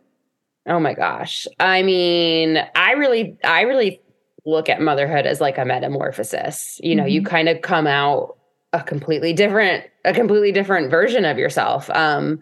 Oh 0.66 0.80
my 0.80 0.94
gosh. 0.94 1.46
I 1.60 1.84
mean, 1.84 2.58
I 2.76 2.92
really, 2.94 3.38
I 3.44 3.62
really 3.62 4.02
look 4.46 4.70
at 4.70 4.82
motherhood 4.82 5.26
as 5.26 5.42
like 5.42 5.58
a 5.58 5.66
metamorphosis. 5.66 6.80
You 6.82 6.96
know, 6.96 7.04
mm-hmm. 7.04 7.12
you 7.12 7.24
kind 7.24 7.50
of 7.50 7.62
come 7.62 7.86
out 7.86 8.38
a 8.72 8.82
completely 8.82 9.34
different, 9.34 9.84
a 10.06 10.14
completely 10.14 10.54
different 10.54 10.90
version 10.90 11.26
of 11.26 11.38
yourself. 11.38 11.90
Um, 11.90 12.42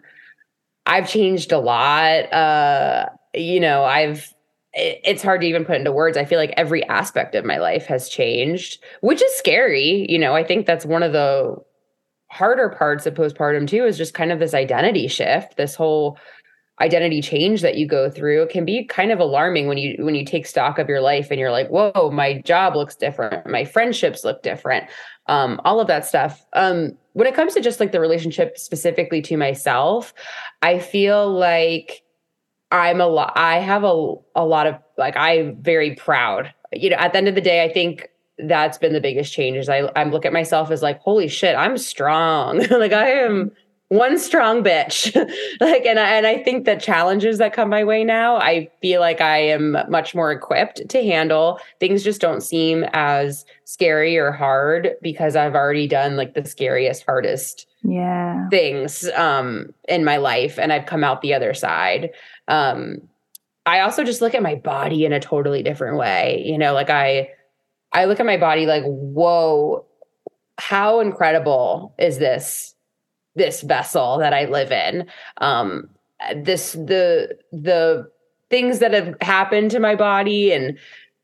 I've 0.86 1.08
changed 1.08 1.50
a 1.50 1.58
lot. 1.58 2.32
Uh, 2.32 3.06
you 3.34 3.58
know, 3.58 3.82
I've, 3.82 4.32
it's 4.78 5.22
hard 5.22 5.40
to 5.40 5.46
even 5.46 5.64
put 5.64 5.76
into 5.76 5.92
words. 5.92 6.16
I 6.16 6.24
feel 6.24 6.38
like 6.38 6.54
every 6.56 6.84
aspect 6.84 7.34
of 7.34 7.44
my 7.44 7.58
life 7.58 7.86
has 7.86 8.08
changed, 8.08 8.82
which 9.00 9.22
is 9.22 9.36
scary. 9.36 10.06
You 10.08 10.18
know, 10.18 10.34
I 10.34 10.44
think 10.44 10.66
that's 10.66 10.86
one 10.86 11.02
of 11.02 11.12
the 11.12 11.56
harder 12.30 12.68
parts 12.68 13.06
of 13.06 13.14
postpartum 13.14 13.66
too, 13.66 13.84
is 13.84 13.98
just 13.98 14.14
kind 14.14 14.30
of 14.30 14.38
this 14.38 14.54
identity 14.54 15.08
shift, 15.08 15.56
this 15.56 15.74
whole 15.74 16.18
identity 16.80 17.20
change 17.20 17.60
that 17.62 17.76
you 17.76 17.86
go 17.86 18.08
through 18.08 18.42
it 18.42 18.50
can 18.50 18.64
be 18.64 18.84
kind 18.84 19.10
of 19.10 19.18
alarming 19.18 19.66
when 19.66 19.78
you 19.78 19.96
when 20.04 20.14
you 20.14 20.24
take 20.24 20.46
stock 20.46 20.78
of 20.78 20.88
your 20.88 21.00
life 21.00 21.28
and 21.30 21.40
you're 21.40 21.50
like 21.50 21.68
whoa 21.68 22.08
my 22.12 22.40
job 22.42 22.76
looks 22.76 22.94
different 22.94 23.44
my 23.48 23.64
friendships 23.64 24.22
look 24.24 24.42
different 24.42 24.88
um, 25.26 25.60
all 25.64 25.80
of 25.80 25.88
that 25.88 26.06
stuff 26.06 26.46
um, 26.52 26.92
when 27.14 27.26
it 27.26 27.34
comes 27.34 27.52
to 27.54 27.60
just 27.60 27.80
like 27.80 27.90
the 27.90 28.00
relationship 28.00 28.56
specifically 28.56 29.20
to 29.20 29.36
myself 29.36 30.14
i 30.62 30.78
feel 30.78 31.28
like 31.28 32.02
i'm 32.72 33.00
a 33.00 33.06
lot 33.06 33.32
i 33.36 33.58
have 33.58 33.84
a, 33.84 34.14
a 34.34 34.44
lot 34.44 34.66
of 34.66 34.76
like 34.96 35.16
i'm 35.16 35.56
very 35.62 35.94
proud. 35.94 36.52
You 36.72 36.90
know 36.90 36.96
at 36.96 37.12
the 37.12 37.18
end 37.18 37.28
of 37.28 37.34
the 37.34 37.40
day 37.40 37.64
i 37.64 37.72
think 37.72 38.08
that's 38.46 38.78
been 38.78 38.92
the 38.92 39.00
biggest 39.00 39.32
change 39.32 39.56
is 39.56 39.68
i 39.68 39.78
i 39.96 40.04
look 40.04 40.24
at 40.24 40.32
myself 40.32 40.70
as 40.70 40.82
like 40.82 41.00
holy 41.00 41.28
shit 41.28 41.56
i'm 41.56 41.78
strong. 41.78 42.64
Like 42.70 42.92
i 42.92 43.10
am 43.10 43.52
one 43.88 44.18
strong 44.18 44.62
bitch. 44.62 45.14
Like 45.60 45.86
and 45.86 45.98
I, 45.98 46.10
and 46.10 46.26
I 46.26 46.42
think 46.42 46.66
that 46.66 46.80
challenges 46.80 47.38
that 47.38 47.54
come 47.54 47.70
my 47.70 47.84
way 47.84 48.04
now 48.04 48.36
i 48.36 48.68
feel 48.82 49.00
like 49.00 49.20
i 49.20 49.38
am 49.38 49.78
much 49.88 50.14
more 50.14 50.30
equipped 50.30 50.88
to 50.88 51.02
handle. 51.02 51.58
Things 51.80 52.04
just 52.04 52.20
don't 52.20 52.42
seem 52.42 52.84
as 52.92 53.44
scary 53.68 54.16
or 54.16 54.32
hard 54.32 54.94
because 55.02 55.36
i've 55.36 55.54
already 55.54 55.86
done 55.86 56.16
like 56.16 56.32
the 56.32 56.42
scariest 56.42 57.04
hardest 57.04 57.66
yeah. 57.82 58.48
things 58.48 59.06
um 59.10 59.66
in 59.90 60.06
my 60.06 60.16
life 60.16 60.58
and 60.58 60.72
i've 60.72 60.86
come 60.86 61.04
out 61.04 61.20
the 61.20 61.34
other 61.34 61.52
side 61.52 62.08
um 62.48 62.96
i 63.66 63.80
also 63.80 64.02
just 64.04 64.20
look 64.20 64.34
at 64.34 64.42
my 64.42 64.56
body 64.56 65.04
in 65.04 65.12
a 65.12 65.20
totally 65.20 65.62
different 65.62 65.96
way 65.96 66.42
you 66.44 66.58
know 66.58 66.72
like 66.72 66.90
i 66.90 67.28
i 67.92 68.04
look 68.04 68.18
at 68.18 68.26
my 68.26 68.36
body 68.36 68.66
like 68.66 68.82
whoa 68.84 69.84
how 70.58 71.00
incredible 71.00 71.94
is 71.98 72.18
this 72.18 72.74
this 73.38 73.62
vessel 73.62 74.18
that 74.18 74.34
I 74.34 74.44
live 74.44 74.70
in. 74.70 75.06
Um, 75.38 75.88
this 76.36 76.72
the 76.72 77.38
the 77.52 78.10
things 78.50 78.80
that 78.80 78.92
have 78.92 79.14
happened 79.20 79.70
to 79.70 79.78
my 79.78 79.94
body 79.94 80.52
and 80.52 80.76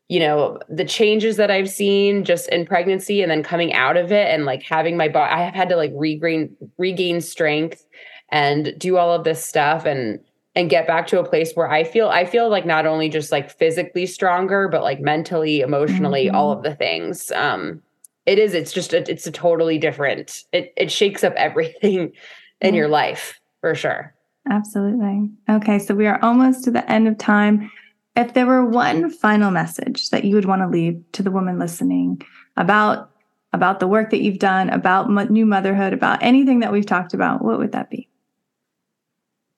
you 0.07 0.19
know 0.19 0.57
the 0.69 0.85
changes 0.85 1.35
that 1.35 1.51
I've 1.51 1.69
seen 1.69 2.23
just 2.23 2.47
in 2.49 2.65
pregnancy 2.65 3.21
and 3.21 3.29
then 3.29 3.43
coming 3.43 3.73
out 3.73 3.97
of 3.97 4.11
it 4.11 4.33
and 4.33 4.45
like 4.45 4.63
having 4.63 4.95
my 4.95 5.09
body 5.09 5.33
I 5.33 5.43
have 5.43 5.53
had 5.53 5.69
to 5.69 5.75
like 5.75 5.91
regain 5.93 6.55
regain 6.77 7.19
strength 7.19 7.85
and 8.29 8.73
do 8.77 8.97
all 8.97 9.11
of 9.11 9.25
this 9.25 9.43
stuff 9.43 9.85
and 9.85 10.19
and 10.55 10.69
get 10.69 10.87
back 10.87 11.07
to 11.07 11.19
a 11.19 11.27
place 11.27 11.53
where 11.53 11.69
I 11.69 11.83
feel 11.83 12.09
I 12.09 12.25
feel 12.25 12.49
like 12.49 12.65
not 12.65 12.85
only 12.85 13.09
just 13.09 13.31
like 13.31 13.51
physically 13.51 14.05
stronger 14.05 14.67
but 14.67 14.83
like 14.83 15.01
mentally 15.01 15.61
emotionally 15.61 16.25
mm-hmm. 16.25 16.35
all 16.35 16.51
of 16.51 16.63
the 16.63 16.75
things. 16.75 17.31
Um 17.31 17.81
it 18.25 18.39
is 18.39 18.53
it's 18.53 18.71
just 18.71 18.93
a, 18.93 19.09
it's 19.09 19.27
a 19.27 19.31
totally 19.31 19.77
different 19.77 20.43
it 20.51 20.73
it 20.77 20.91
shakes 20.91 21.23
up 21.23 21.33
everything 21.37 22.13
in 22.61 22.73
your 22.73 22.87
life 22.87 23.39
for 23.61 23.75
sure. 23.75 24.13
Absolutely. 24.49 25.29
Okay 25.49 25.79
so 25.79 25.93
we 25.93 26.07
are 26.07 26.19
almost 26.21 26.63
to 26.63 26.71
the 26.71 26.89
end 26.89 27.07
of 27.07 27.17
time. 27.17 27.69
If 28.15 28.33
there 28.33 28.45
were 28.45 28.63
one 28.63 29.09
final 29.09 29.51
message 29.51 30.09
that 30.11 30.23
you 30.23 30.35
would 30.35 30.45
want 30.45 30.61
to 30.61 30.69
leave 30.69 31.03
to 31.13 31.23
the 31.23 31.31
woman 31.31 31.59
listening 31.59 32.21
about 32.55 33.11
about 33.51 33.79
the 33.79 33.87
work 33.87 34.09
that 34.11 34.21
you've 34.21 34.39
done 34.39 34.69
about 34.69 35.09
new 35.29 35.45
motherhood 35.45 35.93
about 35.93 36.21
anything 36.21 36.59
that 36.61 36.71
we've 36.71 36.85
talked 36.85 37.13
about 37.13 37.43
what 37.43 37.57
would 37.57 37.71
that 37.71 37.89
be 37.89 38.07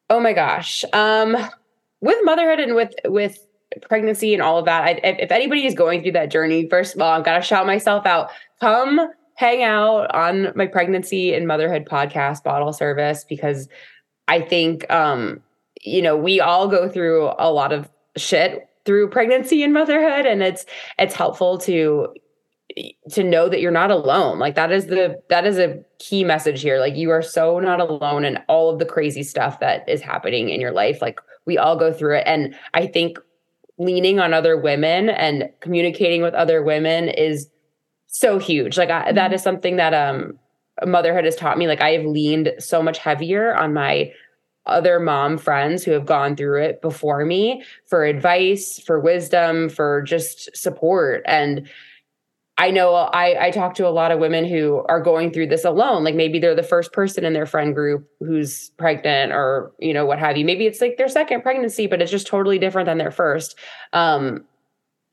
oh 0.10 0.20
my 0.20 0.34
gosh. 0.34 0.84
Um 0.94 1.36
with 2.02 2.18
motherhood 2.24 2.60
and 2.60 2.76
with 2.76 2.94
with 3.06 3.40
pregnancy 3.82 4.34
and 4.34 4.42
all 4.42 4.58
of 4.60 4.66
that 4.66 4.84
I, 4.84 4.92
if, 5.04 5.32
anybody 5.32 5.66
is 5.66 5.74
going 5.74 6.02
through 6.02 6.14
that 6.14 6.32
journey 6.32 6.70
first 6.70 6.96
of 6.96 7.02
all 7.02 7.12
i've 7.12 7.26
got 7.26 7.36
to 7.36 7.42
shout 7.42 7.66
myself 7.66 8.06
out. 8.06 8.30
Come 8.62 9.00
hang 9.36 9.62
out 9.62 10.14
on 10.16 10.52
my 10.56 10.66
pregnancy 10.66 11.34
and 11.34 11.48
motherhood 11.48 11.86
podcast 11.86 12.44
bottle 12.44 12.74
service 12.74 13.24
because 13.28 13.68
I 14.28 14.42
think 14.42 14.90
um 14.92 15.42
you 15.84 16.02
know 16.02 16.18
we 16.18 16.40
all 16.40 16.68
go 16.68 16.90
through 16.90 17.32
a 17.38 17.52
lot 17.52 17.72
of 17.72 17.90
shit 18.16 18.68
through 18.86 19.10
pregnancy 19.10 19.64
and 19.64 19.74
motherhood 19.74 20.26
and 20.26 20.42
it's 20.42 20.66
it's 20.98 21.14
helpful 21.14 21.58
to 21.60 22.08
to 23.10 23.24
know 23.24 23.50
that 23.50 23.60
you're 23.60 23.72
not 23.72 23.92
alone 23.92 24.38
like 24.40 24.56
that 24.56 24.72
is 24.72 24.88
the 24.88 25.20
that 25.30 25.46
is 25.46 25.58
a 25.58 25.84
key 26.00 26.24
message 26.24 26.62
here 26.62 26.80
like 26.80 26.96
you 26.96 27.10
are 27.10 27.22
so 27.22 27.60
not 27.60 27.80
alone 27.80 28.24
in 28.24 28.38
all 28.48 28.70
of 28.70 28.80
the 28.80 28.86
crazy 28.86 29.24
stuff 29.24 29.60
that 29.60 29.88
is 29.90 30.02
happening 30.02 30.50
in 30.50 30.62
your 30.62 30.72
life 30.72 31.02
like 31.02 31.20
we 31.46 31.58
all 31.58 31.78
go 31.78 31.92
through 31.92 32.16
it 32.18 32.24
and 32.28 32.54
i 32.74 32.86
think 32.86 33.18
leaning 33.78 34.20
on 34.20 34.34
other 34.34 34.58
women 34.58 35.10
and 35.10 35.50
communicating 35.60 36.22
with 36.22 36.34
other 36.34 36.64
women 36.64 37.10
is 37.10 37.50
so 38.08 38.40
huge. 38.40 38.78
Like 38.78 38.90
I, 38.90 39.12
that 39.12 39.32
mm-hmm. 39.32 39.40
something 39.40 39.76
that 39.78 39.94
um 39.94 40.38
motherhood 40.86 41.26
has 41.26 41.36
taught 41.36 41.58
me. 41.58 41.68
Like 41.68 41.82
I 41.82 41.92
have 41.92 42.06
leaned 42.06 42.54
so 42.60 42.84
much 42.84 42.98
heavier 42.98 43.56
on 43.56 43.74
my 43.74 44.12
other 44.66 45.00
mom 45.00 45.38
friends 45.38 45.84
who 45.84 45.92
have 45.92 46.06
gone 46.06 46.36
through 46.36 46.62
it 46.62 46.82
before 46.82 47.24
me 47.24 47.64
for 47.86 48.04
advice, 48.04 48.80
for 48.86 49.00
wisdom, 49.00 49.70
for 49.70 50.02
just 50.02 50.56
support. 50.56 51.24
And 51.26 51.70
I 52.60 52.72
know 52.72 52.96
I, 52.96 53.48
I 53.48 53.52
talk 53.52 53.76
to 53.76 53.88
a 53.88 53.90
lot 53.90 54.12
of 54.12 54.20
women 54.20 54.44
who 54.44 54.84
are 54.90 55.00
going 55.00 55.32
through 55.32 55.48
this 55.48 55.64
alone. 55.64 56.04
Like 56.04 56.16
maybe 56.16 56.40
they're 56.40 56.56
the 56.56 56.64
first 56.64 56.92
person 56.92 57.24
in 57.24 57.34
their 57.34 57.46
friend 57.46 57.76
group 57.76 58.10
who's 58.20 58.70
pregnant 58.78 59.32
or, 59.32 59.72
you 59.78 59.94
know, 59.94 60.06
what 60.06 60.18
have 60.18 60.38
you. 60.38 60.46
Maybe 60.46 60.66
it's 60.66 60.82
like 60.82 60.98
their 60.98 61.08
second 61.08 61.44
pregnancy, 61.44 61.86
but 61.86 62.02
it's 62.02 62.10
just 62.10 62.26
totally 62.26 62.58
different 62.58 62.88
than 62.88 62.98
their 62.98 63.12
first. 63.12 63.56
Um, 63.94 64.46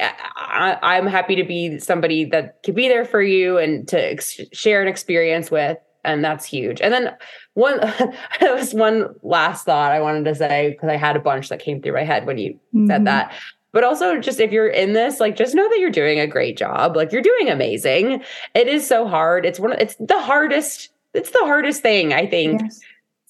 I, 0.00 0.96
am 0.96 1.06
happy 1.06 1.36
to 1.36 1.44
be 1.44 1.78
somebody 1.78 2.24
that 2.26 2.62
could 2.64 2.74
be 2.74 2.88
there 2.88 3.04
for 3.04 3.22
you 3.22 3.58
and 3.58 3.86
to 3.88 4.12
ex- 4.12 4.40
share 4.52 4.80
an 4.80 4.88
experience 4.88 5.50
with. 5.50 5.78
And 6.02 6.24
that's 6.24 6.44
huge. 6.44 6.80
And 6.80 6.92
then 6.92 7.14
one, 7.54 7.80
that 8.40 8.54
was 8.54 8.74
one 8.74 9.14
last 9.22 9.66
thought 9.66 9.92
I 9.92 10.00
wanted 10.00 10.24
to 10.24 10.34
say 10.34 10.70
because 10.70 10.88
I 10.88 10.96
had 10.96 11.16
a 11.16 11.20
bunch 11.20 11.50
that 11.50 11.60
came 11.60 11.82
through 11.82 11.94
my 11.94 12.04
head 12.04 12.26
when 12.26 12.38
you 12.38 12.54
mm-hmm. 12.54 12.86
said 12.86 13.04
that. 13.06 13.32
But 13.74 13.84
also, 13.84 14.18
just 14.18 14.40
if 14.40 14.50
you're 14.50 14.68
in 14.68 14.94
this, 14.94 15.20
like, 15.20 15.36
just 15.36 15.54
know 15.54 15.68
that 15.68 15.78
you're 15.78 15.90
doing 15.90 16.18
a 16.18 16.26
great 16.26 16.56
job. 16.56 16.96
Like, 16.96 17.12
you're 17.12 17.20
doing 17.20 17.50
amazing. 17.50 18.24
It 18.54 18.68
is 18.68 18.88
so 18.88 19.06
hard. 19.06 19.44
It's 19.44 19.60
one. 19.60 19.72
Of, 19.72 19.80
it's 19.80 19.96
the 19.96 20.20
hardest. 20.20 20.88
It's 21.12 21.30
the 21.30 21.44
hardest 21.44 21.82
thing 21.82 22.14
I 22.14 22.26
think. 22.26 22.62
Yes 22.62 22.80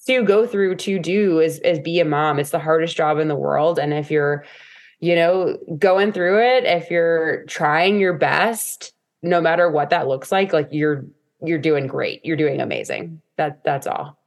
to 0.07 0.23
go 0.23 0.45
through 0.45 0.75
to 0.75 0.99
do 0.99 1.39
is 1.39 1.57
is 1.61 1.79
be 1.79 1.99
a 1.99 2.05
mom. 2.05 2.37
It's 2.37 2.51
the 2.51 2.59
hardest 2.59 2.95
job 2.95 3.17
in 3.17 3.27
the 3.27 3.35
world. 3.35 3.79
And 3.79 3.91
if 3.91 4.11
you're 4.11 4.45
you 4.99 5.15
know, 5.15 5.57
going 5.77 6.11
through 6.11 6.41
it, 6.41 6.63
if 6.63 6.89
you're 6.89 7.43
trying 7.45 7.99
your 7.99 8.13
best, 8.13 8.93
no 9.21 9.41
matter 9.41 9.69
what 9.69 9.89
that 9.89 10.07
looks 10.07 10.31
like, 10.31 10.53
like 10.53 10.69
you're 10.71 11.05
you're 11.43 11.59
doing 11.59 11.87
great. 11.87 12.25
You're 12.25 12.37
doing 12.37 12.61
amazing. 12.61 13.21
That 13.37 13.63
that's 13.63 13.87
all. 13.87 14.17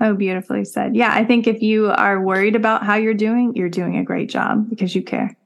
Oh, 0.00 0.14
beautifully 0.14 0.64
said. 0.64 0.96
Yeah, 0.96 1.10
I 1.12 1.24
think 1.24 1.46
if 1.46 1.62
you 1.62 1.90
are 1.90 2.20
worried 2.20 2.56
about 2.56 2.84
how 2.84 2.96
you're 2.96 3.14
doing, 3.14 3.54
you're 3.54 3.68
doing 3.68 3.98
a 3.98 4.04
great 4.04 4.30
job 4.30 4.68
because 4.68 4.94
you 4.94 5.02
care. 5.02 5.36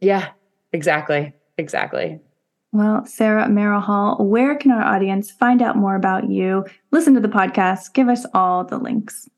Yeah, 0.00 0.28
exactly. 0.72 1.34
Exactly. 1.58 2.20
Well, 2.72 3.04
Sarah 3.04 3.48
Merrill 3.48 3.80
Hall, 3.80 4.16
where 4.24 4.54
can 4.54 4.70
our 4.70 4.82
audience 4.82 5.30
find 5.30 5.60
out 5.60 5.76
more 5.76 5.96
about 5.96 6.30
you? 6.30 6.64
Listen 6.92 7.14
to 7.14 7.20
the 7.20 7.28
podcast, 7.28 7.92
give 7.94 8.08
us 8.08 8.24
all 8.32 8.64
the 8.64 8.78
links. 8.78 9.28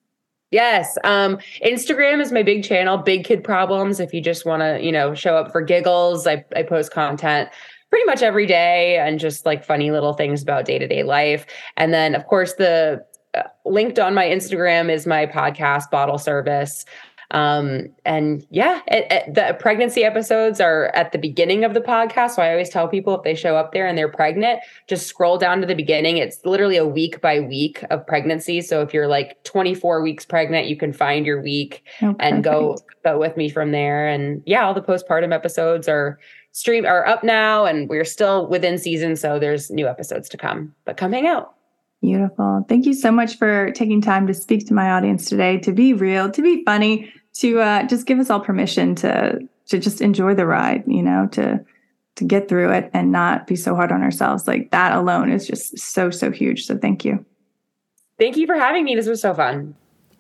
Yes. 0.51 0.99
Um, 1.03 1.39
Instagram 1.65 2.21
is 2.21 2.31
my 2.31 2.43
big 2.43 2.63
channel, 2.63 2.99
Big 2.99 3.25
Kid 3.25 3.43
Problems. 3.43 4.01
If 4.01 4.13
you 4.13 4.21
just 4.21 4.45
want 4.45 4.61
to, 4.61 4.85
you 4.85 4.93
know, 4.93 5.15
show 5.15 5.35
up 5.35 5.51
for 5.51 5.63
giggles, 5.63 6.27
I, 6.27 6.45
I 6.55 6.63
post 6.63 6.93
content 6.93 7.49
pretty 7.89 8.05
much 8.05 8.23
every 8.23 8.47
day 8.47 8.99
and 8.99 9.19
just 9.19 9.47
like 9.47 9.65
funny 9.65 9.91
little 9.91 10.13
things 10.13 10.43
about 10.43 10.67
day 10.67 10.79
to 10.79 10.87
day 10.87 11.03
life. 11.03 11.47
And 11.79 11.93
then, 11.95 12.15
of 12.15 12.27
course, 12.27 12.53
the 12.55 13.03
uh, 13.35 13.45
linked 13.65 13.99
on 13.99 14.13
my 14.13 14.27
Instagram 14.27 14.91
is 14.93 15.07
my 15.07 15.25
podcast, 15.25 15.91
Bottle 15.91 16.19
Service. 16.19 16.85
Um, 17.33 17.89
and 18.05 18.47
yeah, 18.51 18.83
it, 18.87 19.07
it, 19.11 19.35
the 19.35 19.57
pregnancy 19.59 20.05
episodes 20.05 20.61
are 20.61 20.87
at 20.95 21.13
the 21.13 21.19
beginning 21.19 21.65
of 21.65 21.73
the 21.73 21.81
podcast. 21.81 22.33
So 22.33 22.43
I 22.43 22.51
always 22.51 22.69
tell 22.69 22.89
people 22.89 23.17
if 23.17 23.23
they 23.25 23.35
show 23.35 23.57
up 23.57 23.73
there 23.73 23.87
and 23.87 23.97
they're 23.97 24.11
pregnant, 24.11 24.61
just 24.87 25.07
scroll 25.07 25.39
down 25.39 25.61
to 25.63 25.67
the 25.67 25.75
beginning. 25.75 26.19
It's 26.19 26.45
literally 26.45 26.77
a 26.77 26.87
week 26.87 27.23
by 27.23 27.41
week 27.41 27.85
of 27.91 28.07
pregnancy. 28.07 28.61
So 28.61 28.83
if 28.83 28.93
you're 28.93 29.09
like 29.09 29.43
24 29.45 30.03
weeks 30.03 30.27
pregnant, 30.27 30.67
you 30.67 30.77
can 30.77 30.93
find 30.93 31.25
your 31.25 31.41
week 31.43 31.85
oh, 32.03 32.15
and 32.21 32.45
go 32.45 32.77
go 33.03 33.19
with 33.19 33.37
me 33.39 33.49
from 33.49 33.73
there. 33.73 34.07
And 34.07 34.43
yeah, 34.45 34.65
all 34.67 34.75
the 34.75 34.83
postpartum 34.83 35.35
episodes 35.35 35.89
are 35.89 36.19
stream 36.53 36.85
are 36.85 37.07
up 37.07 37.25
now 37.25 37.65
and 37.65 37.89
we're 37.89 38.05
still 38.05 38.47
within 38.47 38.77
season. 38.77 39.17
So 39.17 39.39
there's 39.39 39.71
new 39.71 39.89
episodes 39.89 40.29
to 40.29 40.37
come, 40.37 40.75
but 40.85 40.99
come 40.99 41.13
hang 41.13 41.27
out. 41.27 41.55
Beautiful. 42.03 42.67
Thank 42.69 42.85
you 42.85 42.95
so 42.95 43.13
much 43.13 43.39
for 43.39 43.71
taking 43.71 44.03
time 44.03 44.27
to 44.27 44.35
speak 44.35 44.67
to 44.67 44.75
my 44.75 44.91
audience 44.91 45.29
today, 45.29 45.59
to 45.59 45.73
be 45.73 45.95
real, 45.95 46.31
to 46.33 46.43
be 46.43 46.65
funny, 46.65 47.13
to 47.35 47.61
uh, 47.61 47.87
just 47.87 48.07
give 48.07 48.19
us 48.19 48.31
all 48.31 48.41
permission 48.41 48.95
to 48.97 49.41
to 49.67 49.79
just 49.79 50.01
enjoy 50.01 50.35
the 50.35 50.47
ride, 50.47 50.85
you 50.87 51.03
know, 51.03 51.29
to 51.33 51.65
to 52.17 52.25
get 52.25 52.49
through 52.49 52.71
it 52.73 52.91
and 52.93 53.11
not 53.11 53.47
be 53.47 53.57
so 53.57 53.75
hard 53.75 53.91
on 53.91 54.03
ourselves. 54.03 54.47
Like 54.47 54.71
that 54.71 54.95
alone 54.95 55.31
is 55.31 55.47
just 55.47 55.79
so 55.79 56.11
so 56.11 56.31
huge. 56.31 56.67
So 56.67 56.77
thank 56.77 57.05
you. 57.05 57.25
Thank 58.19 58.37
you 58.37 58.47
for 58.47 58.55
having 58.55 58.85
me. 58.85 58.95
This 58.95 59.09
was 59.09 59.21
so 59.21 59.35
fun. 59.35 59.75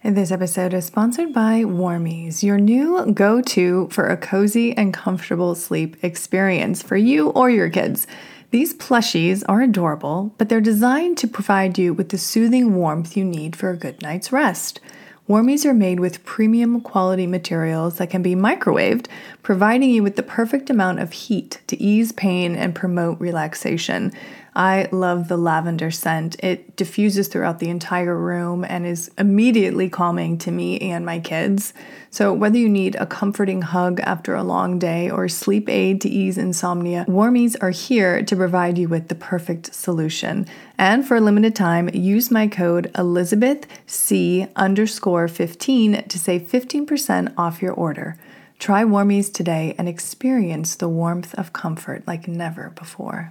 This 0.04 0.32
episode 0.32 0.74
is 0.74 0.86
sponsored 0.86 1.32
by 1.32 1.62
Warmies, 1.62 2.42
your 2.42 2.58
new 2.58 3.12
go 3.12 3.40
to 3.42 3.88
for 3.92 4.08
a 4.08 4.16
cozy 4.16 4.76
and 4.76 4.92
comfortable 4.92 5.54
sleep 5.54 6.02
experience 6.02 6.82
for 6.82 6.96
you 6.96 7.28
or 7.28 7.50
your 7.50 7.70
kids. 7.70 8.08
These 8.50 8.74
plushies 8.74 9.44
are 9.48 9.62
adorable, 9.62 10.34
but 10.38 10.48
they're 10.48 10.60
designed 10.60 11.18
to 11.18 11.28
provide 11.28 11.78
you 11.78 11.94
with 11.94 12.08
the 12.08 12.18
soothing 12.18 12.74
warmth 12.74 13.16
you 13.16 13.24
need 13.24 13.54
for 13.54 13.70
a 13.70 13.76
good 13.76 14.02
night's 14.02 14.32
rest. 14.32 14.80
Warmies 15.28 15.64
are 15.64 15.72
made 15.72 16.00
with 16.00 16.24
premium 16.24 16.80
quality 16.80 17.28
materials 17.28 17.98
that 17.98 18.10
can 18.10 18.22
be 18.22 18.34
microwaved, 18.34 19.06
providing 19.42 19.90
you 19.90 20.02
with 20.02 20.16
the 20.16 20.22
perfect 20.22 20.68
amount 20.68 20.98
of 20.98 21.12
heat 21.12 21.60
to 21.68 21.80
ease 21.80 22.10
pain 22.10 22.56
and 22.56 22.74
promote 22.74 23.20
relaxation. 23.20 24.12
I 24.54 24.86
love 24.92 25.28
the 25.28 25.38
lavender 25.38 25.90
scent. 25.90 26.36
It 26.44 26.76
diffuses 26.76 27.28
throughout 27.28 27.58
the 27.58 27.70
entire 27.70 28.16
room 28.16 28.64
and 28.64 28.86
is 28.86 29.10
immediately 29.16 29.88
calming 29.88 30.36
to 30.38 30.50
me 30.50 30.78
and 30.78 31.06
my 31.06 31.20
kids. 31.20 31.72
So, 32.10 32.34
whether 32.34 32.58
you 32.58 32.68
need 32.68 32.94
a 32.96 33.06
comforting 33.06 33.62
hug 33.62 34.00
after 34.00 34.34
a 34.34 34.42
long 34.42 34.78
day 34.78 35.08
or 35.10 35.26
sleep 35.26 35.70
aid 35.70 36.02
to 36.02 36.10
ease 36.10 36.36
insomnia, 36.36 37.06
Warmies 37.08 37.56
are 37.62 37.70
here 37.70 38.22
to 38.22 38.36
provide 38.36 38.76
you 38.76 38.88
with 38.88 39.08
the 39.08 39.14
perfect 39.14 39.74
solution. 39.74 40.46
And 40.76 41.06
for 41.06 41.16
a 41.16 41.20
limited 41.20 41.56
time, 41.56 41.88
use 41.94 42.30
my 42.30 42.46
code 42.46 42.90
Elizabeth 42.98 43.66
C 43.86 44.46
underscore 44.54 45.28
15 45.28 46.08
to 46.08 46.18
save 46.18 46.42
15% 46.42 47.32
off 47.38 47.62
your 47.62 47.72
order. 47.72 48.18
Try 48.58 48.84
Warmies 48.84 49.32
today 49.32 49.74
and 49.78 49.88
experience 49.88 50.74
the 50.74 50.90
warmth 50.90 51.34
of 51.36 51.54
comfort 51.54 52.06
like 52.06 52.28
never 52.28 52.70
before. 52.70 53.30